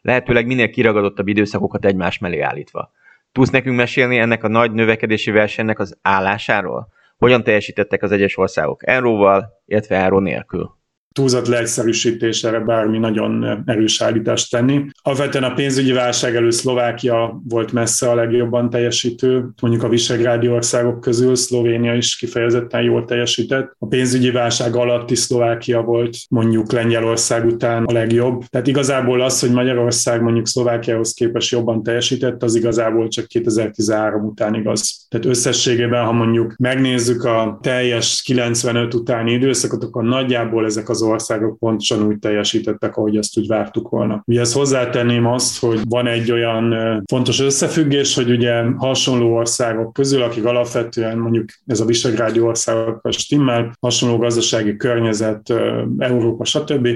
Lehetőleg 0.00 0.46
minél 0.46 0.70
kiragadottabb 0.70 1.28
időszakokat 1.28 1.84
egymás 1.84 2.18
mellé 2.18 2.40
állítva. 2.40 2.92
Tudsz 3.32 3.50
nekünk 3.50 3.76
mesélni 3.76 4.18
ennek 4.18 4.44
a 4.44 4.48
nagy 4.48 4.72
növekedési 4.72 5.30
versenynek 5.30 5.78
az 5.78 5.98
állásáról? 6.02 6.96
Hogyan 7.18 7.42
teljesítettek 7.42 8.02
az 8.02 8.12
egyes 8.12 8.36
országok 8.36 8.86
euróval, 8.86 9.62
illetve 9.66 9.96
euró 9.96 10.18
nélkül? 10.18 10.77
Túlzott 11.18 11.46
leegyszerűsítésre 11.46 12.60
bármi 12.60 12.98
nagyon 12.98 13.62
erős 13.66 14.00
állítást 14.00 14.50
tenni. 14.50 14.84
Alapvetően 15.02 15.44
a 15.44 15.52
pénzügyi 15.52 15.92
válság 15.92 16.36
előtt 16.36 16.52
Szlovákia 16.52 17.40
volt 17.48 17.72
messze 17.72 18.10
a 18.10 18.14
legjobban 18.14 18.70
teljesítő, 18.70 19.44
mondjuk 19.62 19.82
a 19.82 19.88
visegrádi 19.88 20.48
országok 20.48 21.00
közül 21.00 21.36
Szlovénia 21.36 21.94
is 21.94 22.16
kifejezetten 22.16 22.82
jól 22.82 23.04
teljesített. 23.04 23.72
A 23.78 23.86
pénzügyi 23.86 24.30
válság 24.30 24.76
alatti 24.76 25.14
Szlovákia 25.14 25.82
volt 25.82 26.16
mondjuk 26.28 26.72
Lengyelország 26.72 27.46
után 27.46 27.84
a 27.84 27.92
legjobb. 27.92 28.42
Tehát 28.44 28.66
igazából 28.66 29.20
az, 29.20 29.40
hogy 29.40 29.50
Magyarország 29.50 30.22
mondjuk 30.22 30.46
Szlovákiához 30.46 31.12
képest 31.12 31.50
jobban 31.50 31.82
teljesített, 31.82 32.42
az 32.42 32.54
igazából 32.54 33.08
csak 33.08 33.26
2013 33.26 34.24
után 34.24 34.54
igaz. 34.54 35.06
Tehát 35.08 35.26
összességében, 35.26 36.04
ha 36.04 36.12
mondjuk 36.12 36.54
megnézzük 36.58 37.24
a 37.24 37.58
teljes 37.62 38.22
95 38.22 38.94
utáni 38.94 39.32
időszakot, 39.32 39.84
akkor 39.84 40.02
nagyjából 40.04 40.64
ezek 40.64 40.88
az 40.88 41.06
országok 41.08 41.58
pontosan 41.58 42.06
úgy 42.06 42.18
teljesítettek, 42.18 42.96
ahogy 42.96 43.16
ezt 43.16 43.38
úgy 43.38 43.46
vártuk 43.46 43.88
volna. 43.88 44.22
Ugye 44.26 44.40
ezt 44.40 44.54
hozzátenném 44.54 45.26
azt, 45.26 45.60
hogy 45.60 45.80
van 45.88 46.06
egy 46.06 46.32
olyan 46.32 46.74
fontos 47.06 47.40
összefüggés, 47.40 48.14
hogy 48.14 48.30
ugye 48.30 48.62
hasonló 48.76 49.34
országok 49.34 49.92
közül, 49.92 50.22
akik 50.22 50.44
alapvetően 50.44 51.18
mondjuk 51.18 51.44
ez 51.66 51.80
a 51.80 51.84
visegrádi 51.84 52.40
országok 52.40 52.98
a 53.02 53.10
stimmel, 53.10 53.72
hasonló 53.80 54.16
gazdasági 54.16 54.76
környezet, 54.76 55.52
Európa, 55.98 56.44
stb 56.44 56.88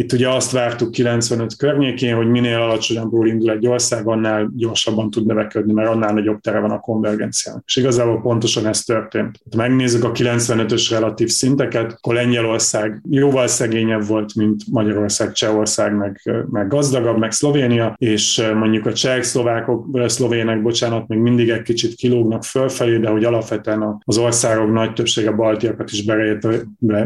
itt 0.00 0.12
ugye 0.12 0.28
azt 0.28 0.52
vártuk 0.52 0.90
95 0.90 1.56
környékén, 1.56 2.16
hogy 2.16 2.26
minél 2.26 2.56
alacsonyabbról 2.56 3.26
indul 3.26 3.50
egy 3.50 3.66
ország, 3.66 4.06
annál 4.06 4.50
gyorsabban 4.56 5.10
tud 5.10 5.26
növekedni, 5.26 5.72
mert 5.72 5.88
annál 5.88 6.12
nagyobb 6.12 6.40
tere 6.40 6.58
van 6.58 6.70
a 6.70 6.80
konvergenciának. 6.80 7.62
És 7.66 7.76
igazából 7.76 8.20
pontosan 8.20 8.66
ez 8.66 8.82
történt. 8.82 9.40
Ha 9.50 9.56
megnézzük 9.56 10.04
a 10.04 10.12
95-ös 10.12 10.86
relatív 10.90 11.28
szinteket, 11.28 11.92
akkor 11.92 12.14
Lengyelország 12.14 13.02
jóval 13.10 13.46
szegényebb 13.46 14.06
volt, 14.06 14.34
mint 14.34 14.62
Magyarország, 14.70 15.32
Csehország, 15.32 15.96
meg, 15.96 16.20
meg 16.50 16.68
gazdagabb, 16.68 17.18
meg 17.18 17.32
Szlovénia, 17.32 17.94
és 17.98 18.42
mondjuk 18.54 18.86
a 18.86 18.92
cseh, 18.92 19.22
szlovákok, 19.22 20.00
szlovének, 20.06 20.62
bocsánat, 20.62 21.08
még 21.08 21.18
mindig 21.18 21.48
egy 21.48 21.62
kicsit 21.62 21.94
kilógnak 21.94 22.44
fölfelé, 22.44 22.98
de 22.98 23.08
hogy 23.08 23.24
alapvetően 23.24 24.02
az 24.04 24.18
országok 24.18 24.72
nagy 24.72 24.92
többsége 24.92 25.30
baltiakat 25.30 25.90
is 25.90 26.04
berejetve 26.04 26.62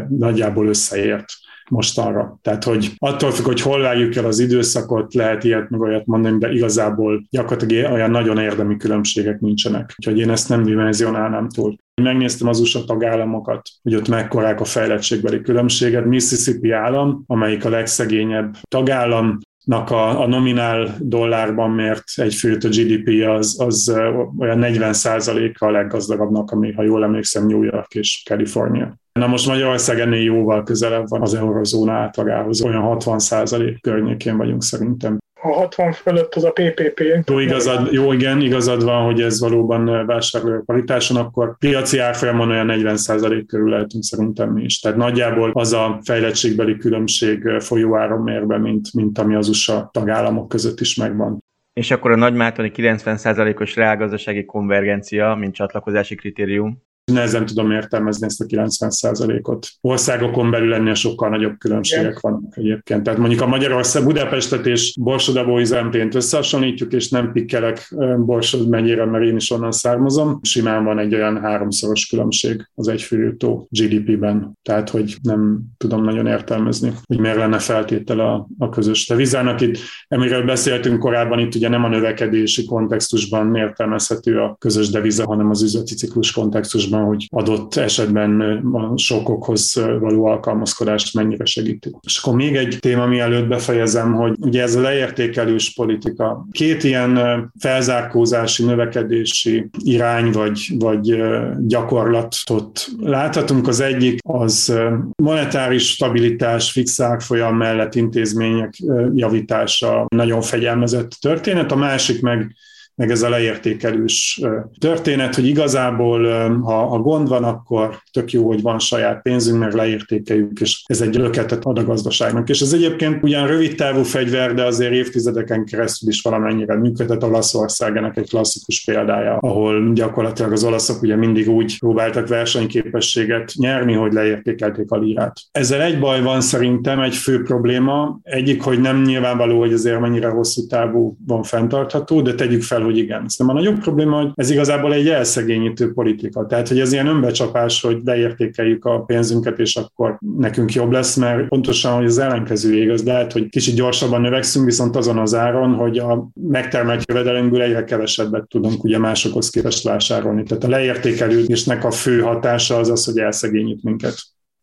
nagyjából 0.09 0.67
összeért 0.67 1.25
mostanra. 1.69 2.39
Tehát, 2.41 2.63
hogy 2.63 2.91
attól 2.97 3.31
függ, 3.31 3.45
hogy 3.45 3.61
hol 3.61 3.81
várjuk 3.81 4.15
el 4.15 4.25
az 4.25 4.39
időszakot, 4.39 5.13
lehet 5.13 5.43
ilyet 5.43 5.69
meg 5.69 5.79
olyat 5.79 6.05
mondani, 6.05 6.37
de 6.37 6.51
igazából 6.51 7.25
gyakorlatilag 7.29 7.91
olyan 7.91 8.11
nagyon 8.11 8.37
érdemi 8.37 8.77
különbségek 8.77 9.39
nincsenek. 9.39 9.93
Úgyhogy 9.97 10.19
én 10.19 10.29
ezt 10.29 10.49
nem 10.49 10.63
dimenzionálnám 10.63 11.49
túl. 11.49 11.75
Megnéztem 12.01 12.47
az 12.47 12.59
USA 12.59 12.83
tagállamokat, 12.83 13.69
hogy 13.83 13.95
ott 13.95 14.07
mekkorák 14.07 14.59
a 14.59 14.65
fejlettségbeli 14.65 15.41
különbséget. 15.41 16.05
Mississippi 16.05 16.71
állam, 16.71 17.23
amelyik 17.27 17.65
a 17.65 17.69
legszegényebb 17.69 18.55
tagállam, 18.67 19.39
a, 19.67 20.21
a 20.21 20.27
nominál 20.27 20.95
dollárban 20.99 21.71
mért 21.71 22.03
egy 22.15 22.33
főt 22.33 22.63
a 22.63 22.67
GDP 22.67 23.27
az, 23.27 23.59
az 23.59 23.89
olyan 24.37 24.59
40% 24.61 25.57
a 25.57 25.69
leggazdagabbnak, 25.69 26.51
ami, 26.51 26.73
ha 26.73 26.83
jól 26.83 27.03
emlékszem, 27.03 27.47
New 27.47 27.63
York 27.63 27.93
és 27.93 28.23
Kalifornia. 28.29 28.97
Na 29.19 29.27
most 29.27 29.47
Magyarország 29.47 29.99
ennél 29.99 30.21
jóval 30.21 30.63
közelebb 30.63 31.07
van 31.07 31.21
az 31.21 31.33
eurozóna 31.33 31.91
átlagához, 31.91 32.61
olyan 32.61 32.97
60% 32.99 33.77
környékén 33.81 34.37
vagyunk 34.37 34.63
szerintem 34.63 35.17
a 35.45 35.53
60 35.53 35.91
fölött 35.91 36.35
az 36.35 36.43
a 36.43 36.51
PPP. 36.51 37.03
Jó, 37.25 37.39
igazad, 37.39 37.91
jó 37.91 38.11
igen, 38.11 38.41
igazad 38.41 38.83
van, 38.83 39.05
hogy 39.05 39.21
ez 39.21 39.39
valóban 39.39 40.05
vásárlói 40.05 40.61
paritáson, 40.65 41.17
akkor 41.17 41.57
piaci 41.57 41.99
árfolyamon 41.99 42.49
olyan 42.49 42.67
40% 42.69 43.43
körül 43.47 43.69
lehetünk 43.69 44.03
szerintem 44.03 44.49
mi 44.49 44.63
is. 44.63 44.79
Tehát 44.79 44.97
nagyjából 44.97 45.51
az 45.53 45.73
a 45.73 45.99
fejlettségbeli 46.03 46.77
különbség 46.77 47.49
folyóárommérben, 47.59 48.61
mint, 48.61 48.93
mint 48.93 49.17
ami 49.17 49.35
az 49.35 49.49
USA 49.49 49.89
tagállamok 49.93 50.49
között 50.49 50.79
is 50.79 50.95
megvan. 50.95 51.43
És 51.73 51.91
akkor 51.91 52.11
a 52.11 52.15
nagymátoni 52.15 52.71
90%-os 52.75 53.75
reálgazdasági 53.75 54.45
konvergencia, 54.45 55.35
mint 55.35 55.53
csatlakozási 55.53 56.15
kritérium, 56.15 56.83
nehezen 57.11 57.45
tudom 57.45 57.71
értelmezni 57.71 58.25
ezt 58.25 58.41
a 58.41 58.45
90%-ot. 58.45 59.67
Országokon 59.81 60.51
belül 60.51 60.73
ennél 60.73 60.93
sokkal 60.93 61.29
nagyobb 61.29 61.57
különbségek 61.57 62.05
Igen. 62.05 62.19
vannak 62.21 62.57
egyébként. 62.57 63.03
Tehát 63.03 63.19
mondjuk 63.19 63.41
a 63.41 63.47
Magyarország 63.47 64.03
Budapestet 64.03 64.65
és 64.65 64.95
Borsodabói 64.99 65.65
Zemtént 65.65 66.15
összehasonlítjuk, 66.15 66.93
és 66.93 67.09
nem 67.09 67.31
pikkelek 67.31 67.95
Borsod 68.17 68.69
mennyire, 68.69 69.05
mert 69.05 69.23
én 69.23 69.35
is 69.35 69.51
onnan 69.51 69.71
származom. 69.71 70.39
Simán 70.41 70.83
van 70.83 70.99
egy 70.99 71.13
olyan 71.13 71.41
háromszoros 71.41 72.07
különbség 72.07 72.69
az 72.75 72.87
egyfőjutó 72.87 73.67
GDP-ben. 73.69 74.57
Tehát, 74.61 74.89
hogy 74.89 75.17
nem 75.21 75.61
tudom 75.77 76.03
nagyon 76.03 76.27
értelmezni, 76.27 76.91
hogy 77.05 77.19
miért 77.19 77.37
lenne 77.37 77.59
feltétele 77.59 78.23
a, 78.23 78.47
a 78.57 78.69
közös 78.69 79.07
devizának. 79.07 79.61
Itt, 79.61 79.77
amiről 80.07 80.45
beszéltünk 80.45 80.99
korábban, 80.99 81.39
itt 81.39 81.55
ugye 81.55 81.69
nem 81.69 81.83
a 81.83 81.89
növekedési 81.89 82.65
kontextusban 82.65 83.55
értelmezhető 83.55 84.39
a 84.39 84.55
közös 84.59 84.89
deviza, 84.89 85.25
hanem 85.25 85.49
az 85.49 85.63
üzleti 85.63 85.95
ciklus 85.95 86.31
kontextusban 86.31 86.93
vonatkozásban, 86.95 87.03
hogy 87.05 87.27
adott 87.29 87.75
esetben 87.75 88.41
a 88.73 88.97
sokokhoz 88.97 89.81
való 89.99 90.25
alkalmazkodást 90.25 91.13
mennyire 91.13 91.45
segíti. 91.45 91.91
És 92.01 92.17
akkor 92.17 92.35
még 92.35 92.55
egy 92.55 92.77
téma, 92.79 93.05
mielőtt 93.05 93.47
befejezem, 93.47 94.13
hogy 94.13 94.35
ugye 94.39 94.61
ez 94.61 94.75
a 94.75 94.81
leértékelős 94.81 95.73
politika. 95.73 96.47
Két 96.51 96.83
ilyen 96.83 97.51
felzárkózási, 97.59 98.63
növekedési 98.65 99.69
irány 99.83 100.31
vagy, 100.31 100.71
vagy 100.79 101.23
gyakorlatot 101.67 102.87
láthatunk. 102.99 103.67
Az 103.67 103.79
egyik 103.79 104.19
az 104.23 104.73
monetáris 105.15 105.89
stabilitás, 105.89 106.71
fix 106.71 106.99
árfolyam 106.99 107.57
mellett 107.57 107.95
intézmények 107.95 108.73
javítása, 109.13 110.05
nagyon 110.07 110.41
fegyelmezett 110.41 111.11
történet. 111.21 111.71
A 111.71 111.75
másik 111.75 112.21
meg 112.21 112.55
meg 112.95 113.11
ez 113.11 113.21
a 113.21 113.29
leértékelős 113.29 114.41
történet, 114.79 115.35
hogy 115.35 115.47
igazából, 115.47 116.49
ha, 116.59 116.85
ha 116.85 116.97
gond 116.99 117.27
van, 117.27 117.43
akkor 117.43 118.01
tök 118.11 118.31
jó, 118.31 118.47
hogy 118.47 118.61
van 118.61 118.79
saját 118.79 119.21
pénzünk, 119.21 119.59
mert 119.59 119.73
leértékeljük, 119.73 120.59
és 120.59 120.83
ez 120.85 121.01
egy 121.01 121.15
löketet 121.15 121.65
ad 121.65 121.77
a 121.77 121.83
gazdaságnak. 121.83 122.49
És 122.49 122.61
ez 122.61 122.73
egyébként 122.73 123.23
ugyan 123.23 123.47
rövid 123.47 123.75
távú 123.75 124.03
fegyver, 124.03 124.53
de 124.53 124.63
azért 124.63 124.93
évtizedeken 124.93 125.65
keresztül 125.65 126.09
is 126.09 126.21
valamennyire 126.21 126.75
működött. 126.75 127.23
Olaszország 127.23 127.97
ennek 127.97 128.17
egy 128.17 128.29
klasszikus 128.29 128.83
példája, 128.83 129.37
ahol 129.37 129.93
gyakorlatilag 129.93 130.51
az 130.51 130.63
olaszok 130.63 131.01
ugye 131.01 131.15
mindig 131.15 131.49
úgy 131.49 131.79
próbáltak 131.79 132.27
versenyképességet 132.27 133.51
nyerni, 133.55 133.93
hogy 133.93 134.13
leértékelték 134.13 134.91
a 134.91 134.97
lírát. 134.97 135.39
Ezzel 135.51 135.81
egy 135.81 135.99
baj 135.99 136.21
van 136.21 136.41
szerintem, 136.41 136.99
egy 136.99 137.15
fő 137.15 137.41
probléma. 137.43 138.19
Egyik, 138.23 138.61
hogy 138.61 138.79
nem 138.79 139.01
nyilvánvaló, 139.01 139.59
hogy 139.59 139.73
azért 139.73 139.99
mennyire 139.99 140.27
hosszú 140.27 140.67
távú 140.67 141.17
van 141.27 141.43
fenntartható, 141.43 142.21
de 142.21 142.33
tegyük 142.35 142.61
fel, 142.61 142.84
hogy 142.85 142.97
igen. 142.97 143.27
Szerintem 143.27 143.55
a 143.55 143.59
nagyobb 143.59 143.79
probléma, 143.79 144.21
hogy 144.21 144.31
ez 144.35 144.49
igazából 144.49 144.93
egy 144.93 145.07
elszegényítő 145.07 145.93
politika. 145.93 146.45
Tehát, 146.45 146.67
hogy 146.67 146.79
ez 146.79 146.93
ilyen 146.93 147.07
önbecsapás, 147.07 147.81
hogy 147.81 147.97
leértékeljük 148.03 148.85
a 148.85 148.99
pénzünket, 148.99 149.59
és 149.59 149.75
akkor 149.75 150.17
nekünk 150.37 150.73
jobb 150.73 150.91
lesz, 150.91 151.15
mert 151.15 151.47
pontosan, 151.47 151.95
hogy 151.95 152.05
az 152.05 152.17
ellenkező 152.17 152.81
igaz. 152.81 153.03
Lehet, 153.03 153.31
hogy 153.31 153.49
kicsit 153.49 153.75
gyorsabban 153.75 154.21
növekszünk, 154.21 154.65
viszont 154.65 154.95
azon 154.95 155.17
az 155.17 155.35
áron, 155.35 155.73
hogy 155.73 155.97
a 155.97 156.29
megtermelt 156.33 157.03
jövedelemből 157.07 157.61
egyre 157.61 157.83
kevesebbet 157.83 158.47
tudunk 158.47 158.83
ugye 158.83 158.97
másokhoz 158.97 159.49
képest 159.49 159.83
vásárolni. 159.83 160.43
Tehát 160.43 160.63
a 160.63 160.69
leértékelődésnek 160.69 161.83
a 161.83 161.91
fő 161.91 162.21
hatása 162.21 162.77
az 162.77 162.89
az, 162.89 163.05
hogy 163.05 163.17
elszegényít 163.17 163.83
minket 163.83 164.15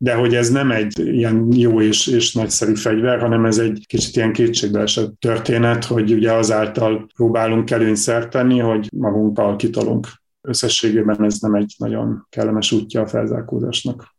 de 0.03 0.15
hogy 0.15 0.35
ez 0.35 0.51
nem 0.51 0.71
egy 0.71 0.99
ilyen 0.99 1.49
jó 1.51 1.81
és, 1.81 2.07
és 2.07 2.35
nagyszerű 2.35 2.75
fegyver, 2.75 3.21
hanem 3.21 3.45
ez 3.45 3.59
egy 3.59 3.85
kicsit 3.87 4.17
ilyen 4.17 4.33
kétségbeesett 4.33 5.19
történet, 5.19 5.85
hogy 5.85 6.13
ugye 6.13 6.33
azáltal 6.33 7.07
próbálunk 7.15 7.71
előnyszert 7.71 8.31
tenni, 8.31 8.59
hogy 8.59 8.89
magunkkal 8.97 9.57
kitolunk. 9.57 10.07
Összességében 10.41 11.25
ez 11.25 11.39
nem 11.39 11.55
egy 11.55 11.75
nagyon 11.79 12.27
kellemes 12.29 12.73
útja 12.73 13.01
a 13.01 13.07
felzárkózásnak. 13.07 14.15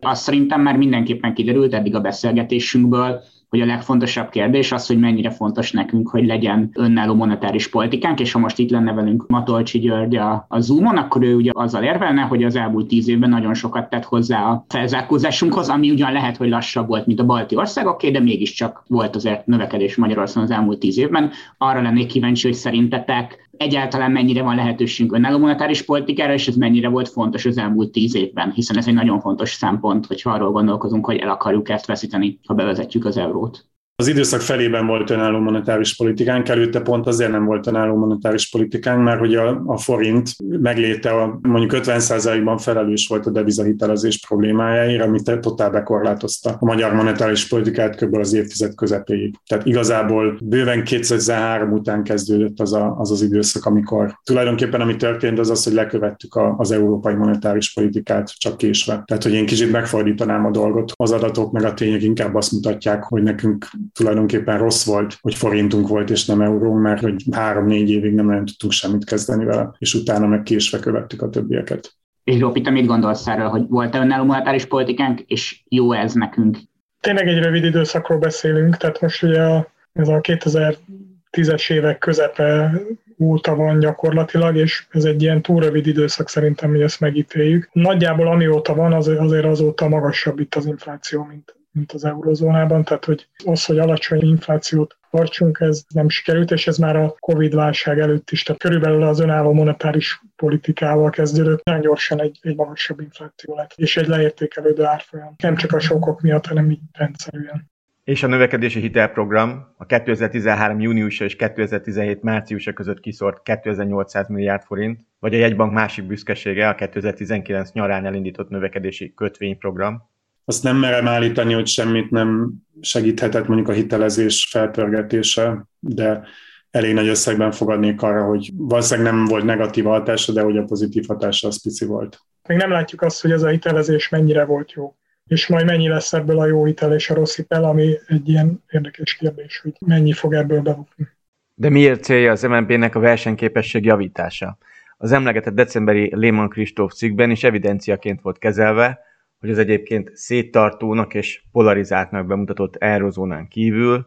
Azt 0.00 0.22
szerintem 0.22 0.60
már 0.60 0.76
mindenképpen 0.76 1.34
kiderült 1.34 1.74
eddig 1.74 1.94
a 1.94 2.00
beszélgetésünkből, 2.00 3.22
hogy 3.52 3.60
a 3.60 3.66
legfontosabb 3.66 4.28
kérdés 4.28 4.72
az, 4.72 4.86
hogy 4.86 4.98
mennyire 4.98 5.30
fontos 5.30 5.72
nekünk, 5.72 6.08
hogy 6.08 6.26
legyen 6.26 6.70
önálló 6.74 7.14
monetáris 7.14 7.68
politikánk, 7.68 8.20
és 8.20 8.32
ha 8.32 8.38
most 8.38 8.58
itt 8.58 8.70
lenne 8.70 8.92
velünk 8.92 9.26
Matolcsi 9.26 9.78
György 9.78 10.16
a, 10.16 10.44
a 10.48 10.60
Zoomon, 10.60 10.96
akkor 10.96 11.22
ő 11.22 11.34
ugye 11.34 11.50
azzal 11.54 11.82
érvelne, 11.82 12.22
hogy 12.22 12.44
az 12.44 12.56
elmúlt 12.56 12.86
tíz 12.86 13.08
évben 13.08 13.30
nagyon 13.30 13.54
sokat 13.54 13.90
tett 13.90 14.04
hozzá 14.04 14.42
a 14.42 14.64
felzárkózásunkhoz, 14.68 15.68
ami 15.68 15.90
ugyan 15.90 16.12
lehet, 16.12 16.36
hogy 16.36 16.48
lassabb 16.48 16.86
volt, 16.86 17.06
mint 17.06 17.20
a 17.20 17.24
balti 17.24 17.56
országoké, 17.56 18.10
de 18.10 18.20
mégiscsak 18.20 18.84
volt 18.88 19.16
azért 19.16 19.46
növekedés 19.46 19.96
Magyarországon 19.96 20.48
az 20.50 20.54
elmúlt 20.54 20.78
tíz 20.78 20.98
évben. 20.98 21.30
Arra 21.58 21.82
lennék 21.82 22.06
kíváncsi, 22.06 22.46
hogy 22.46 22.56
szerintetek 22.56 23.50
egyáltalán 23.56 24.10
mennyire 24.10 24.42
van 24.42 24.54
lehetőségünk 24.54 25.14
önálló 25.14 25.38
monetáris 25.38 25.82
politikára, 25.82 26.32
és 26.32 26.48
ez 26.48 26.56
mennyire 26.56 26.88
volt 26.88 27.08
fontos 27.08 27.44
az 27.44 27.58
elmúlt 27.58 27.92
tíz 27.92 28.14
évben, 28.14 28.52
hiszen 28.52 28.76
ez 28.76 28.86
egy 28.86 28.94
nagyon 28.94 29.20
fontos 29.20 29.52
szempont, 29.52 30.06
hogy 30.06 30.20
arról 30.24 30.50
gondolkozunk, 30.50 31.04
hogy 31.04 31.16
el 31.16 31.30
akarjuk 31.30 31.68
ezt 31.68 31.86
veszíteni, 31.86 32.40
ha 32.46 32.54
bevezetjük 32.54 33.04
az 33.04 33.16
eurót. 33.16 33.71
Az 33.96 34.08
időszak 34.08 34.40
felében 34.40 34.86
volt 34.86 35.10
önálló 35.10 35.38
monetáris 35.38 35.96
politikánk, 35.96 36.48
előtte 36.48 36.80
pont 36.80 37.06
azért 37.06 37.30
nem 37.30 37.44
volt 37.44 37.66
önálló 37.66 37.96
monetáris 37.96 38.50
politikánk, 38.50 39.04
mert 39.04 39.18
hogy 39.18 39.34
a, 39.34 39.62
a 39.66 39.78
forint 39.78 40.30
megléte 40.60 41.10
a, 41.10 41.38
mondjuk 41.42 41.82
50%-ban 41.84 42.58
felelős 42.58 43.06
volt 43.08 43.26
a 43.26 43.30
devizahitelezés 43.30 44.20
problémájáért, 44.26 45.02
amit 45.02 45.40
totál 45.40 45.70
bekorlátozta 45.70 46.56
a 46.60 46.64
magyar 46.64 46.94
monetáris 46.94 47.48
politikát 47.48 47.96
kb. 47.96 48.14
az 48.14 48.32
évtized 48.32 48.74
közepéig. 48.74 49.34
Tehát 49.46 49.66
igazából 49.66 50.38
bőven 50.44 50.84
2003 50.84 51.72
után 51.72 52.02
kezdődött 52.02 52.60
az, 52.60 52.72
a, 52.72 52.96
az 52.98 53.10
az 53.10 53.22
időszak, 53.22 53.64
amikor 53.64 54.18
tulajdonképpen 54.24 54.80
ami 54.80 54.96
történt, 54.96 55.38
az 55.38 55.50
az, 55.50 55.64
hogy 55.64 55.72
lekövettük 55.72 56.34
a, 56.34 56.54
az 56.58 56.70
európai 56.70 57.14
monetáris 57.14 57.72
politikát 57.72 58.38
csak 58.38 58.56
késve. 58.56 59.02
Tehát, 59.04 59.22
hogy 59.22 59.32
én 59.32 59.46
kicsit 59.46 59.72
megfordítanám 59.72 60.44
a 60.44 60.50
dolgot. 60.50 60.92
Az 60.96 61.10
adatok 61.12 61.52
meg 61.52 61.64
a 61.64 61.74
tények 61.74 62.02
inkább 62.02 62.34
azt 62.34 62.52
mutatják, 62.52 63.02
hogy 63.02 63.22
nekünk 63.22 63.66
tulajdonképpen 63.92 64.58
rossz 64.58 64.84
volt, 64.84 65.18
hogy 65.20 65.34
forintunk 65.34 65.88
volt 65.88 66.10
és 66.10 66.24
nem 66.24 66.40
euró, 66.40 66.72
mert 66.74 67.00
hogy 67.00 67.24
három-négy 67.32 67.90
évig 67.90 68.14
nem 68.14 68.26
nagyon 68.26 68.44
tudtunk 68.44 68.72
semmit 68.72 69.04
kezdeni 69.04 69.44
vele, 69.44 69.74
és 69.78 69.94
utána 69.94 70.26
meg 70.26 70.42
késve 70.42 70.78
követtük 70.78 71.22
a 71.22 71.30
többieket. 71.30 71.94
És 72.24 72.36
Zsófi, 72.36 72.60
te 72.60 72.70
mit 72.70 72.86
gondolsz 72.86 73.26
erről, 73.26 73.48
hogy 73.48 73.68
volt-e 73.68 73.98
önálló 73.98 74.24
monetáris 74.24 74.64
politikánk, 74.64 75.20
és 75.20 75.62
jó 75.68 75.92
ez 75.92 76.12
nekünk? 76.12 76.58
Tényleg 77.00 77.28
egy 77.28 77.38
rövid 77.38 77.64
időszakról 77.64 78.18
beszélünk, 78.18 78.76
tehát 78.76 79.00
most 79.00 79.22
ugye 79.22 79.42
a, 79.42 79.72
ez 79.92 80.08
a 80.08 80.20
2010-es 80.20 81.72
évek 81.72 81.98
közepe 81.98 82.80
óta 83.18 83.54
van 83.54 83.78
gyakorlatilag, 83.78 84.56
és 84.56 84.86
ez 84.90 85.04
egy 85.04 85.22
ilyen 85.22 85.42
túl 85.42 85.60
rövid 85.60 85.86
időszak 85.86 86.28
szerintem, 86.28 86.70
hogy 86.70 86.82
ezt 86.82 87.00
megítéljük. 87.00 87.68
Nagyjából 87.72 88.26
amióta 88.26 88.74
van, 88.74 88.92
azért 88.92 89.44
azóta 89.44 89.88
magasabb 89.88 90.38
itt 90.38 90.54
az 90.54 90.66
infláció, 90.66 91.24
mint, 91.24 91.56
mint 91.72 91.92
az 91.92 92.04
eurozónában, 92.04 92.84
tehát 92.84 93.04
hogy 93.04 93.28
az, 93.44 93.64
hogy 93.64 93.78
alacsony 93.78 94.22
inflációt 94.22 94.96
tartsunk, 95.10 95.58
ez 95.60 95.84
nem 95.94 96.08
sikerült, 96.08 96.50
és 96.50 96.66
ez 96.66 96.76
már 96.76 96.96
a 96.96 97.14
Covid-válság 97.18 97.98
előtt 97.98 98.30
is, 98.30 98.42
tehát 98.42 98.60
körülbelül 98.60 99.02
az 99.02 99.20
önálló 99.20 99.52
monetáris 99.52 100.20
politikával 100.36 101.10
kezdődött, 101.10 101.64
nagyon 101.64 101.80
gyorsan 101.80 102.20
egy, 102.20 102.38
egy 102.42 102.56
magasabb 102.56 103.00
infláció 103.00 103.56
lett, 103.56 103.72
és 103.76 103.96
egy 103.96 104.06
leértékelődő 104.06 104.84
árfolyam. 104.84 105.34
Nem 105.42 105.56
csak 105.56 105.72
a 105.72 105.80
sokok 105.80 106.20
miatt, 106.20 106.46
hanem 106.46 106.70
így 106.70 106.80
rendszerűen. 106.92 107.70
És 108.04 108.22
a 108.22 108.26
növekedési 108.26 108.80
hitelprogram 108.80 109.74
a 109.76 109.86
2013. 109.86 110.80
júniusa 110.80 111.24
és 111.24 111.36
2017. 111.36 112.22
márciusa 112.22 112.72
között 112.72 113.00
kiszort 113.00 113.42
2800 113.42 114.28
milliárd 114.28 114.62
forint, 114.62 115.00
vagy 115.18 115.34
a 115.34 115.38
jegybank 115.38 115.72
másik 115.72 116.04
büszkesége 116.04 116.68
a 116.68 116.74
2019 116.74 117.72
nyarán 117.72 118.06
elindított 118.06 118.48
növekedési 118.48 119.14
kötvényprogram, 119.14 120.10
azt 120.44 120.62
nem 120.62 120.76
merem 120.76 121.08
állítani, 121.08 121.52
hogy 121.52 121.66
semmit 121.66 122.10
nem 122.10 122.52
segíthetett 122.80 123.46
mondjuk 123.46 123.68
a 123.68 123.72
hitelezés 123.72 124.48
felpörgetése, 124.50 125.66
de 125.78 126.22
elég 126.70 126.94
nagy 126.94 127.08
összegben 127.08 127.50
fogadnék 127.50 128.02
arra, 128.02 128.24
hogy 128.24 128.50
valószínűleg 128.54 129.12
nem 129.12 129.24
volt 129.24 129.44
negatív 129.44 129.84
hatása, 129.84 130.32
de 130.32 130.42
hogy 130.42 130.56
a 130.56 130.64
pozitív 130.64 131.06
hatása 131.06 131.48
az 131.48 131.62
pici 131.62 131.84
volt. 131.84 132.20
Még 132.48 132.58
nem 132.58 132.70
látjuk 132.70 133.02
azt, 133.02 133.20
hogy 133.22 133.30
ez 133.30 133.42
a 133.42 133.48
hitelezés 133.48 134.08
mennyire 134.08 134.44
volt 134.44 134.72
jó 134.72 134.96
és 135.26 135.46
majd 135.46 135.64
mennyi 135.64 135.88
lesz 135.88 136.12
ebből 136.12 136.38
a 136.38 136.46
jó 136.46 136.64
hitel 136.64 136.94
és 136.94 137.10
a 137.10 137.14
rossz 137.14 137.36
hitel, 137.36 137.64
ami 137.64 137.98
egy 138.06 138.28
ilyen 138.28 138.62
érdekes 138.70 139.14
kérdés, 139.14 139.60
hogy 139.62 139.72
mennyi 139.86 140.12
fog 140.12 140.34
ebből 140.34 140.60
bebukni. 140.60 141.08
De 141.54 141.68
miért 141.68 142.02
célja 142.02 142.30
az 142.30 142.42
MNP-nek 142.42 142.94
a 142.94 143.00
versenyképesség 143.00 143.84
javítása? 143.84 144.58
Az 144.98 145.12
emlegetett 145.12 145.54
decemberi 145.54 146.10
Lehman 146.14 146.48
Kristóf 146.48 146.92
cikkben 146.92 147.30
is 147.30 147.44
evidenciaként 147.44 148.20
volt 148.20 148.38
kezelve, 148.38 149.00
hogy 149.42 149.50
az 149.50 149.58
egyébként 149.58 150.10
széttartónak 150.16 151.14
és 151.14 151.42
polarizáltnak 151.52 152.26
bemutatott 152.26 152.76
eurozónán 152.76 153.48
kívül 153.48 154.06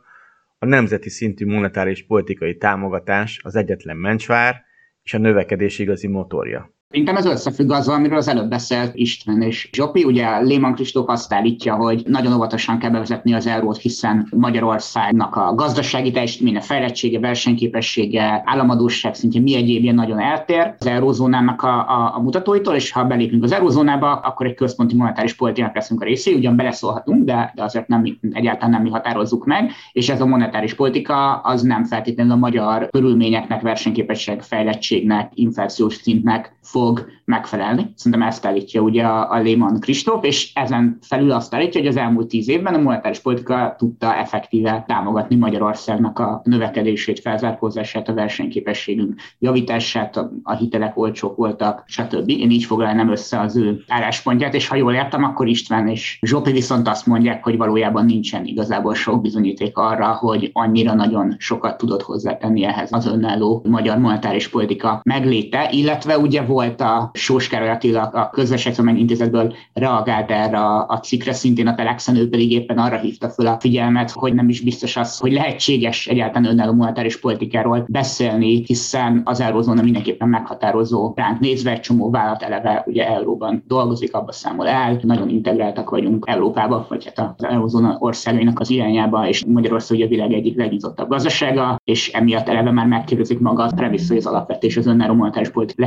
a 0.60 0.66
nemzeti 0.66 1.10
szintű 1.10 1.46
monetáris 1.46 2.06
politikai 2.06 2.58
támogatás 2.58 3.40
az 3.44 3.56
egyetlen 3.56 3.98
mencsvár 3.98 4.64
és 5.04 5.14
a 5.14 5.18
növekedés 5.18 5.80
igazi 5.80 6.08
motorja. 6.08 6.75
Szerintem 6.96 7.18
ez 7.18 7.26
összefügg 7.26 7.72
azzal, 7.72 7.96
amiről 7.96 8.18
az 8.18 8.28
előbb 8.28 8.50
beszélt 8.50 8.96
István 8.96 9.42
és 9.42 9.70
Zsopi. 9.72 10.04
Ugye 10.04 10.40
Lehman 10.40 10.74
Kristóf 10.74 11.10
azt 11.10 11.34
állítja, 11.34 11.76
hogy 11.76 12.04
nagyon 12.08 12.34
óvatosan 12.34 12.80
kell 12.80 12.90
bevezetni 12.90 13.34
az 13.34 13.48
eurót, 13.48 13.78
hiszen 13.78 14.28
Magyarországnak 14.36 15.36
a 15.36 15.56
gazdasági 15.56 16.12
teljesítménye, 16.12 16.62
fejlettsége, 16.62 17.20
versenyképessége, 17.20 18.42
államadóság 18.46 19.16
szintje 19.16 19.42
mi 19.42 19.56
egyébként 19.56 19.96
nagyon 19.96 20.20
eltér 20.20 20.76
az 20.80 20.86
eurózónának 20.88 21.62
a, 21.62 21.90
a, 21.90 22.16
a 22.16 22.22
mutatóitól, 22.22 22.76
és 22.76 22.92
ha 22.92 23.04
belépünk 23.04 23.44
az 23.44 23.52
eurózónába, 23.52 24.12
akkor 24.12 24.46
egy 24.46 24.56
központi 24.56 24.96
monetáris 24.96 25.36
politikának 25.36 25.76
leszünk 25.76 26.02
a 26.02 26.06
részé, 26.06 26.34
ugyan 26.34 26.56
beleszólhatunk, 26.56 27.24
de, 27.24 27.52
de 27.56 27.64
azért 27.64 27.88
nem, 27.88 28.18
egyáltalán 28.32 28.70
nem 28.70 28.82
mi 28.82 28.90
határozzuk 28.90 29.46
meg, 29.46 29.72
és 29.92 30.10
ez 30.10 30.22
a 30.22 30.26
monetáris 30.26 30.74
politika 30.74 31.36
az 31.36 31.62
nem 31.62 31.84
feltétlenül 31.84 32.32
a 32.32 32.36
magyar 32.36 32.90
körülményeknek, 32.90 33.62
versenyképesség, 33.62 34.42
fejlettségnek, 34.42 35.32
inflációs 35.34 35.94
szintnek 35.94 36.56
fog 36.62 36.84
megfelelni. 37.26 37.92
Szerintem 37.96 38.28
ezt 38.28 38.46
állítja 38.46 38.82
ugye 38.82 39.04
a, 39.04 39.32
a 39.32 39.42
Lehman 39.42 39.80
Kristóf, 39.80 40.24
és 40.24 40.52
ezen 40.54 40.98
felül 41.02 41.32
azt 41.32 41.54
állítja, 41.56 41.80
hogy 41.80 41.90
az 41.90 41.98
elmúlt 41.98 42.28
tíz 42.28 42.50
évben 42.50 42.74
a 42.74 42.78
monetáris 42.78 43.20
politika 43.20 43.76
tudta 43.78 44.16
effektíve 44.16 44.84
támogatni 44.88 45.36
Magyarországnak 45.36 46.20
a 46.20 46.42
növekedését, 46.44 47.20
felzárkózását, 47.20 48.10
a 48.10 48.14
versenyképességünk 48.14 49.22
javítását, 49.40 50.18
a, 50.18 50.32
a 50.44 50.56
hitelek 50.56 50.98
olcsók 50.98 51.36
voltak, 51.36 51.84
stb. 51.88 52.30
Én 52.30 52.52
így 52.52 52.64
foglalnám 52.64 53.12
össze 53.12 53.40
az 53.40 53.58
ő 53.58 53.84
álláspontját, 53.88 54.54
és 54.54 54.68
ha 54.68 54.76
jól 54.76 54.94
értem, 54.94 55.24
akkor 55.24 55.48
István 55.48 55.88
és 55.88 56.20
Zsopi 56.22 56.52
viszont 56.52 56.88
azt 56.88 57.06
mondják, 57.06 57.44
hogy 57.44 57.58
valójában 57.58 58.06
nincsen 58.06 58.46
igazából 58.46 58.94
sok 58.94 59.22
bizonyíték 59.22 59.78
arra, 59.78 60.08
hogy 60.14 60.50
annyira 60.54 60.94
nagyon 60.94 61.36
sokat 61.38 61.78
tudott 61.78 62.02
hozzátenni 62.02 62.64
ehhez 62.64 62.90
az 62.92 63.06
önálló 63.06 63.66
magyar 63.70 63.98
monetáris 63.98 64.50
politika 64.50 65.02
megléte, 65.04 65.70
illetve 65.72 66.18
ugye 66.18 66.42
volt 66.42 66.65
a 66.74 67.10
Sós 67.14 67.48
Károly 67.48 67.70
Attila 67.70 68.02
a 68.02 68.30
közösségtudomány 68.30 68.98
intézetből 68.98 69.54
reagált 69.74 70.32
erre 70.32 70.58
a, 70.58 70.86
a 70.88 71.00
cikkre, 71.00 71.34
szintén 71.34 71.68
a 71.68 71.76
Telexen, 71.76 72.16
ő 72.16 72.30
pedig 72.30 72.52
éppen 72.52 72.78
arra 72.78 72.98
hívta 72.98 73.30
fel 73.30 73.48
a 73.48 73.60
figyelmet, 73.60 74.12
hogy 74.12 74.34
nem 74.34 74.50
is 74.50 74.62
biztos 74.62 74.98
az, 74.98 75.20
hogy 75.20 75.32
lehetséges 75.32 76.08
egyáltalán 76.08 76.52
önálló 76.52 76.74
monetáris 76.74 77.20
politikáról 77.20 77.86
beszélni, 77.88 78.64
hiszen 78.66 79.22
az 79.26 79.42
eurózóna 79.42 79.82
mindenképpen 79.82 80.28
meghatározó 80.28 81.14
ránk 81.16 81.40
nézve, 81.40 81.72
egy 81.72 81.80
csomó 81.80 82.10
vállalat 82.10 82.44
eleve 82.44 82.84
ugye 82.88 83.08
euróban 83.08 83.64
dolgozik, 83.68 84.14
abba 84.16 84.32
számol 84.32 84.68
el, 84.68 85.00
nagyon 85.02 85.30
integráltak 85.30 85.90
vagyunk 85.90 86.24
Európába, 86.28 86.86
vagy 86.90 87.06
hát 87.06 87.34
az 87.38 87.44
eurózóna 87.44 87.98
országainak 88.00 88.60
az 88.60 88.70
irányába, 88.70 89.28
és 89.28 89.46
Magyarország 89.46 89.98
ugye 89.98 90.06
a 90.06 90.10
világ 90.10 90.34
egyik 90.34 90.58
legnyitottabb 90.58 91.10
gazdasága, 91.10 91.80
és 91.84 92.12
emiatt 92.12 92.48
eleve 92.48 92.72
már 92.72 92.88
megkérdezik 92.88 93.40
maga 93.40 93.64
a 93.64 93.72
premissz, 93.76 94.08
hogy 94.08 94.18
az 94.18 94.26
alapvetés 94.26 94.78
az 94.78 94.88
önálló 94.88 95.14
monetáris 95.14 95.50
politika 95.50 95.86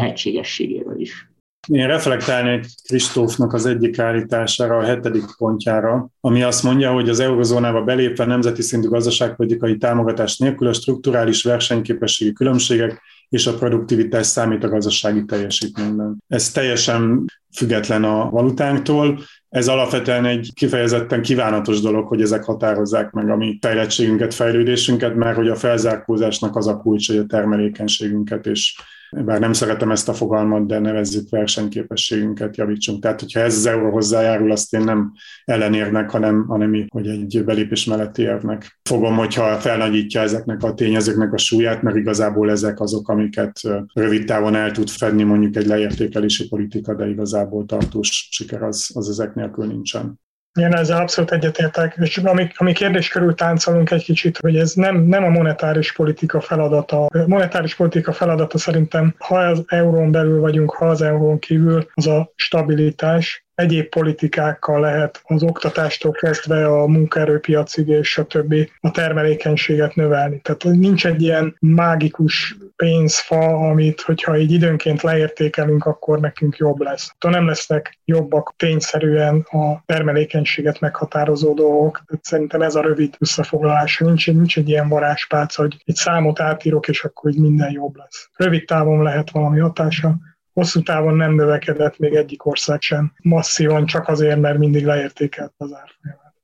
lehetségességéről 0.69 1.01
is. 1.01 1.31
Én 1.69 1.87
reflektálnék 1.87 2.67
Kristófnak 2.85 3.53
az 3.53 3.67
egyik 3.67 3.99
állítására, 3.99 4.77
a 4.77 4.83
hetedik 4.83 5.25
pontjára, 5.39 6.09
ami 6.21 6.43
azt 6.43 6.63
mondja, 6.63 6.93
hogy 6.93 7.09
az 7.09 7.21
eurozónába 7.21 7.83
belépve 7.83 8.25
nemzeti 8.25 8.63
szintű 8.63 8.89
gazdaságpolitikai 8.89 9.77
támogatás 9.77 10.39
nélkül 10.39 10.69
a 10.69 10.73
strukturális 10.73 11.43
versenyképességi 11.43 12.33
különbségek 12.33 13.03
és 13.29 13.47
a 13.47 13.55
produktivitás 13.55 14.27
számít 14.27 14.65
a 14.65 14.69
gazdasági 14.69 15.25
teljesítményben. 15.25 16.17
Ez 16.29 16.51
teljesen 16.51 17.25
független 17.57 18.05
a 18.05 18.31
valutánktól, 18.31 19.19
ez 19.49 19.69
alapvetően 19.69 20.25
egy 20.25 20.51
kifejezetten 20.55 21.23
kívánatos 21.23 21.81
dolog, 21.81 22.07
hogy 22.07 22.23
ezek 22.23 22.45
határozzák 22.45 23.11
meg 23.11 23.31
a 23.31 23.37
mi 23.37 23.59
fejlettségünket, 23.61 24.35
fejlődésünket, 24.35 25.15
mert 25.15 25.37
hogy 25.37 25.49
a 25.49 25.57
felzárkózásnak 25.57 26.57
az 26.57 26.67
a 26.67 26.77
kulcs, 26.77 27.09
hogy 27.09 27.17
a 27.17 27.27
termelékenységünket 27.27 28.47
és 28.47 28.77
bár 29.11 29.41
nem 29.41 29.53
szeretem 29.53 29.91
ezt 29.91 30.09
a 30.09 30.15
fogalmat, 30.15 30.67
de 30.67 30.79
nevezzük 30.79 31.31
versenyképességünket, 31.31 32.57
javítsunk. 32.57 33.03
Tehát, 33.03 33.21
hogyha 33.21 33.41
ez 33.41 33.57
az 33.57 33.67
euró 33.67 33.91
hozzájárul, 33.91 34.51
azt 34.51 34.75
én 34.75 34.85
nem 34.85 35.13
ellenérnek, 35.45 36.11
hanem, 36.11 36.47
hanem 36.47 36.87
hogy 36.89 37.07
egy 37.07 37.45
belépés 37.45 37.85
melletti 37.85 38.23
érvnek. 38.23 38.79
Fogom, 38.83 39.17
hogyha 39.17 39.57
felnagyítja 39.57 40.21
ezeknek 40.21 40.63
a 40.63 40.75
tényezőknek 40.75 41.33
a 41.33 41.39
súlyát, 41.39 41.83
mert 41.83 41.97
igazából 41.97 42.51
ezek 42.51 42.81
azok, 42.81 43.09
amiket 43.09 43.61
rövid 43.93 44.25
távon 44.25 44.55
el 44.55 44.71
tud 44.71 44.89
fedni 44.89 45.23
mondjuk 45.23 45.57
egy 45.57 45.67
leértékelési 45.67 46.49
politika, 46.49 46.95
de 46.95 47.09
igazából 47.09 47.67
tartós 47.67 48.29
siker 48.31 48.63
az, 48.63 48.91
az 48.95 49.09
ezek 49.09 49.35
nélkül 49.35 49.67
nincsen. 49.67 50.21
Igen, 50.55 50.77
ezzel 50.77 51.01
abszolút 51.01 51.33
egyetértek. 51.33 51.97
És 52.01 52.17
ami, 52.17 52.49
ami 52.57 52.73
kérdés 52.73 53.09
körül 53.09 53.35
táncolunk 53.35 53.91
egy 53.91 54.05
kicsit, 54.05 54.39
hogy 54.39 54.57
ez 54.57 54.73
nem, 54.73 54.97
nem 54.97 55.25
a 55.25 55.29
monetáris 55.29 55.93
politika 55.93 56.41
feladata. 56.41 57.05
A 57.05 57.27
monetáris 57.27 57.75
politika 57.75 58.13
feladata 58.13 58.59
szerintem, 58.59 59.15
ha 59.19 59.39
az 59.39 59.65
eurón 59.67 60.11
belül 60.11 60.41
vagyunk, 60.41 60.71
ha 60.71 60.89
az 60.89 61.03
eurón 61.03 61.39
kívül, 61.39 61.87
az 61.95 62.07
a 62.07 62.33
stabilitás, 62.35 63.48
egyéb 63.59 63.89
politikákkal 63.89 64.81
lehet 64.81 65.21
az 65.25 65.43
oktatástól 65.43 66.13
kezdve 66.13 66.67
a 66.67 66.87
munkaerőpiacig 66.87 67.89
és 67.89 68.19
a 68.19 68.25
többi 68.25 68.71
a 68.81 68.91
termelékenységet 68.91 69.95
növelni. 69.95 70.41
Tehát 70.41 70.65
nincs 70.79 71.07
egy 71.07 71.23
ilyen 71.23 71.57
mágikus 71.61 72.57
pénzfa, 72.77 73.69
amit, 73.71 74.01
hogyha 74.01 74.39
így 74.39 74.53
időnként 74.53 75.03
leértékelünk, 75.03 75.85
akkor 75.85 76.21
nekünk 76.21 76.57
jobb 76.57 76.81
lesz. 76.81 77.15
Tehát 77.19 77.37
nem 77.37 77.47
lesznek 77.47 77.99
jobbak 78.05 78.55
tényszerűen 78.57 79.41
a 79.41 79.83
termelékenységet 79.87 80.81
meghatározó 80.81 81.55
dolgok. 81.55 82.03
Tehát 82.07 82.25
szerintem 82.25 82.63
ez 82.63 82.75
a 82.75 82.83
rövid 82.83 83.15
összefoglalás. 83.19 83.99
Nincs, 83.99 84.27
nincs 84.27 84.59
egy 84.59 84.69
ilyen 84.69 84.89
varázspálc, 84.89 85.55
hogy 85.55 85.83
egy 85.85 85.95
számot 85.95 86.41
átírok, 86.41 86.89
és 86.89 87.05
akkor 87.05 87.31
így 87.31 87.41
minden 87.41 87.71
jobb 87.71 87.97
lesz. 87.97 88.29
Rövid 88.37 88.65
távon 88.65 89.03
lehet 89.03 89.31
valami 89.31 89.59
hatása, 89.59 90.17
hosszú 90.59 90.83
távon 90.83 91.15
nem 91.15 91.35
növekedett 91.35 91.99
még 91.99 92.15
egyik 92.15 92.47
ország 92.47 92.81
sem 92.81 93.13
masszívan, 93.23 93.87
csak 93.87 94.09
azért, 94.09 94.41
mert 94.41 94.59
mindig 94.59 94.85
leértékelt 94.85 95.53
az 95.57 95.73
árfolyamát. 95.73 96.35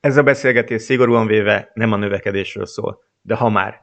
Ez 0.00 0.16
a 0.16 0.22
beszélgetés 0.22 0.82
szigorúan 0.82 1.26
véve 1.26 1.70
nem 1.74 1.92
a 1.92 1.96
növekedésről 1.96 2.66
szól, 2.66 3.02
de 3.22 3.34
ha 3.34 3.48
már. 3.48 3.82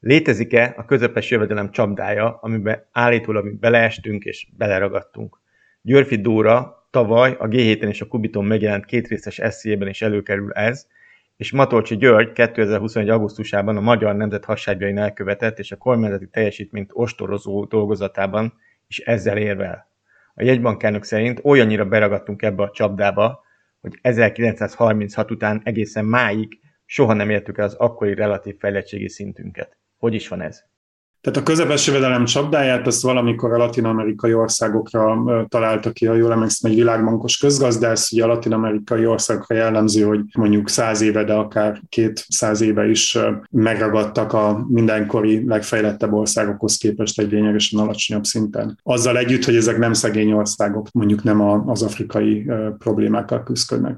Létezik-e 0.00 0.74
a 0.76 0.84
közepes 0.84 1.30
jövedelem 1.30 1.70
csapdája, 1.70 2.38
amiben 2.40 2.86
állítólag 2.92 3.58
beleestünk 3.58 4.24
és 4.24 4.48
beleragadtunk? 4.56 5.40
Györfi 5.82 6.20
Dóra 6.20 6.86
tavaly 6.90 7.36
a 7.38 7.48
G7-en 7.48 7.88
és 7.88 8.00
a 8.00 8.06
Kubiton 8.06 8.44
megjelent 8.44 8.84
kétrészes 8.84 9.38
eszélyében 9.38 9.88
is 9.88 10.02
előkerül 10.02 10.52
ez, 10.52 10.86
és 11.36 11.52
Matolcsi 11.52 11.96
György 11.96 12.32
2021. 12.32 13.08
augusztusában 13.08 13.76
a 13.76 13.80
Magyar 13.80 14.14
Nemzet 14.14 14.44
hasságjain 14.44 14.98
elkövetett 14.98 15.58
és 15.58 15.72
a 15.72 15.76
kormányzati 15.76 16.28
teljesítményt 16.28 16.90
ostorozó 16.92 17.64
dolgozatában 17.64 18.54
és 18.86 18.98
ezzel 18.98 19.38
érvel. 19.38 19.88
A 20.34 20.42
jegybankelnök 20.42 21.04
szerint 21.04 21.40
olyannyira 21.44 21.84
beragadtunk 21.84 22.42
ebbe 22.42 22.62
a 22.62 22.70
csapdába, 22.70 23.44
hogy 23.80 23.98
1936 24.02 25.30
után 25.30 25.60
egészen 25.64 26.04
máig 26.04 26.60
soha 26.84 27.12
nem 27.12 27.30
értük 27.30 27.58
el 27.58 27.64
az 27.64 27.74
akkori 27.74 28.14
relatív 28.14 28.58
fejlettségi 28.58 29.08
szintünket. 29.08 29.76
Hogy 29.96 30.14
is 30.14 30.28
van 30.28 30.40
ez? 30.40 30.64
Tehát 31.24 31.38
a 31.38 31.42
közepes 31.42 31.86
jövedelem 31.86 32.24
csapdáját 32.24 32.86
azt 32.86 33.02
valamikor 33.02 33.52
a 33.52 33.56
latin-amerikai 33.56 34.34
országokra 34.34 35.24
találta 35.48 35.90
ki, 35.92 36.06
ha 36.06 36.14
jól 36.14 36.32
emlékszem, 36.32 36.70
egy 36.70 36.76
világbankos 36.76 37.38
közgazdász, 37.38 38.12
ugye 38.12 38.24
a 38.24 38.26
latin-amerikai 38.26 39.06
országokra 39.06 39.56
jellemző, 39.56 40.02
hogy 40.02 40.20
mondjuk 40.34 40.68
száz 40.68 41.00
éve, 41.00 41.24
de 41.24 41.32
akár 41.32 41.80
két 41.88 42.24
száz 42.28 42.60
éve 42.60 42.88
is 42.88 43.18
megragadtak 43.50 44.32
a 44.32 44.66
mindenkori 44.68 45.44
legfejlettebb 45.46 46.12
országokhoz 46.12 46.76
képest 46.76 47.20
egy 47.20 47.30
lényegesen 47.30 47.80
alacsonyabb 47.80 48.24
szinten. 48.24 48.78
Azzal 48.82 49.18
együtt, 49.18 49.44
hogy 49.44 49.56
ezek 49.56 49.78
nem 49.78 49.92
szegény 49.92 50.32
országok, 50.32 50.88
mondjuk 50.92 51.22
nem 51.22 51.40
az 51.70 51.82
afrikai 51.82 52.46
problémákkal 52.78 53.42
küzdködnek. 53.42 53.96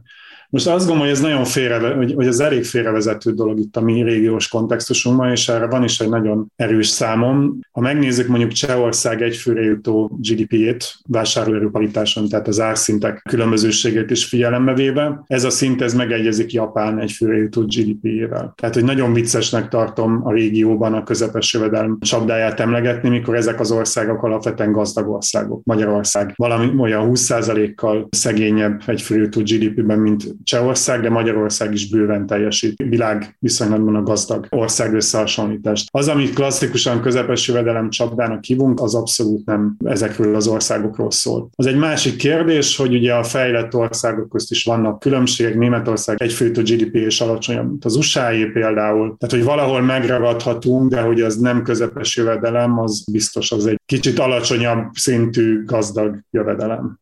Most 0.51 0.67
azt 0.67 0.87
gondolom, 0.87 1.01
hogy 1.01 1.11
ez 1.11 1.21
nagyon 1.21 1.45
félre, 1.45 1.95
hogy, 1.95 2.13
hogy 2.15 2.27
ez 2.27 2.41
elég 2.41 2.65
félrevezető 2.65 3.31
dolog 3.31 3.59
itt 3.59 3.77
a 3.77 3.81
mi 3.81 4.03
régiós 4.03 4.49
kontextusunkban, 4.49 5.31
és 5.31 5.49
erre 5.49 5.67
van 5.67 5.85
is 5.85 6.01
egy 6.01 6.09
nagyon 6.09 6.53
erős 6.57 6.87
számom. 6.87 7.59
Ha 7.73 7.81
megnézzük 7.81 8.29
mondjuk 8.29 8.53
Csehország 8.53 9.23
egyfőre 9.23 9.63
jutó 9.63 10.19
GDP-ét 10.21 10.95
vásárlóerőparitáson, 11.09 12.29
tehát 12.29 12.49
az 12.49 12.61
árszintek 12.61 13.23
különbözőségét 13.29 14.11
is 14.11 14.25
figyelembe 14.25 14.75
véve, 14.75 15.25
ez 15.27 15.45
a 15.45 15.51
szint 15.51 15.83
ez 15.83 15.95
megegyezik 15.95 16.53
Japán 16.53 16.99
egyfőre 16.99 17.37
jutó 17.37 17.63
GDP-jével. 17.63 18.53
Tehát, 18.57 18.75
hogy 18.75 18.85
nagyon 18.85 19.13
viccesnek 19.13 19.69
tartom 19.69 20.21
a 20.25 20.33
régióban 20.33 20.95
a 20.95 21.03
közepes 21.03 21.53
jövedelem 21.53 21.99
csapdáját 22.01 22.61
emlegetni, 22.61 23.09
mikor 23.09 23.37
ezek 23.37 23.61
az 23.61 23.71
országok 23.71 24.23
alapvetően 24.23 24.73
gazdag 24.73 25.09
országok. 25.09 25.65
Magyarország 25.65 26.33
valami 26.37 26.73
olyan 26.79 27.11
20%-kal 27.13 28.09
szegényebb 28.11 28.83
egyfőre 28.87 29.21
jutó 29.21 29.41
GDP-ben, 29.41 29.99
mint 29.99 30.36
Csehország, 30.45 31.01
de 31.01 31.11
Magyarország 31.11 31.73
is 31.73 31.89
bőven 31.89 32.27
teljesít 32.27 32.83
világ 32.89 33.37
viszonylatban 33.39 33.95
a 33.95 34.03
gazdag 34.03 34.47
ország 34.51 34.95
összehasonlítást. 34.95 35.89
Az, 35.91 36.09
amit 36.09 36.35
klasszikusan 36.35 37.01
közepes 37.01 37.49
jövedelem 37.49 37.91
csapdának 37.91 38.45
hívunk, 38.45 38.81
az 38.81 38.95
abszolút 38.95 39.47
nem 39.47 39.77
ezekről 39.85 40.35
az 40.35 40.47
országokról 40.47 41.11
szól. 41.11 41.49
Az 41.55 41.67
egy 41.67 41.77
másik 41.77 42.17
kérdés, 42.17 42.77
hogy 42.77 42.95
ugye 42.95 43.15
a 43.15 43.25
fejlett 43.25 43.75
országok 43.75 44.29
közt 44.29 44.51
is 44.51 44.65
vannak 44.65 44.99
különbségek. 44.99 45.57
Németország 45.57 46.23
egyfőtő 46.23 46.63
GDP 46.63 46.95
és 46.95 47.21
alacsonyabb, 47.21 47.69
mint 47.69 47.85
az 47.85 47.97
usa 47.97 48.25
például. 48.53 49.17
Tehát, 49.19 49.35
hogy 49.35 49.45
valahol 49.45 49.81
megragadhatunk, 49.81 50.91
de 50.91 51.01
hogy 51.01 51.21
az 51.21 51.37
nem 51.37 51.63
közepes 51.63 52.17
jövedelem, 52.17 52.79
az 52.79 53.05
biztos 53.13 53.53
az 53.53 53.67
egy 53.67 53.81
kicsit 53.87 54.19
alacsonyabb 54.19 54.85
szintű 54.93 55.65
gazdag 55.65 56.19
jövedelem. 56.31 56.99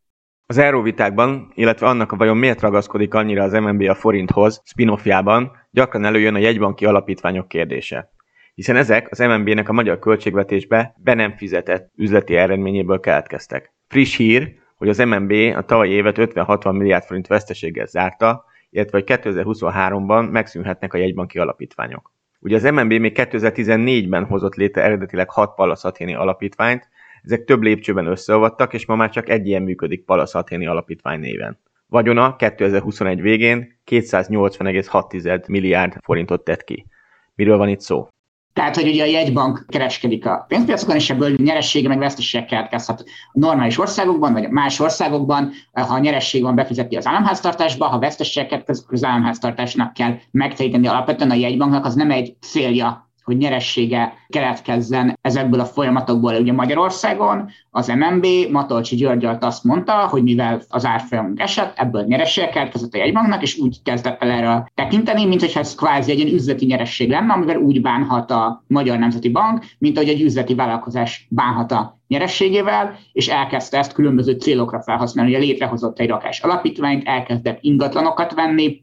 Az 0.55 0.61
euróvitákban, 0.61 1.53
illetve 1.55 1.87
annak 1.87 2.13
a 2.13 2.17
vajon 2.17 2.37
miért 2.37 2.61
ragaszkodik 2.61 3.15
annyira 3.15 3.43
az 3.43 3.53
MNB 3.53 3.83
a 3.83 3.95
forinthoz 3.95 4.63
spin-offjában 4.65 5.53
gyakran 5.71 6.05
előjön 6.05 6.35
a 6.35 6.39
jegybanki 6.39 6.85
alapítványok 6.85 7.49
kérdése. 7.49 8.11
Hiszen 8.55 8.77
ezek 8.77 9.11
az 9.11 9.19
MNB-nek 9.19 9.69
a 9.69 9.73
magyar 9.73 9.99
költségvetésbe 9.99 10.95
be 10.97 11.15
nem 11.15 11.37
fizetett 11.37 11.93
üzleti 11.97 12.37
eredményéből 12.37 13.01
keletkeztek. 13.01 13.73
Friss 13.89 14.17
hír, 14.17 14.55
hogy 14.77 14.89
az 14.89 14.99
MNB 14.99 15.33
a 15.57 15.63
tavalyi 15.63 15.93
évet 15.93 16.17
50-60 16.19 16.73
milliárd 16.73 17.05
forint 17.05 17.27
veszteséggel 17.27 17.87
zárta, 17.87 18.45
illetve 18.71 18.99
hogy 18.99 19.19
2023-ban 19.23 20.31
megszűnhetnek 20.31 20.95
a 20.95 20.99
jegybanki 20.99 21.39
alapítványok. 21.39 22.13
Ugye 22.41 22.57
az 22.57 22.63
MNB 22.63 22.93
még 22.93 23.13
2014-ben 23.15 24.25
hozott 24.25 24.55
létre 24.55 24.83
eredetileg 24.83 25.31
6 25.31 25.55
palaszaténi 25.55 26.15
alapítványt, 26.15 26.89
ezek 27.25 27.45
több 27.45 27.63
lépcsőben 27.63 28.07
összeolvadtak, 28.07 28.75
és 28.75 28.87
ma 28.87 28.95
már 28.95 29.11
csak 29.11 29.29
egy 29.29 29.47
ilyen 29.47 29.63
működik 29.63 30.05
Palasz 30.05 30.35
Athéni 30.35 30.67
Alapítvány 30.67 31.21
néven. 31.21 31.59
Vagyona 31.87 32.37
2021 32.37 33.21
végén 33.21 33.81
280,6 33.91 35.49
milliárd 35.49 35.97
forintot 36.03 36.45
tett 36.45 36.65
ki. 36.65 36.87
Miről 37.35 37.57
van 37.57 37.69
itt 37.69 37.81
szó? 37.81 38.09
Tehát, 38.53 38.77
hogy 38.77 38.89
ugye 38.89 39.03
a 39.03 39.07
jegybank 39.07 39.65
kereskedik 39.69 40.27
a 40.27 40.45
pénzpiacokon, 40.49 40.97
és 40.97 41.11
ebből 41.11 41.35
nyeressége 41.37 41.89
meg 41.89 41.99
veszteségek 41.99 42.49
keletkezhet 42.49 43.05
normális 43.33 43.79
országokban, 43.79 44.33
vagy 44.33 44.49
más 44.49 44.81
országokban. 44.81 45.53
Ha 45.73 45.95
a 45.95 45.99
nyeresség 45.99 46.43
van, 46.43 46.55
befizeti 46.55 46.97
az 46.97 47.07
államháztartásba, 47.07 47.87
ha 47.87 47.99
veszteségek 47.99 48.49
keletkezik, 48.49 48.91
az 48.91 49.05
államháztartásnak 49.05 49.93
kell 49.93 50.15
megtejteni 50.31 50.87
alapvetően 50.87 51.31
a 51.31 51.35
jegybanknak, 51.35 51.85
az 51.85 51.95
nem 51.95 52.11
egy 52.11 52.37
célja 52.41 53.11
hogy 53.25 53.37
nyeressége 53.37 54.13
keletkezzen 54.29 55.19
ezekből 55.21 55.61
a 55.61 55.65
folyamatokból. 55.65 56.35
Ugye 56.35 56.53
Magyarországon 56.53 57.51
az 57.71 57.87
MNB 57.89 58.27
Matolcsi 58.51 58.97
Györgyalt 58.97 59.45
azt 59.45 59.65
mondta, 59.65 59.93
hogy 59.93 60.23
mivel 60.23 60.63
az 60.69 60.85
árfolyamunk 60.85 61.41
esett, 61.41 61.79
ebből 61.79 62.05
nyeressége 62.05 62.49
keletkezett 62.49 62.95
a 62.95 62.99
jegybanknak, 62.99 63.43
és 63.43 63.59
úgy 63.59 63.83
kezdett 63.83 64.23
el 64.23 64.31
erre 64.31 64.71
tekinteni, 64.75 65.27
mint 65.27 65.41
hogyha 65.41 65.61
ez 65.61 65.75
kvázi 65.75 66.11
egy 66.11 66.33
üzleti 66.33 66.67
nyeresség 66.67 67.11
lenne, 67.11 67.33
amivel 67.33 67.57
úgy 67.57 67.81
bánhat 67.81 68.31
a 68.31 68.65
Magyar 68.67 68.99
Nemzeti 68.99 69.29
Bank, 69.29 69.65
mint 69.79 69.97
ahogy 69.97 70.09
egy 70.09 70.23
üzleti 70.23 70.55
vállalkozás 70.55 71.27
bánhat 71.31 71.73
a 71.73 71.99
nyerességével, 72.09 72.99
és 73.13 73.29
elkezdte 73.29 73.79
ezt 73.79 73.93
különböző 73.93 74.33
célokra 74.33 74.83
felhasználni. 74.83 75.31
Ugye 75.31 75.41
létrehozott 75.41 75.99
egy 75.99 76.09
rakás 76.09 76.41
alapítványt, 76.41 77.07
elkezdett 77.07 77.59
ingatlanokat 77.61 78.35
venni, 78.35 78.83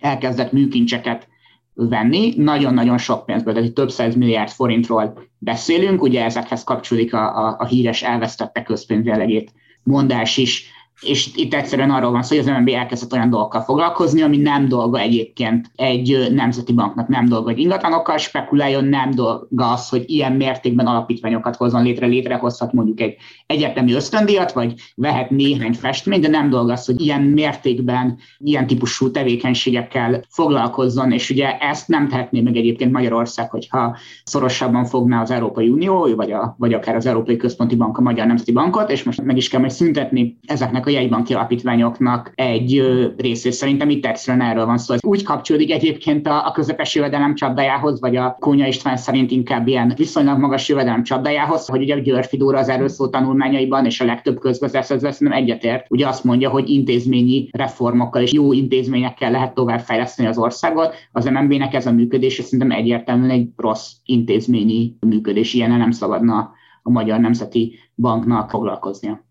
elkezdett 0.00 0.52
műkincseket 0.52 1.28
venni, 1.74 2.34
nagyon-nagyon 2.36 2.98
sok 2.98 3.26
pénzből, 3.26 3.54
tehát 3.54 3.72
több 3.72 3.90
száz 3.90 4.14
milliárd 4.14 4.50
forintról 4.50 5.18
beszélünk, 5.38 6.02
ugye 6.02 6.24
ezekhez 6.24 6.64
kapcsolódik 6.64 7.14
a, 7.14 7.46
a, 7.46 7.56
a 7.58 7.64
híres 7.66 8.02
elvesztette 8.02 8.62
közpénzjelegét 8.62 9.52
mondás 9.82 10.36
is, 10.36 10.70
és 11.02 11.30
itt 11.34 11.54
egyszerűen 11.54 11.90
arról 11.90 12.10
van 12.10 12.22
szó, 12.22 12.36
hogy 12.36 12.48
az 12.48 12.54
MNB 12.58 12.68
elkezdett 12.68 13.12
olyan 13.12 13.30
dolgokkal 13.30 13.60
foglalkozni, 13.60 14.22
ami 14.22 14.36
nem 14.36 14.68
dolga 14.68 14.98
egyébként 14.98 15.70
egy 15.76 16.28
nemzeti 16.34 16.72
banknak, 16.72 17.08
nem 17.08 17.24
dolga, 17.24 17.50
hogy 17.50 17.58
ingatlanokkal 17.58 18.16
spekuláljon, 18.16 18.84
nem 18.84 19.10
dolga 19.10 19.70
az, 19.72 19.88
hogy 19.88 20.04
ilyen 20.06 20.32
mértékben 20.32 20.86
alapítványokat 20.86 21.56
hozzon 21.56 21.82
létre, 21.82 22.06
létrehozhat 22.06 22.72
mondjuk 22.72 23.00
egy 23.00 23.16
egyetemi 23.46 23.92
ösztöndíjat, 23.92 24.52
vagy 24.52 24.74
vehet 24.94 25.30
néhány 25.30 25.72
festményt, 25.72 26.22
de 26.22 26.28
nem 26.28 26.50
dolga 26.50 26.72
az, 26.72 26.86
hogy 26.86 27.00
ilyen 27.00 27.22
mértékben, 27.22 28.18
ilyen 28.38 28.66
típusú 28.66 29.10
tevékenységekkel 29.10 30.24
foglalkozzon, 30.28 31.12
és 31.12 31.30
ugye 31.30 31.58
ezt 31.58 31.88
nem 31.88 32.08
tehetné 32.08 32.40
meg 32.40 32.56
egyébként 32.56 32.92
Magyarország, 32.92 33.50
hogyha 33.50 33.96
szorosabban 34.24 34.84
fogná 34.84 35.20
az 35.20 35.30
Európai 35.30 35.68
Unió, 35.68 36.14
vagy, 36.14 36.32
a, 36.32 36.54
vagy 36.58 36.72
akár 36.72 36.94
az 36.94 37.06
Európai 37.06 37.36
Központi 37.36 37.76
Bank, 37.76 37.98
a 37.98 38.00
Magyar 38.00 38.26
Nemzeti 38.26 38.52
Bankot, 38.52 38.90
és 38.90 39.02
most 39.02 39.22
meg 39.22 39.36
is 39.36 39.48
kell 39.48 39.60
majd 39.60 39.72
szüntetni 39.72 40.38
ezeknek 40.46 40.86
a 40.86 40.90
jegybanki 40.92 41.34
alapítványoknak 41.34 42.32
egy 42.34 42.82
részét. 43.16 43.52
Szerintem 43.52 43.90
itt 43.90 44.06
egyszerűen 44.06 44.46
erről 44.46 44.66
van 44.66 44.78
szó. 44.78 44.94
Ez 44.94 45.04
úgy 45.04 45.22
kapcsolódik 45.22 45.70
egyébként 45.70 46.26
a, 46.26 46.46
a 46.46 46.52
közepes 46.52 46.94
jövedelem 46.94 47.34
csapdájához, 47.34 48.00
vagy 48.00 48.16
a 48.16 48.36
Kónya 48.40 48.66
István 48.66 48.96
szerint 48.96 49.30
inkább 49.30 49.66
ilyen 49.66 49.92
viszonylag 49.96 50.38
magas 50.38 50.68
jövedelem 50.68 51.02
csapdájához, 51.02 51.66
hogy 51.66 51.82
ugye 51.82 52.00
Györfi 52.00 52.36
Dóra 52.36 52.58
az 52.58 52.68
erről 52.68 52.88
szó 52.88 53.08
tanulmányaiban, 53.08 53.84
és 53.84 54.00
a 54.00 54.04
legtöbb 54.04 54.38
közgazdász 54.38 54.90
ezzel 54.90 55.32
egyetért. 55.32 55.86
Ugye 55.88 56.08
azt 56.08 56.24
mondja, 56.24 56.50
hogy 56.50 56.68
intézményi 56.68 57.48
reformokkal 57.52 58.22
és 58.22 58.32
jó 58.32 58.52
intézményekkel 58.52 59.30
lehet 59.30 59.54
tovább 59.54 59.80
fejleszteni 59.80 60.28
az 60.28 60.38
országot. 60.38 60.94
Az 61.12 61.24
MNB-nek 61.24 61.74
ez 61.74 61.86
a 61.86 61.92
működés 61.92 62.34
szerintem 62.34 62.70
egyértelműen 62.70 63.30
egy 63.30 63.48
rossz 63.56 63.90
intézményi 64.04 64.96
működés. 65.00 65.54
Ilyen 65.54 65.70
nem 65.70 65.90
szabadna 65.90 66.50
a 66.82 66.90
Magyar 66.90 67.18
Nemzeti 67.18 67.78
Banknak 67.96 68.50
foglalkoznia. 68.50 69.24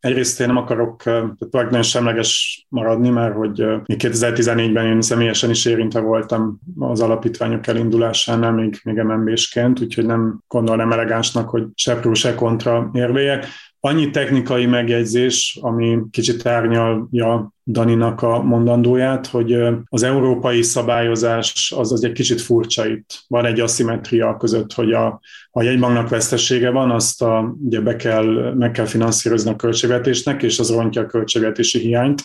Egyrészt 0.00 0.40
én 0.40 0.46
nem 0.46 0.56
akarok 0.56 1.02
nagyon 1.50 1.82
semleges 1.82 2.64
maradni, 2.68 3.08
mert 3.08 3.34
hogy 3.34 3.64
2014-ben 3.86 4.86
én 4.86 5.00
személyesen 5.00 5.50
is 5.50 5.64
érintve 5.64 6.00
voltam 6.00 6.60
az 6.78 7.00
alapítványok 7.00 7.66
elindulásánál, 7.66 8.52
még, 8.52 8.80
még 8.84 8.96
MNB-sként, 8.96 9.80
úgyhogy 9.80 10.06
nem 10.06 10.38
gondolnám 10.48 10.92
elegánsnak, 10.92 11.48
hogy 11.48 11.64
se 11.74 11.96
pró, 11.96 12.14
se 12.14 12.34
kontra 12.34 12.90
érvélyek. 12.92 13.46
Annyi 13.80 14.10
technikai 14.10 14.66
megjegyzés, 14.66 15.58
ami 15.60 15.98
kicsit 16.10 16.46
árnyalja 16.46 17.52
Daninak 17.70 18.22
a 18.22 18.42
mondandóját, 18.42 19.26
hogy 19.26 19.56
az 19.88 20.02
európai 20.02 20.62
szabályozás 20.62 21.72
az, 21.76 21.92
az 21.92 22.04
egy 22.04 22.12
kicsit 22.12 22.40
furcsa 22.40 22.86
itt. 22.86 23.24
Van 23.26 23.44
egy 23.44 23.60
aszimetria 23.60 24.36
között, 24.36 24.72
hogy 24.72 24.92
a, 24.92 25.20
a 25.50 25.62
jegybanknak 25.62 26.08
vesztesége 26.08 26.70
van, 26.70 26.90
azt 26.90 27.22
a, 27.22 27.54
ugye 27.64 27.80
be 27.80 27.96
kell, 27.96 28.54
meg 28.54 28.70
kell 28.70 28.86
finanszírozni 28.86 29.50
a 29.50 29.56
költségvetésnek, 29.56 30.42
és 30.42 30.58
az 30.58 30.70
rontja 30.70 31.02
a 31.02 31.06
költségvetési 31.06 31.78
hiányt. 31.78 32.22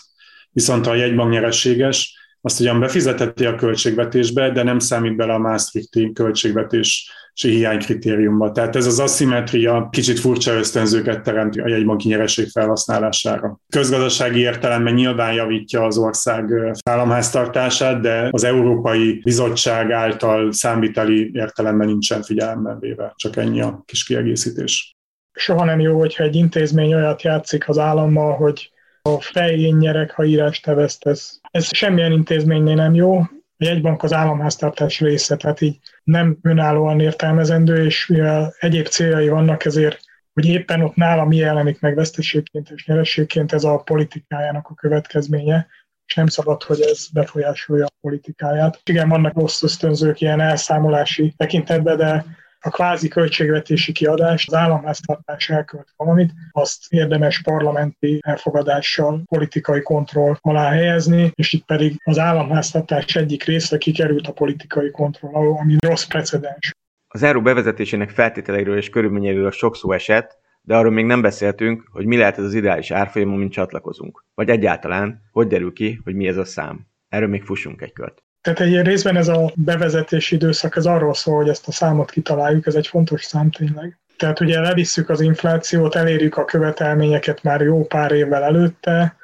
Viszont 0.50 0.86
a 0.86 0.94
jegybank 0.94 1.32
nyereséges, 1.32 2.23
azt 2.44 2.60
ugyan 2.60 2.80
befizeteti 2.80 3.44
a 3.44 3.54
költségvetésbe, 3.54 4.50
de 4.50 4.62
nem 4.62 4.78
számít 4.78 5.16
bele 5.16 5.32
a 5.32 5.38
Maastrichti 5.38 6.12
költségvetés 6.12 7.10
hiánykritériumba. 7.40 8.52
Tehát 8.52 8.76
ez 8.76 8.86
az 8.86 8.98
aszimetria 8.98 9.88
kicsit 9.90 10.18
furcsa 10.18 10.52
ösztönzőket 10.52 11.22
teremt 11.22 11.56
a 11.56 11.68
jegybanki 11.68 12.08
nyereség 12.08 12.48
felhasználására. 12.48 13.58
Közgazdasági 13.68 14.40
értelemben 14.40 14.94
nyilván 14.94 15.32
javítja 15.32 15.84
az 15.84 15.98
ország 15.98 16.52
államháztartását, 16.90 18.00
de 18.00 18.28
az 18.30 18.44
Európai 18.44 19.20
Bizottság 19.24 19.90
által 19.90 20.52
számviteli 20.52 21.30
értelemben 21.32 21.86
nincsen 21.86 22.22
figyelemben 22.22 22.78
véve. 22.78 23.12
Csak 23.16 23.36
ennyi 23.36 23.60
a 23.60 23.82
kis 23.86 24.04
kiegészítés. 24.04 24.96
Soha 25.32 25.64
nem 25.64 25.80
jó, 25.80 25.98
hogyha 25.98 26.24
egy 26.24 26.34
intézmény 26.34 26.94
olyat 26.94 27.22
játszik 27.22 27.68
az 27.68 27.78
állammal, 27.78 28.36
hogy 28.36 28.72
a 29.08 29.20
fején 29.20 29.76
nyerek, 29.76 30.10
ha 30.10 30.24
írás 30.24 30.60
te 30.60 30.74
vesztesz. 30.74 31.40
Ez 31.50 31.76
semmilyen 31.76 32.12
intézménynél 32.12 32.74
nem 32.74 32.94
jó, 32.94 33.18
a 33.56 33.64
jegybank 33.64 34.02
az 34.02 34.12
államháztartás 34.12 35.00
része, 35.00 35.36
tehát 35.36 35.60
így 35.60 35.78
nem 36.04 36.38
önállóan 36.42 37.00
értelmezendő, 37.00 37.84
és 37.84 38.06
mivel 38.06 38.54
egyéb 38.58 38.86
céljai 38.86 39.28
vannak, 39.28 39.64
ezért 39.64 40.00
hogy 40.32 40.46
éppen 40.46 40.80
ott 40.80 40.94
nála 40.94 41.24
mi 41.24 41.36
jelenik 41.36 41.80
meg 41.80 41.94
veszteségként 41.94 42.70
és 42.70 42.86
nyerességként, 42.86 43.52
ez 43.52 43.64
a 43.64 43.76
politikájának 43.76 44.68
a 44.68 44.74
következménye, 44.74 45.66
és 46.06 46.14
nem 46.14 46.26
szabad, 46.26 46.62
hogy 46.62 46.80
ez 46.80 47.08
befolyásolja 47.12 47.84
a 47.84 47.96
politikáját. 48.00 48.80
Igen, 48.84 49.08
vannak 49.08 49.34
rossz 49.34 49.62
ösztönzők 49.62 50.20
ilyen 50.20 50.40
elszámolási 50.40 51.34
tekintetben, 51.36 51.96
de 51.96 52.24
a 52.64 52.70
kvázi 52.70 53.08
költségvetési 53.08 53.92
kiadás, 53.92 54.46
az 54.46 54.54
államháztartás 54.54 55.50
elkövet 55.50 55.92
valamit, 55.96 56.32
azt 56.50 56.84
érdemes 56.88 57.42
parlamenti 57.42 58.18
elfogadással 58.22 59.22
politikai 59.24 59.82
kontroll 59.82 60.36
alá 60.40 60.70
helyezni, 60.70 61.32
és 61.34 61.52
itt 61.52 61.64
pedig 61.64 62.00
az 62.04 62.18
államháztartás 62.18 63.16
egyik 63.16 63.44
része 63.44 63.78
kikerült 63.78 64.26
a 64.26 64.32
politikai 64.32 64.90
kontroll 64.90 65.34
alól, 65.34 65.58
ami 65.58 65.76
rossz 65.86 66.04
precedens. 66.04 66.70
Az 67.08 67.22
euró 67.22 67.42
bevezetésének 67.42 68.10
feltételeiről 68.10 68.76
és 68.76 68.88
körülményeiről 68.88 69.50
sok 69.50 69.76
szó 69.76 69.92
esett, 69.92 70.38
de 70.60 70.76
arról 70.76 70.92
még 70.92 71.04
nem 71.04 71.22
beszéltünk, 71.22 71.88
hogy 71.92 72.06
mi 72.06 72.16
lehet 72.16 72.38
ez 72.38 72.44
az 72.44 72.54
ideális 72.54 72.90
árfolyam, 72.90 73.32
amint 73.32 73.52
csatlakozunk. 73.52 74.24
Vagy 74.34 74.48
egyáltalán, 74.48 75.22
hogy 75.32 75.46
derül 75.46 75.72
ki, 75.72 76.00
hogy 76.04 76.14
mi 76.14 76.26
ez 76.26 76.36
a 76.36 76.44
szám. 76.44 76.86
Erről 77.08 77.28
még 77.28 77.42
fussunk 77.42 77.82
egy 77.82 77.92
kört. 77.92 78.23
Tehát 78.44 78.60
egy 78.60 78.82
részben 78.82 79.16
ez 79.16 79.28
a 79.28 79.52
bevezetési 79.54 80.34
időszak, 80.34 80.76
ez 80.76 80.86
arról 80.86 81.14
szól, 81.14 81.36
hogy 81.36 81.48
ezt 81.48 81.68
a 81.68 81.72
számot 81.72 82.10
kitaláljuk, 82.10 82.66
ez 82.66 82.74
egy 82.74 82.86
fontos 82.86 83.24
szám 83.24 83.50
tényleg. 83.50 83.98
Tehát 84.16 84.40
ugye 84.40 84.60
levisszük 84.60 85.08
az 85.08 85.20
inflációt, 85.20 85.94
elérjük 85.94 86.36
a 86.36 86.44
követelményeket 86.44 87.42
már 87.42 87.60
jó 87.60 87.84
pár 87.84 88.12
évvel 88.12 88.42
előtte, 88.42 89.16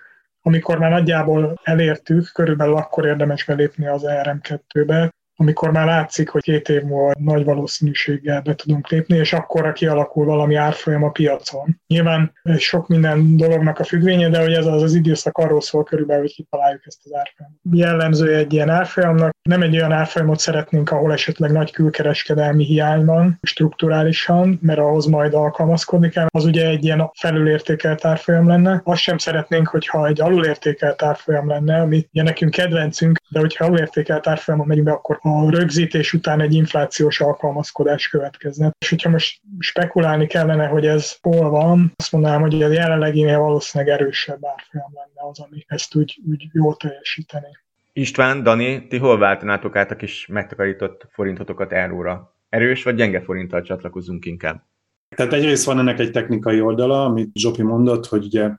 amikor 0.43 0.79
már 0.79 0.91
nagyjából 0.91 1.61
elértük, 1.63 2.31
körülbelül 2.33 2.77
akkor 2.77 3.07
érdemes 3.07 3.45
belépni 3.45 3.87
az 3.87 4.03
ERM2-be, 4.07 5.11
amikor 5.41 5.71
már 5.71 5.87
látszik, 5.87 6.29
hogy 6.29 6.43
két 6.43 6.69
év 6.69 6.83
múlva 6.83 7.13
nagy 7.19 7.45
valószínűséggel 7.45 8.41
be 8.41 8.55
tudunk 8.55 8.89
lépni, 8.89 9.17
és 9.17 9.33
akkorra 9.33 9.73
kialakul 9.73 10.25
valami 10.25 10.55
árfolyam 10.55 11.03
a 11.03 11.11
piacon. 11.11 11.81
Nyilván 11.87 12.33
sok 12.57 12.89
minden 12.89 13.37
dolognak 13.37 13.79
a 13.79 13.85
függvénye, 13.85 14.29
de 14.29 14.41
hogy 14.41 14.53
ez 14.53 14.67
az, 14.67 14.83
az 14.83 14.95
időszak 14.95 15.39
arról 15.39 15.61
szól 15.61 15.85
körülbelül, 15.85 16.23
hogy 16.23 16.35
kitaláljuk 16.35 16.87
ezt 16.87 17.01
az 17.05 17.15
árfolyamot. 17.15 17.59
Jellemző 17.73 18.35
egy 18.35 18.53
ilyen 18.53 18.69
árfolyamnak, 18.69 19.35
nem 19.43 19.63
egy 19.63 19.77
olyan 19.77 19.93
árfolyamot 19.93 20.39
szeretnénk, 20.39 20.91
ahol 20.91 21.13
esetleg 21.13 21.53
nagy 21.53 21.71
külkereskedelmi 21.71 22.65
hiány 22.65 23.05
van 23.05 23.39
strukturálisan, 23.43 24.59
mert 24.63 24.79
ahhoz 24.79 25.07
majd 25.07 25.35
alkalmazkodni 25.35 26.09
kell. 26.09 26.27
Az 26.29 26.45
ugye 26.45 26.67
egy 26.67 26.85
ilyen 26.85 27.11
felülértékelt 27.15 28.05
árfolyam 28.05 28.47
lenne. 28.47 28.81
Azt 28.85 29.01
sem 29.01 29.19
szeretnénk, 29.19 29.69
hogyha 29.69 30.07
egy 30.07 30.21
alulértékelt 30.21 31.03
árfolyam 31.03 31.49
lenne, 31.49 31.81
ami 31.81 32.09
ugye 32.13 32.23
nekünk 32.23 32.51
kedvencünk, 32.51 33.19
de 33.29 33.39
hogyha 33.39 33.65
alulértékelt 33.65 34.27
árfolyamon 34.27 34.67
megyünk 34.67 34.87
be, 34.87 34.93
akkor 34.93 35.19
a 35.31 35.51
rögzítés 35.51 36.13
után 36.13 36.41
egy 36.41 36.55
inflációs 36.55 37.21
alkalmazkodás 37.21 38.09
következne. 38.09 38.71
És 38.79 38.89
hogyha 38.89 39.11
most 39.11 39.41
spekulálni 39.59 40.27
kellene, 40.27 40.67
hogy 40.67 40.87
ez 40.87 41.17
hol 41.21 41.51
van, 41.51 41.93
azt 41.97 42.13
mondanám, 42.13 42.41
hogy 42.41 42.63
a 42.63 42.69
jelenleginél 42.69 43.39
valószínűleg 43.39 43.95
erősebb 43.95 44.45
árfolyam 44.45 44.93
lenne 44.95 45.31
az, 45.31 45.39
ami 45.41 45.65
ezt 45.67 45.95
úgy, 45.95 46.21
úgy 46.31 46.49
jól 46.53 46.77
teljesíteni. 46.77 47.59
István, 47.93 48.43
Dani, 48.43 48.87
ti 48.87 48.99
hol 48.99 49.19
váltanátok 49.19 49.77
át 49.77 49.91
a 49.91 49.97
kis 49.97 50.27
megtakarított 50.27 51.07
forintotokat 51.11 51.73
euróra? 51.73 52.35
Erős 52.49 52.83
vagy 52.83 52.95
gyenge 52.95 53.21
forinttal 53.23 53.63
csatlakozunk 53.63 54.25
inkább? 54.25 54.69
Tehát 55.17 55.33
egyrészt 55.33 55.65
van 55.65 55.79
ennek 55.79 55.99
egy 55.99 56.11
technikai 56.11 56.61
oldala, 56.61 57.05
amit 57.05 57.31
Zsopi 57.35 57.63
mondott, 57.63 58.07
hogy 58.07 58.25
ugye 58.25 58.51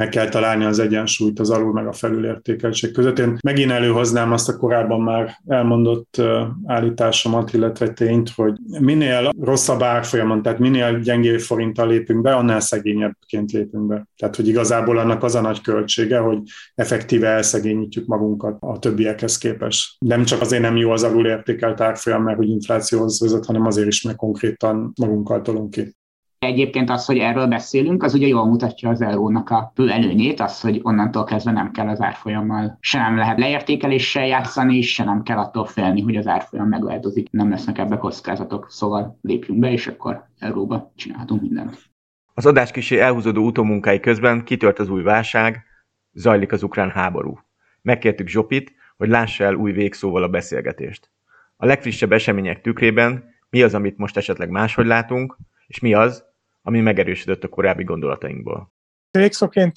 meg 0.00 0.08
kell 0.08 0.28
találni 0.28 0.64
az 0.64 0.78
egyensúlyt 0.78 1.38
az 1.38 1.50
alul 1.50 1.72
meg 1.72 1.86
a 1.86 1.92
felülértékeltség 1.92 2.92
között. 2.92 3.18
Én 3.18 3.38
megint 3.42 3.70
előhoznám 3.70 4.32
azt 4.32 4.48
a 4.48 4.56
korábban 4.56 5.00
már 5.00 5.36
elmondott 5.46 6.22
állításomat, 6.64 7.52
illetve 7.52 7.88
tényt, 7.88 8.30
hogy 8.30 8.54
minél 8.80 9.30
rosszabb 9.40 9.82
árfolyamon, 9.82 10.42
tehát 10.42 10.58
minél 10.58 11.00
gyengébb 11.00 11.40
forinttal 11.40 11.88
lépünk 11.88 12.22
be, 12.22 12.34
annál 12.34 12.60
szegényebbként 12.60 13.52
lépünk 13.52 13.86
be. 13.86 14.06
Tehát, 14.16 14.36
hogy 14.36 14.48
igazából 14.48 14.98
annak 14.98 15.22
az 15.22 15.34
a 15.34 15.40
nagy 15.40 15.60
költsége, 15.60 16.18
hogy 16.18 16.38
effektíve 16.74 17.28
elszegényítjük 17.28 18.06
magunkat 18.06 18.56
a 18.60 18.78
többiekhez 18.78 19.38
képest. 19.38 19.96
Nem 19.98 20.24
csak 20.24 20.40
azért 20.40 20.62
nem 20.62 20.76
jó 20.76 20.90
az 20.90 21.02
alul 21.02 21.26
értékelt 21.26 21.80
árfolyam, 21.80 22.22
mert 22.22 22.36
hogy 22.36 22.48
inflációhoz 22.48 23.20
vezet, 23.20 23.44
hanem 23.44 23.66
azért 23.66 23.88
is, 23.88 24.02
mert 24.02 24.16
konkrétan 24.16 24.92
magunkkal 25.00 25.42
tolunk 25.42 25.70
ki. 25.70 25.98
Egyébként 26.46 26.90
az, 26.90 27.04
hogy 27.04 27.18
erről 27.18 27.46
beszélünk, 27.46 28.02
az 28.02 28.14
ugye 28.14 28.26
jól 28.26 28.46
mutatja 28.46 28.88
az 28.88 29.00
eurónak 29.00 29.50
a 29.50 29.72
fő 29.74 29.90
előnyét, 29.90 30.40
az, 30.40 30.60
hogy 30.60 30.80
onnantól 30.82 31.24
kezdve 31.24 31.52
nem 31.52 31.70
kell 31.70 31.88
az 31.88 32.00
árfolyammal, 32.00 32.78
se 32.80 32.98
nem 32.98 33.16
lehet 33.16 33.38
leértékeléssel 33.38 34.26
játszani, 34.26 34.80
se 34.80 35.04
nem 35.04 35.22
kell 35.22 35.38
attól 35.38 35.66
félni, 35.66 36.00
hogy 36.00 36.16
az 36.16 36.26
árfolyam 36.26 36.68
megváltozik, 36.68 37.30
nem 37.30 37.50
lesznek 37.50 37.78
ebbe 37.78 37.96
kockázatok, 37.96 38.70
szóval 38.70 39.18
lépjünk 39.22 39.60
be, 39.60 39.72
és 39.72 39.86
akkor 39.86 40.24
euróba 40.38 40.92
csinálhatunk 40.96 41.40
mindent. 41.40 41.78
Az 42.34 42.46
adás 42.46 42.70
kisé 42.70 42.98
elhúzódó 42.98 43.44
utómunkái 43.44 44.00
közben 44.00 44.44
kitört 44.44 44.78
az 44.78 44.88
új 44.88 45.02
válság, 45.02 45.64
zajlik 46.12 46.52
az 46.52 46.62
ukrán 46.62 46.90
háború. 46.90 47.38
Megkértük 47.82 48.28
Zsopit, 48.28 48.72
hogy 48.96 49.08
lássa 49.08 49.44
el 49.44 49.54
új 49.54 49.72
végszóval 49.72 50.22
a 50.22 50.28
beszélgetést. 50.28 51.10
A 51.56 51.66
legfrissebb 51.66 52.12
események 52.12 52.60
tükrében 52.60 53.24
mi 53.50 53.62
az, 53.62 53.74
amit 53.74 53.98
most 53.98 54.16
esetleg 54.16 54.50
máshogy 54.50 54.86
látunk, 54.86 55.36
és 55.66 55.78
mi 55.78 55.94
az, 55.94 56.28
ami 56.62 56.80
megerősödött 56.80 57.44
a 57.44 57.48
korábbi 57.48 57.84
gondolatainkból. 57.84 58.72
Végszóként 59.10 59.74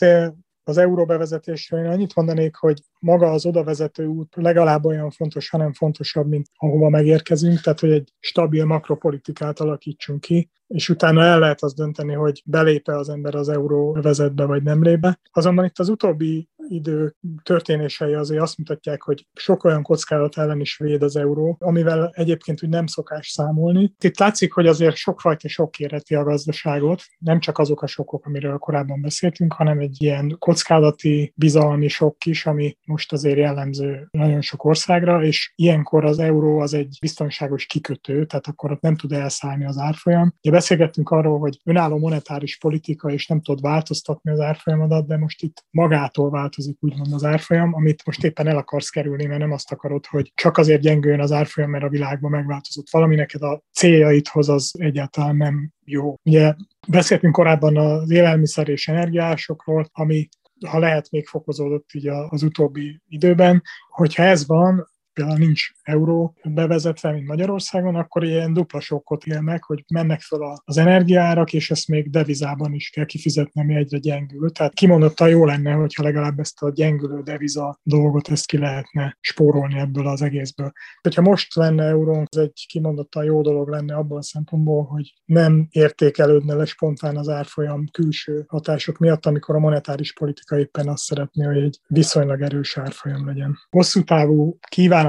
az 0.64 0.78
euró 0.78 1.06
bevezetésről 1.06 1.80
én 1.80 1.92
annyit 1.92 2.16
mondanék, 2.16 2.56
hogy 2.56 2.82
maga 3.00 3.32
az 3.32 3.46
odavezető 3.46 4.06
út 4.06 4.36
legalább 4.36 4.86
olyan 4.86 5.10
fontos, 5.10 5.50
hanem 5.50 5.74
fontosabb, 5.74 6.28
mint 6.28 6.48
ahova 6.56 6.90
megérkezünk, 6.90 7.60
tehát 7.60 7.80
hogy 7.80 7.92
egy 7.92 8.14
stabil 8.20 8.66
makropolitikát 8.66 9.60
alakítsunk 9.60 10.22
ki, 10.22 10.50
és 10.68 10.90
utána 10.90 11.24
el 11.24 11.40
lehet 11.40 11.64
azt 11.64 11.76
dönteni, 11.76 12.14
hogy 12.14 12.42
belépe 12.46 12.98
az 12.98 13.10
ember 13.10 13.36
az 13.36 13.50
euró 13.50 13.92
vezetbe, 14.02 14.46
vagy 14.46 14.64
nem 14.64 14.84
lépe. 14.84 15.20
Azonban 15.32 15.66
itt 15.66 15.80
az 15.80 15.90
utóbbi 15.90 16.50
idő 16.68 17.16
történései 17.43 18.14
azért 18.14 18.41
azt 18.41 18.57
mutatják, 18.57 19.01
hogy 19.01 19.28
sok 19.34 19.64
olyan 19.64 19.82
kockázat 19.82 20.38
ellen 20.38 20.59
is 20.59 20.78
véd 20.78 21.03
az 21.03 21.16
euró, 21.16 21.57
amivel 21.59 22.11
egyébként 22.16 22.64
úgy 22.64 22.70
nem 22.70 22.86
szokás 22.86 23.28
számolni. 23.28 23.93
Itt 23.99 24.20
látszik, 24.20 24.53
hogy 24.53 24.68
azért 24.68 24.95
sokfajta 24.95 25.47
sok 25.47 25.80
éreti 25.80 26.16
a 26.16 26.24
gazdaságot, 26.24 27.01
nem 27.18 27.39
csak 27.39 27.57
azok 27.57 27.82
a 27.82 27.88
sokok, 27.88 28.26
amiről 28.26 28.57
korábban 28.57 29.01
beszéltünk, 29.01 29.53
hanem 29.53 29.80
egy 29.80 30.01
ilyen 30.01 30.36
kockázati, 30.39 31.34
bizalmi 31.36 31.88
sok 31.88 32.26
is, 32.26 32.45
ami 32.45 32.78
most 32.86 33.14
azért 33.14 33.38
jellemző 33.38 34.07
nagyon 34.11 34.41
sok 34.41 34.64
országra, 34.64 35.24
és 35.24 35.53
ilyenkor 35.55 36.05
az 36.05 36.20
euró 36.20 36.59
az 36.59 36.74
egy 36.74 36.97
biztonságos 37.01 37.66
kikötő, 37.66 38.26
tehát 38.26 38.47
akkor 38.47 38.72
ott 38.72 38.82
nem 38.82 38.95
tud 38.95 39.11
elszállni 39.11 39.66
az 39.66 39.78
árfolyam. 39.78 40.34
Ugye 40.39 40.51
beszélgettünk 40.51 41.09
arról, 41.09 41.39
hogy 41.39 41.59
önálló 41.64 41.97
monetáris 41.97 42.57
politika, 42.57 43.11
és 43.11 43.28
nem 43.28 43.41
tud 43.41 43.61
változtatni 43.61 44.32
az 44.32 44.39
árfolyamodat, 44.39 45.07
de 45.07 45.18
most 45.18 45.41
itt 45.41 45.66
magától 45.70 46.30
változik 46.54 46.78
úgymond 46.80 47.14
az 47.14 47.24
árfolyam, 47.24 47.74
amit 47.74 48.06
most 48.06 48.24
éppen 48.24 48.47
el 48.47 48.58
akarsz 48.58 48.89
kerülni, 48.89 49.26
mert 49.26 49.39
nem 49.39 49.51
azt 49.51 49.72
akarod, 49.72 50.06
hogy 50.06 50.32
csak 50.36 50.58
azért 50.58 50.82
gyengüljön 50.82 51.20
az 51.20 51.32
árfolyam, 51.32 51.70
mert 51.70 51.84
a 51.84 51.89
világban 51.89 52.32
megváltozott 52.32 52.89
valami, 52.89 53.16
neked 53.16 53.41
a 53.41 53.64
céljaidhoz 53.72 54.49
az 54.49 54.72
egyáltalán 54.78 55.36
nem 55.36 55.72
jó. 55.84 56.16
Ugye 56.24 56.54
beszéltünk 56.88 57.34
korábban 57.34 57.78
az 57.78 58.10
élelmiszer 58.12 58.70
és 58.70 58.88
energiásokról, 58.88 59.89
ami 59.91 60.30
ha 60.68 60.80
lehet, 60.80 61.12
még 61.12 61.28
fokozódott 61.28 61.89
így 61.93 62.08
az 62.08 62.43
utóbbi 62.43 63.01
időben. 63.08 63.62
Hogyha 63.89 64.24
ez 64.24 64.47
van, 64.47 64.88
például 65.14 65.38
nincs 65.38 65.68
euró 65.84 66.36
bevezetve, 66.44 67.12
mint 67.12 67.28
Magyarországon, 67.28 67.96
akkor 67.96 68.24
ilyen 68.24 68.54
dupla 68.54 68.80
sokkot 68.80 69.26
élnek, 69.26 69.64
hogy 69.64 69.84
mennek 69.94 70.22
fel 70.22 70.62
az 70.66 70.78
energiárak, 70.78 71.54
és 71.54 71.72
ezt 71.72 71.88
még 71.88 72.10
devizában 72.10 72.74
is 72.74 72.90
kell 72.90 73.06
kifizetni, 73.06 73.62
ami 73.62 73.76
egyre 73.76 73.98
gyengül. 73.98 74.52
Tehát 74.52 74.74
kimondottan 74.74 75.30
jó 75.30 75.46
lenne, 75.46 75.72
hogyha 75.72 76.04
legalább 76.04 76.40
ezt 76.40 76.62
a 76.62 76.72
gyengülő 76.72 77.22
deviza 77.22 77.80
dolgot 77.84 78.30
ezt 78.30 78.46
ki 78.46 78.58
lehetne 78.58 79.18
spórolni 79.20 79.80
ebből 79.80 80.08
az 80.08 80.22
egészből. 80.22 80.72
Hogyha 81.02 81.22
most 81.22 81.56
lenne 81.56 81.84
eurónk, 81.84 82.28
ez 82.32 82.42
egy 82.42 82.66
kimondottan 82.68 83.24
jó 83.24 83.42
dolog 83.42 83.70
lenne 83.70 83.96
abban 83.96 84.18
a 84.18 84.24
szempontból, 84.24 84.84
hogy 84.84 85.14
nem 85.26 85.68
értékelődne 85.70 86.54
le 86.54 86.66
spontán 86.66 87.18
az 87.18 87.30
árfolyam 87.30 87.86
külső 87.92 88.44
hatások 88.48 88.98
miatt, 88.98 89.26
amikor 89.26 89.56
a 89.56 89.60
monetáris 89.60 90.14
politika 90.14 90.60
éppen 90.60 90.88
azt 90.88 91.04
szeretné, 91.04 91.44
hogy 91.44 91.58
egy 91.58 91.80
viszonylag 91.88 92.42
erős 92.42 92.78
árfolyam 92.78 93.26
legyen. 93.26 93.58
Hosszú 93.70 94.04
távú 94.04 94.58
kíván 94.70 95.06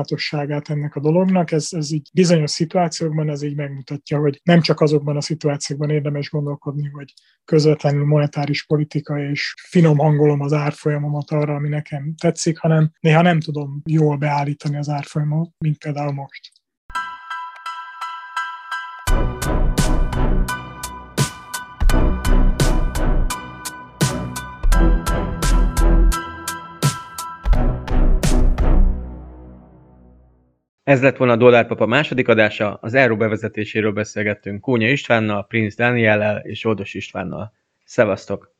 kívánatosságát 0.64 0.68
ennek 0.68 0.94
a 0.96 1.00
dolognak, 1.00 1.52
ez, 1.52 1.68
ez 1.70 1.92
így 1.92 2.08
bizonyos 2.12 2.50
szituációkban 2.50 3.30
ez 3.30 3.42
így 3.42 3.56
megmutatja, 3.56 4.18
hogy 4.18 4.40
nem 4.42 4.60
csak 4.60 4.80
azokban 4.80 5.16
a 5.16 5.20
szituációkban 5.20 5.90
érdemes 5.90 6.30
gondolkodni, 6.30 6.88
hogy 6.88 7.12
közvetlenül 7.44 8.06
monetáris 8.06 8.66
politika 8.66 9.18
és 9.18 9.54
finom 9.56 9.98
hangolom 9.98 10.40
az 10.40 10.52
árfolyamomat 10.52 11.30
arra, 11.30 11.54
ami 11.54 11.68
nekem 11.68 12.14
tetszik, 12.20 12.58
hanem 12.58 12.90
néha 13.00 13.22
nem 13.22 13.40
tudom 13.40 13.82
jól 13.84 14.16
beállítani 14.16 14.76
az 14.76 14.88
árfolyamot, 14.88 15.50
mint 15.58 15.78
például 15.78 16.12
most. 16.12 16.52
Ez 30.84 31.02
lett 31.02 31.16
volna 31.16 31.32
a 31.32 31.36
Dollárpapa 31.36 31.86
második 31.86 32.28
adása, 32.28 32.78
az 32.80 32.94
Euró 32.94 33.16
bevezetéséről 33.16 33.92
beszélgettünk 33.92 34.60
Kónya 34.60 34.88
Istvánnal, 34.88 35.46
Prince 35.46 35.84
Daniellel 35.84 36.38
és 36.38 36.64
Oldos 36.64 36.94
Istvánnal. 36.94 37.52
Szevasztok! 37.84 38.53